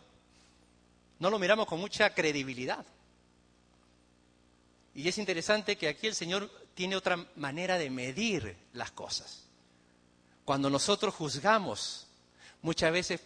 no 1.20 1.30
lo 1.30 1.38
miramos 1.38 1.68
con 1.68 1.80
mucha 1.80 2.14
credibilidad. 2.14 2.84
Y 4.95 5.08
es 5.08 5.18
interesante 5.18 5.78
que 5.78 5.88
aquí 5.88 6.08
el 6.08 6.16
Señor 6.16 6.49
tiene 6.74 6.95
otra 6.95 7.26
manera 7.36 7.78
de 7.78 7.89
medir 7.89 8.58
las 8.74 8.91
cosas. 8.91 9.43
Cuando 10.43 10.70
nosotros 10.70 11.14
juzgamos, 11.14 12.08
muchas 12.62 12.91
veces 12.91 13.22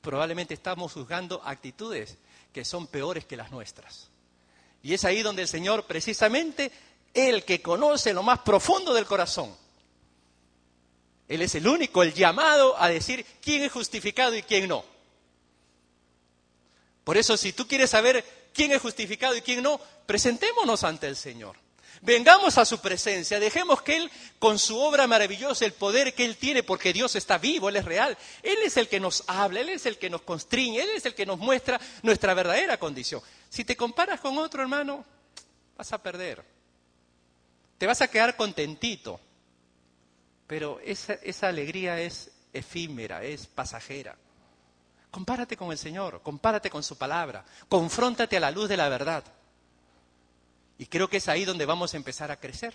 probablemente 0.00 0.54
estamos 0.54 0.92
juzgando 0.92 1.40
actitudes 1.44 2.18
que 2.52 2.64
son 2.64 2.88
peores 2.88 3.24
que 3.24 3.36
las 3.36 3.50
nuestras. 3.50 4.08
Y 4.82 4.92
es 4.94 5.04
ahí 5.04 5.22
donde 5.22 5.42
el 5.42 5.48
Señor, 5.48 5.84
precisamente, 5.84 6.72
el 7.14 7.44
que 7.44 7.62
conoce 7.62 8.12
lo 8.12 8.22
más 8.22 8.40
profundo 8.40 8.92
del 8.92 9.06
corazón, 9.06 9.56
Él 11.28 11.42
es 11.42 11.54
el 11.54 11.66
único, 11.66 12.02
el 12.02 12.14
llamado 12.14 12.80
a 12.80 12.88
decir 12.88 13.24
quién 13.42 13.62
es 13.62 13.72
justificado 13.72 14.34
y 14.36 14.42
quién 14.42 14.68
no. 14.68 14.84
Por 17.04 17.16
eso, 17.16 17.36
si 17.36 17.52
tú 17.52 17.66
quieres 17.66 17.90
saber 17.90 18.24
quién 18.52 18.72
es 18.72 18.80
justificado 18.80 19.36
y 19.36 19.42
quién 19.42 19.62
no, 19.62 19.80
presentémonos 20.06 20.82
ante 20.84 21.06
el 21.06 21.16
Señor. 21.16 21.56
Vengamos 22.02 22.58
a 22.58 22.64
su 22.64 22.80
presencia, 22.80 23.40
dejemos 23.40 23.82
que 23.82 23.96
Él, 23.96 24.10
con 24.38 24.58
su 24.58 24.78
obra 24.78 25.06
maravillosa, 25.06 25.64
el 25.64 25.72
poder 25.72 26.14
que 26.14 26.24
Él 26.24 26.36
tiene, 26.36 26.62
porque 26.62 26.92
Dios 26.92 27.16
está 27.16 27.38
vivo, 27.38 27.68
Él 27.68 27.76
es 27.76 27.84
real, 27.84 28.16
Él 28.42 28.58
es 28.64 28.76
el 28.76 28.88
que 28.88 29.00
nos 29.00 29.24
habla, 29.26 29.60
Él 29.60 29.70
es 29.70 29.86
el 29.86 29.98
que 29.98 30.10
nos 30.10 30.22
constriñe, 30.22 30.80
Él 30.80 30.90
es 30.90 31.06
el 31.06 31.14
que 31.14 31.26
nos 31.26 31.38
muestra 31.38 31.80
nuestra 32.02 32.34
verdadera 32.34 32.78
condición. 32.78 33.22
Si 33.48 33.64
te 33.64 33.76
comparas 33.76 34.20
con 34.20 34.36
otro 34.38 34.62
hermano, 34.62 35.04
vas 35.76 35.92
a 35.92 36.02
perder. 36.02 36.44
Te 37.78 37.86
vas 37.86 38.00
a 38.00 38.08
quedar 38.08 38.36
contentito, 38.36 39.20
pero 40.46 40.80
esa, 40.84 41.48
alegría 41.48 42.00
es 42.00 42.30
efímera, 42.52 43.22
es 43.24 43.46
pasajera. 43.46 44.16
Compárate 45.10 45.56
con 45.56 45.72
el 45.72 45.78
Señor, 45.78 46.20
compárate 46.22 46.70
con 46.70 46.82
su 46.82 46.96
palabra, 46.96 47.44
confróntate 47.68 48.36
a 48.36 48.40
la 48.40 48.50
luz 48.50 48.68
de 48.68 48.76
la 48.76 48.88
verdad. 48.88 49.24
Y 50.78 50.86
creo 50.86 51.08
que 51.08 51.16
es 51.16 51.28
ahí 51.28 51.44
donde 51.44 51.66
vamos 51.66 51.94
a 51.94 51.96
empezar 51.96 52.30
a 52.30 52.38
crecer, 52.38 52.74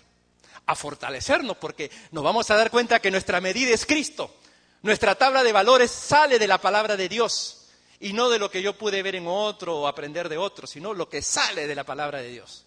a 0.66 0.74
fortalecernos, 0.74 1.56
porque 1.56 1.90
nos 2.10 2.24
vamos 2.24 2.50
a 2.50 2.56
dar 2.56 2.70
cuenta 2.70 3.00
que 3.00 3.10
nuestra 3.10 3.40
medida 3.40 3.72
es 3.72 3.86
Cristo. 3.86 4.34
Nuestra 4.82 5.14
tabla 5.14 5.44
de 5.44 5.52
valores 5.52 5.90
sale 5.90 6.38
de 6.38 6.48
la 6.48 6.58
palabra 6.58 6.96
de 6.96 7.08
Dios 7.08 7.68
y 8.00 8.12
no 8.12 8.28
de 8.28 8.40
lo 8.40 8.50
que 8.50 8.62
yo 8.62 8.76
pude 8.76 9.00
ver 9.00 9.14
en 9.14 9.28
otro 9.28 9.78
o 9.78 9.86
aprender 9.86 10.28
de 10.28 10.36
otro, 10.36 10.66
sino 10.66 10.92
lo 10.92 11.08
que 11.08 11.22
sale 11.22 11.68
de 11.68 11.74
la 11.76 11.84
palabra 11.84 12.20
de 12.20 12.30
Dios. 12.30 12.66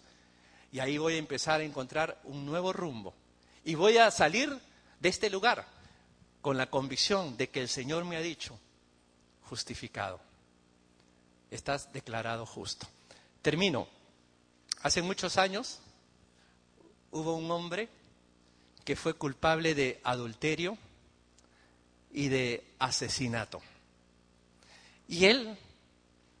Y 0.72 0.78
ahí 0.78 0.96
voy 0.96 1.14
a 1.14 1.18
empezar 1.18 1.60
a 1.60 1.64
encontrar 1.64 2.18
un 2.24 2.46
nuevo 2.46 2.72
rumbo. 2.72 3.14
Y 3.62 3.74
voy 3.74 3.98
a 3.98 4.10
salir 4.10 4.58
de 5.06 5.10
este 5.10 5.30
lugar 5.30 5.64
con 6.42 6.56
la 6.56 6.68
convicción 6.68 7.36
de 7.36 7.48
que 7.48 7.60
el 7.60 7.68
Señor 7.68 8.04
me 8.04 8.16
ha 8.16 8.20
dicho, 8.20 8.58
justificado, 9.42 10.18
estás 11.48 11.92
declarado 11.92 12.44
justo. 12.44 12.88
Termino. 13.40 13.86
Hace 14.82 15.02
muchos 15.02 15.38
años 15.38 15.78
hubo 17.12 17.36
un 17.36 17.48
hombre 17.52 17.88
que 18.84 18.96
fue 18.96 19.14
culpable 19.14 19.76
de 19.76 20.00
adulterio 20.02 20.76
y 22.10 22.26
de 22.26 22.64
asesinato. 22.80 23.62
Y 25.06 25.26
él, 25.26 25.56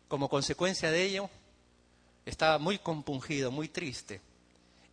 como 0.08 0.28
consecuencia 0.28 0.90
de 0.90 1.04
ello, 1.04 1.30
estaba 2.24 2.58
muy 2.58 2.80
compungido, 2.80 3.52
muy 3.52 3.68
triste 3.68 4.20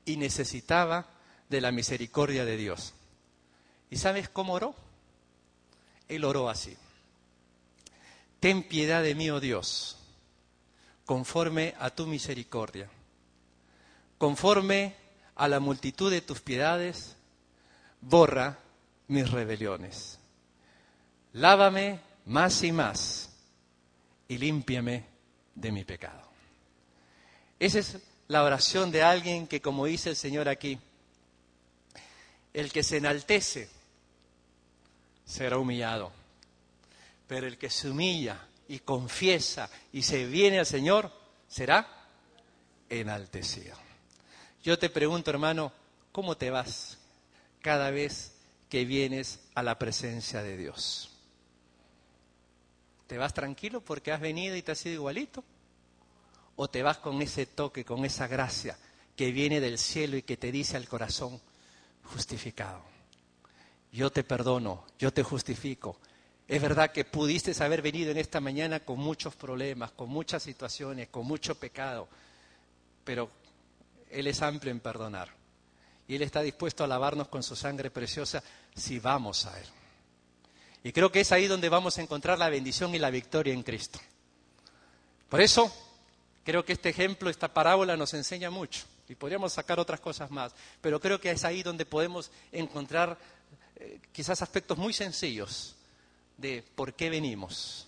y 0.05 0.17
necesitaba 0.17 1.07
de 1.49 1.59
la 1.59 1.71
misericordia 1.71 2.45
de 2.45 2.55
Dios. 2.55 2.93
¿Y 3.93 3.97
sabes 3.97 4.27
cómo 4.27 4.53
oró? 4.53 4.73
Él 6.07 6.25
oró 6.25 6.49
así. 6.49 6.75
Ten 8.39 8.63
piedad 8.63 9.03
de 9.03 9.13
mí, 9.13 9.29
oh 9.29 9.39
Dios, 9.39 9.97
conforme 11.05 11.75
a 11.79 11.91
tu 11.91 12.07
misericordia 12.07 12.89
conforme 14.23 14.95
a 15.35 15.49
la 15.49 15.59
multitud 15.59 16.09
de 16.09 16.21
tus 16.21 16.39
piedades, 16.39 17.17
borra 17.99 18.57
mis 19.09 19.29
rebeliones. 19.29 20.17
Lávame 21.33 21.99
más 22.25 22.63
y 22.63 22.71
más 22.71 23.29
y 24.29 24.37
límpiame 24.37 25.05
de 25.53 25.71
mi 25.73 25.83
pecado. 25.83 26.21
Esa 27.59 27.79
es 27.79 27.97
la 28.29 28.43
oración 28.43 28.91
de 28.91 29.03
alguien 29.03 29.45
que, 29.45 29.61
como 29.61 29.85
dice 29.87 30.11
el 30.11 30.15
Señor 30.15 30.47
aquí, 30.47 30.79
el 32.53 32.71
que 32.71 32.81
se 32.81 32.95
enaltece 32.95 33.82
será 35.25 35.57
humillado, 35.57 36.11
pero 37.27 37.47
el 37.47 37.57
que 37.57 37.69
se 37.69 37.89
humilla 37.89 38.47
y 38.67 38.79
confiesa 38.79 39.69
y 39.91 40.03
se 40.03 40.25
viene 40.25 40.59
al 40.59 40.65
Señor 40.65 41.11
será 41.47 41.87
enaltecido. 42.89 43.75
Yo 44.63 44.79
te 44.79 44.89
pregunto, 44.89 45.29
hermano, 45.29 45.71
¿cómo 46.11 46.37
te 46.37 46.49
vas 46.49 46.97
cada 47.61 47.91
vez 47.91 48.33
que 48.69 48.85
vienes 48.85 49.39
a 49.55 49.63
la 49.63 49.77
presencia 49.77 50.41
de 50.41 50.57
Dios? 50.57 51.09
¿Te 53.07 53.17
vas 53.17 53.33
tranquilo 53.33 53.81
porque 53.81 54.11
has 54.11 54.21
venido 54.21 54.55
y 54.55 54.61
te 54.61 54.71
has 54.71 54.79
sido 54.79 54.95
igualito? 54.95 55.43
¿O 56.55 56.69
te 56.69 56.83
vas 56.83 56.97
con 56.97 57.21
ese 57.21 57.45
toque, 57.45 57.83
con 57.83 58.05
esa 58.05 58.27
gracia 58.27 58.77
que 59.15 59.31
viene 59.31 59.59
del 59.59 59.77
cielo 59.77 60.17
y 60.17 60.23
que 60.23 60.37
te 60.37 60.51
dice 60.51 60.77
al 60.77 60.87
corazón, 60.87 61.39
justificado? 62.05 62.92
Yo 63.93 64.11
te 64.11 64.25
perdono, 64.25 64.83
yo 64.99 65.13
te 65.13 65.23
justifico. 65.23 65.97
Es 66.45 66.61
verdad 66.61 66.91
que 66.91 67.05
pudiste 67.05 67.53
haber 67.63 67.81
venido 67.81 68.11
en 68.11 68.17
esta 68.17 68.41
mañana 68.41 68.81
con 68.81 68.99
muchos 68.99 69.35
problemas, 69.35 69.91
con 69.91 70.09
muchas 70.09 70.43
situaciones, 70.43 71.07
con 71.07 71.25
mucho 71.25 71.55
pecado, 71.55 72.09
pero 73.05 73.29
él 74.13 74.27
es 74.27 74.41
amplio 74.41 74.71
en 74.71 74.79
perdonar. 74.79 75.29
Y 76.07 76.15
Él 76.15 76.21
está 76.21 76.41
dispuesto 76.41 76.83
a 76.83 76.87
lavarnos 76.87 77.27
con 77.27 77.43
su 77.43 77.55
sangre 77.55 77.89
preciosa 77.89 78.43
si 78.75 78.99
vamos 78.99 79.45
a 79.45 79.59
Él. 79.59 79.65
Y 80.83 80.91
creo 80.91 81.11
que 81.11 81.21
es 81.21 81.31
ahí 81.31 81.47
donde 81.47 81.69
vamos 81.69 81.97
a 81.97 82.01
encontrar 82.01 82.37
la 82.37 82.49
bendición 82.49 82.93
y 82.93 82.99
la 82.99 83.09
victoria 83.09 83.53
en 83.53 83.63
Cristo. 83.63 83.99
Por 85.29 85.41
eso, 85.41 85.73
creo 86.43 86.65
que 86.65 86.73
este 86.73 86.89
ejemplo, 86.89 87.29
esta 87.29 87.53
parábola 87.53 87.95
nos 87.95 88.13
enseña 88.13 88.49
mucho. 88.49 88.85
Y 89.07 89.15
podríamos 89.15 89.53
sacar 89.53 89.79
otras 89.79 89.99
cosas 89.99 90.29
más. 90.29 90.53
Pero 90.81 90.99
creo 90.99 91.19
que 91.19 91.31
es 91.31 91.43
ahí 91.45 91.63
donde 91.63 91.85
podemos 91.85 92.31
encontrar 92.51 93.17
eh, 93.75 93.99
quizás 94.11 94.41
aspectos 94.41 94.77
muy 94.77 94.93
sencillos 94.93 95.75
de 96.37 96.63
por 96.75 96.93
qué 96.93 97.09
venimos, 97.09 97.87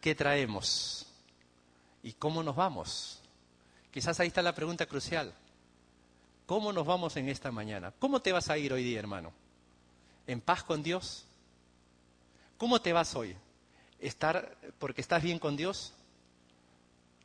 qué 0.00 0.14
traemos 0.14 1.06
y 2.02 2.12
cómo 2.12 2.42
nos 2.42 2.56
vamos. 2.56 3.20
Quizás 3.90 4.20
ahí 4.20 4.28
está 4.28 4.42
la 4.42 4.54
pregunta 4.54 4.86
crucial. 4.86 5.32
¿Cómo 6.46 6.72
nos 6.72 6.86
vamos 6.86 7.16
en 7.16 7.28
esta 7.28 7.52
mañana? 7.52 7.92
¿Cómo 7.98 8.20
te 8.20 8.32
vas 8.32 8.50
a 8.50 8.58
ir 8.58 8.72
hoy 8.72 8.82
día, 8.82 8.98
hermano? 8.98 9.32
¿En 10.26 10.40
paz 10.40 10.64
con 10.64 10.82
Dios? 10.82 11.24
¿Cómo 12.58 12.80
te 12.80 12.92
vas 12.92 13.14
hoy? 13.14 13.36
¿Estar 14.00 14.56
porque 14.78 15.00
estás 15.00 15.22
bien 15.22 15.38
con 15.38 15.56
Dios? 15.56 15.92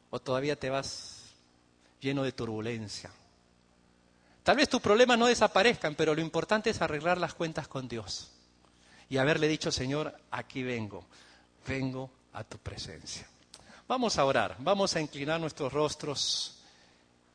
¿O 0.09 0.19
todavía 0.19 0.55
te 0.55 0.69
vas 0.69 1.33
lleno 1.99 2.23
de 2.23 2.31
turbulencia? 2.31 3.11
Tal 4.45 4.57
vez 4.57 4.69
tus 4.69 4.79
problemas 4.79 5.17
no 5.17 5.25
desaparezcan, 5.25 5.95
pero 5.95 6.13
lo 6.13 6.21
importante 6.21 6.69
es 6.69 6.79
arreglar 6.79 7.17
las 7.17 7.33
cuentas 7.33 7.67
con 7.67 7.87
Dios 7.87 8.29
y 9.09 9.17
haberle 9.17 9.47
dicho, 9.47 9.71
Señor, 9.71 10.15
aquí 10.29 10.61
vengo, 10.61 11.03
vengo 11.67 12.11
a 12.31 12.43
tu 12.43 12.59
presencia. 12.59 13.27
Vamos 13.87 14.19
a 14.19 14.23
orar, 14.23 14.55
vamos 14.59 14.95
a 14.95 15.01
inclinar 15.01 15.39
nuestros 15.39 15.73
rostros 15.73 16.59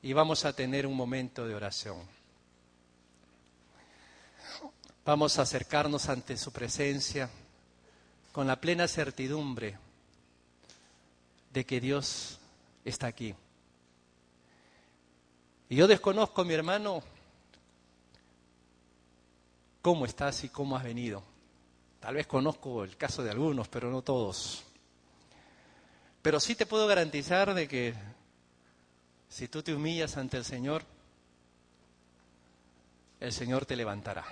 y 0.02 0.12
vamos 0.12 0.44
a 0.44 0.52
tener 0.52 0.86
un 0.86 0.94
momento 0.94 1.48
de 1.48 1.56
oración. 1.56 1.98
Vamos 5.04 5.36
a 5.40 5.42
acercarnos 5.42 6.08
ante 6.08 6.36
su 6.36 6.52
presencia 6.52 7.28
con 8.30 8.46
la 8.46 8.60
plena 8.60 8.86
certidumbre 8.86 9.76
de 11.52 11.66
que 11.66 11.80
Dios 11.80 12.38
está 12.84 13.08
aquí. 13.08 13.34
Y 15.70 15.76
yo 15.76 15.86
desconozco, 15.86 16.44
mi 16.44 16.52
hermano, 16.52 17.00
cómo 19.80 20.04
estás 20.04 20.42
y 20.42 20.48
cómo 20.48 20.76
has 20.76 20.82
venido. 20.82 21.22
Tal 22.00 22.16
vez 22.16 22.26
conozco 22.26 22.82
el 22.82 22.96
caso 22.96 23.22
de 23.22 23.30
algunos, 23.30 23.68
pero 23.68 23.88
no 23.88 24.02
todos. 24.02 24.64
Pero 26.22 26.40
sí 26.40 26.56
te 26.56 26.66
puedo 26.66 26.88
garantizar 26.88 27.54
de 27.54 27.68
que 27.68 27.94
si 29.28 29.46
tú 29.46 29.62
te 29.62 29.72
humillas 29.72 30.16
ante 30.16 30.38
el 30.38 30.44
Señor, 30.44 30.82
el 33.20 33.32
Señor 33.32 33.64
te 33.64 33.76
levantará. 33.76 34.24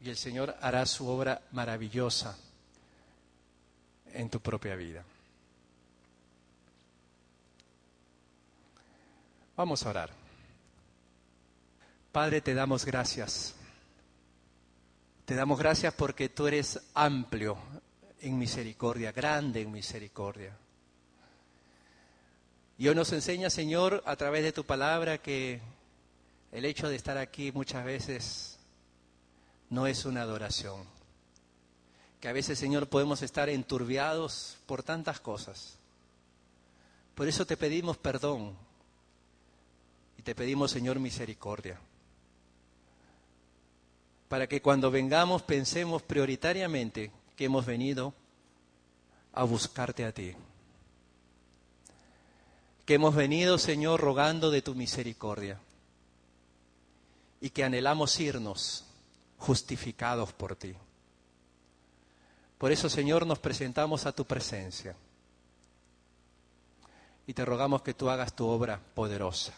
Y 0.00 0.10
el 0.10 0.16
Señor 0.16 0.56
hará 0.60 0.84
su 0.86 1.06
obra 1.06 1.40
maravillosa 1.52 2.36
en 4.12 4.28
tu 4.28 4.40
propia 4.40 4.74
vida. 4.74 5.04
Vamos 9.56 9.86
a 9.86 9.90
orar. 9.90 10.10
Padre, 12.10 12.40
te 12.40 12.54
damos 12.54 12.84
gracias. 12.84 13.54
Te 15.24 15.36
damos 15.36 15.58
gracias 15.58 15.94
porque 15.94 16.28
tú 16.28 16.48
eres 16.48 16.80
amplio 16.92 17.56
en 18.20 18.36
misericordia, 18.36 19.12
grande 19.12 19.62
en 19.62 19.70
misericordia. 19.70 20.56
Y 22.78 22.88
hoy 22.88 22.96
nos 22.96 23.12
enseña, 23.12 23.48
Señor, 23.48 24.02
a 24.06 24.16
través 24.16 24.42
de 24.42 24.52
tu 24.52 24.64
palabra, 24.64 25.18
que 25.18 25.60
el 26.50 26.64
hecho 26.64 26.88
de 26.88 26.96
estar 26.96 27.16
aquí 27.16 27.52
muchas 27.52 27.84
veces 27.84 28.58
no 29.70 29.86
es 29.86 30.04
una 30.04 30.22
adoración. 30.22 30.82
Que 32.20 32.26
a 32.26 32.32
veces, 32.32 32.58
Señor, 32.58 32.88
podemos 32.88 33.22
estar 33.22 33.48
enturbiados 33.48 34.58
por 34.66 34.82
tantas 34.82 35.20
cosas. 35.20 35.78
Por 37.14 37.28
eso 37.28 37.46
te 37.46 37.56
pedimos 37.56 37.96
perdón 37.96 38.63
te 40.24 40.34
pedimos, 40.34 40.70
Señor, 40.70 40.98
misericordia. 40.98 41.78
Para 44.28 44.46
que 44.46 44.62
cuando 44.62 44.90
vengamos 44.90 45.42
pensemos 45.42 46.02
prioritariamente 46.02 47.12
que 47.36 47.44
hemos 47.44 47.66
venido 47.66 48.14
a 49.34 49.44
buscarte 49.44 50.04
a 50.04 50.12
ti. 50.12 50.34
Que 52.86 52.94
hemos 52.94 53.14
venido, 53.14 53.58
Señor, 53.58 54.00
rogando 54.00 54.50
de 54.50 54.62
tu 54.62 54.74
misericordia. 54.74 55.60
Y 57.40 57.50
que 57.50 57.62
anhelamos 57.62 58.18
irnos 58.18 58.86
justificados 59.38 60.32
por 60.32 60.56
ti. 60.56 60.74
Por 62.56 62.72
eso, 62.72 62.88
Señor, 62.88 63.26
nos 63.26 63.38
presentamos 63.38 64.06
a 64.06 64.12
tu 64.12 64.24
presencia. 64.24 64.96
Y 67.26 67.34
te 67.34 67.44
rogamos 67.44 67.82
que 67.82 67.92
tú 67.92 68.08
hagas 68.08 68.34
tu 68.34 68.46
obra 68.46 68.80
poderosa. 68.94 69.52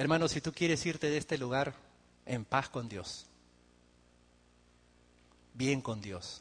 Hermano, 0.00 0.28
si 0.28 0.40
tú 0.40 0.50
quieres 0.50 0.86
irte 0.86 1.10
de 1.10 1.18
este 1.18 1.36
lugar 1.36 1.74
en 2.24 2.46
paz 2.46 2.70
con 2.70 2.88
Dios, 2.88 3.26
bien 5.52 5.82
con 5.82 6.00
Dios, 6.00 6.40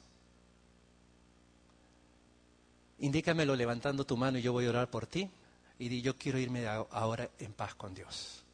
indícamelo 2.99 3.57
levantando 3.57 4.05
tu 4.05 4.15
mano 4.15 4.37
y 4.37 4.41
yo 4.41 4.53
voy 4.53 4.65
a 4.65 4.69
orar 4.69 4.89
por 4.89 5.07
ti 5.07 5.29
y 5.77 5.89
di, 5.89 6.01
yo 6.01 6.15
quiero 6.15 6.39
irme 6.39 6.65
ahora 6.67 7.31
en 7.37 7.51
paz 7.51 7.75
con 7.75 7.93
Dios. 7.93 8.45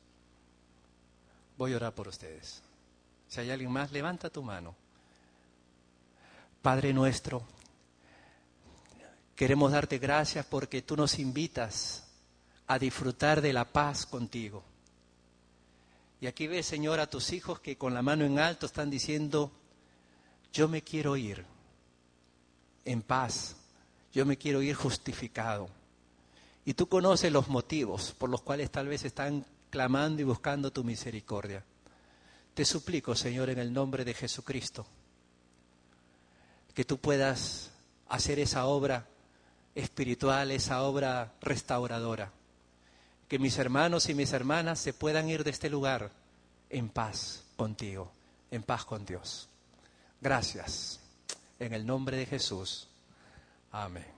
Voy 1.55 1.73
a 1.73 1.75
orar 1.75 1.93
por 1.93 2.07
ustedes. 2.07 2.63
Si 3.27 3.39
hay 3.39 3.51
alguien 3.51 3.69
más, 3.69 3.91
levanta 3.91 4.31
tu 4.31 4.41
mano. 4.41 4.73
Padre 6.63 6.93
nuestro, 6.93 7.43
queremos 9.35 9.71
darte 9.71 9.99
gracias 9.99 10.47
porque 10.47 10.81
tú 10.81 10.97
nos 10.97 11.19
invitas 11.19 12.07
a 12.65 12.79
disfrutar 12.79 13.39
de 13.39 13.53
la 13.53 13.65
paz 13.65 14.07
contigo. 14.07 14.63
Y 16.25 16.27
aquí 16.27 16.47
ves, 16.47 16.65
Señor, 16.65 16.99
a 16.99 17.07
tus 17.07 17.33
hijos 17.33 17.59
que 17.59 17.77
con 17.77 17.93
la 17.93 18.01
mano 18.01 18.25
en 18.25 18.39
alto 18.39 18.65
están 18.65 18.89
diciendo, 18.89 19.51
yo 20.51 20.67
me 20.67 20.81
quiero 20.81 21.15
ir 21.15 21.45
en 22.83 23.03
paz, 23.03 23.55
yo 24.11 24.25
me 24.25 24.35
quiero 24.35 24.63
ir 24.63 24.73
justificado. 24.73 25.69
Y 26.65 26.73
tú 26.73 26.89
conoces 26.89 27.31
los 27.31 27.47
motivos 27.47 28.15
por 28.17 28.31
los 28.31 28.41
cuales 28.41 28.71
tal 28.71 28.87
vez 28.87 29.05
están 29.05 29.45
clamando 29.69 30.19
y 30.19 30.25
buscando 30.25 30.73
tu 30.73 30.83
misericordia. 30.83 31.63
Te 32.55 32.65
suplico, 32.65 33.13
Señor, 33.13 33.51
en 33.51 33.59
el 33.59 33.71
nombre 33.71 34.03
de 34.03 34.15
Jesucristo, 34.15 34.83
que 36.73 36.85
tú 36.85 36.97
puedas 36.97 37.69
hacer 38.07 38.39
esa 38.39 38.65
obra 38.65 39.07
espiritual, 39.75 40.49
esa 40.49 40.81
obra 40.81 41.35
restauradora 41.39 42.31
que 43.27 43.39
mis 43.39 43.57
hermanos 43.57 44.09
y 44.09 44.13
mis 44.13 44.33
hermanas 44.33 44.79
se 44.79 44.93
puedan 44.93 45.29
ir 45.29 45.43
de 45.43 45.51
este 45.51 45.69
lugar 45.69 46.11
en 46.69 46.89
paz 46.89 47.43
contigo, 47.55 48.11
en 48.51 48.63
paz 48.63 48.85
con 48.85 49.05
Dios. 49.05 49.49
Gracias. 50.21 50.99
En 51.59 51.73
el 51.73 51.85
nombre 51.85 52.17
de 52.17 52.25
Jesús. 52.25 52.87
Amén. 53.71 54.14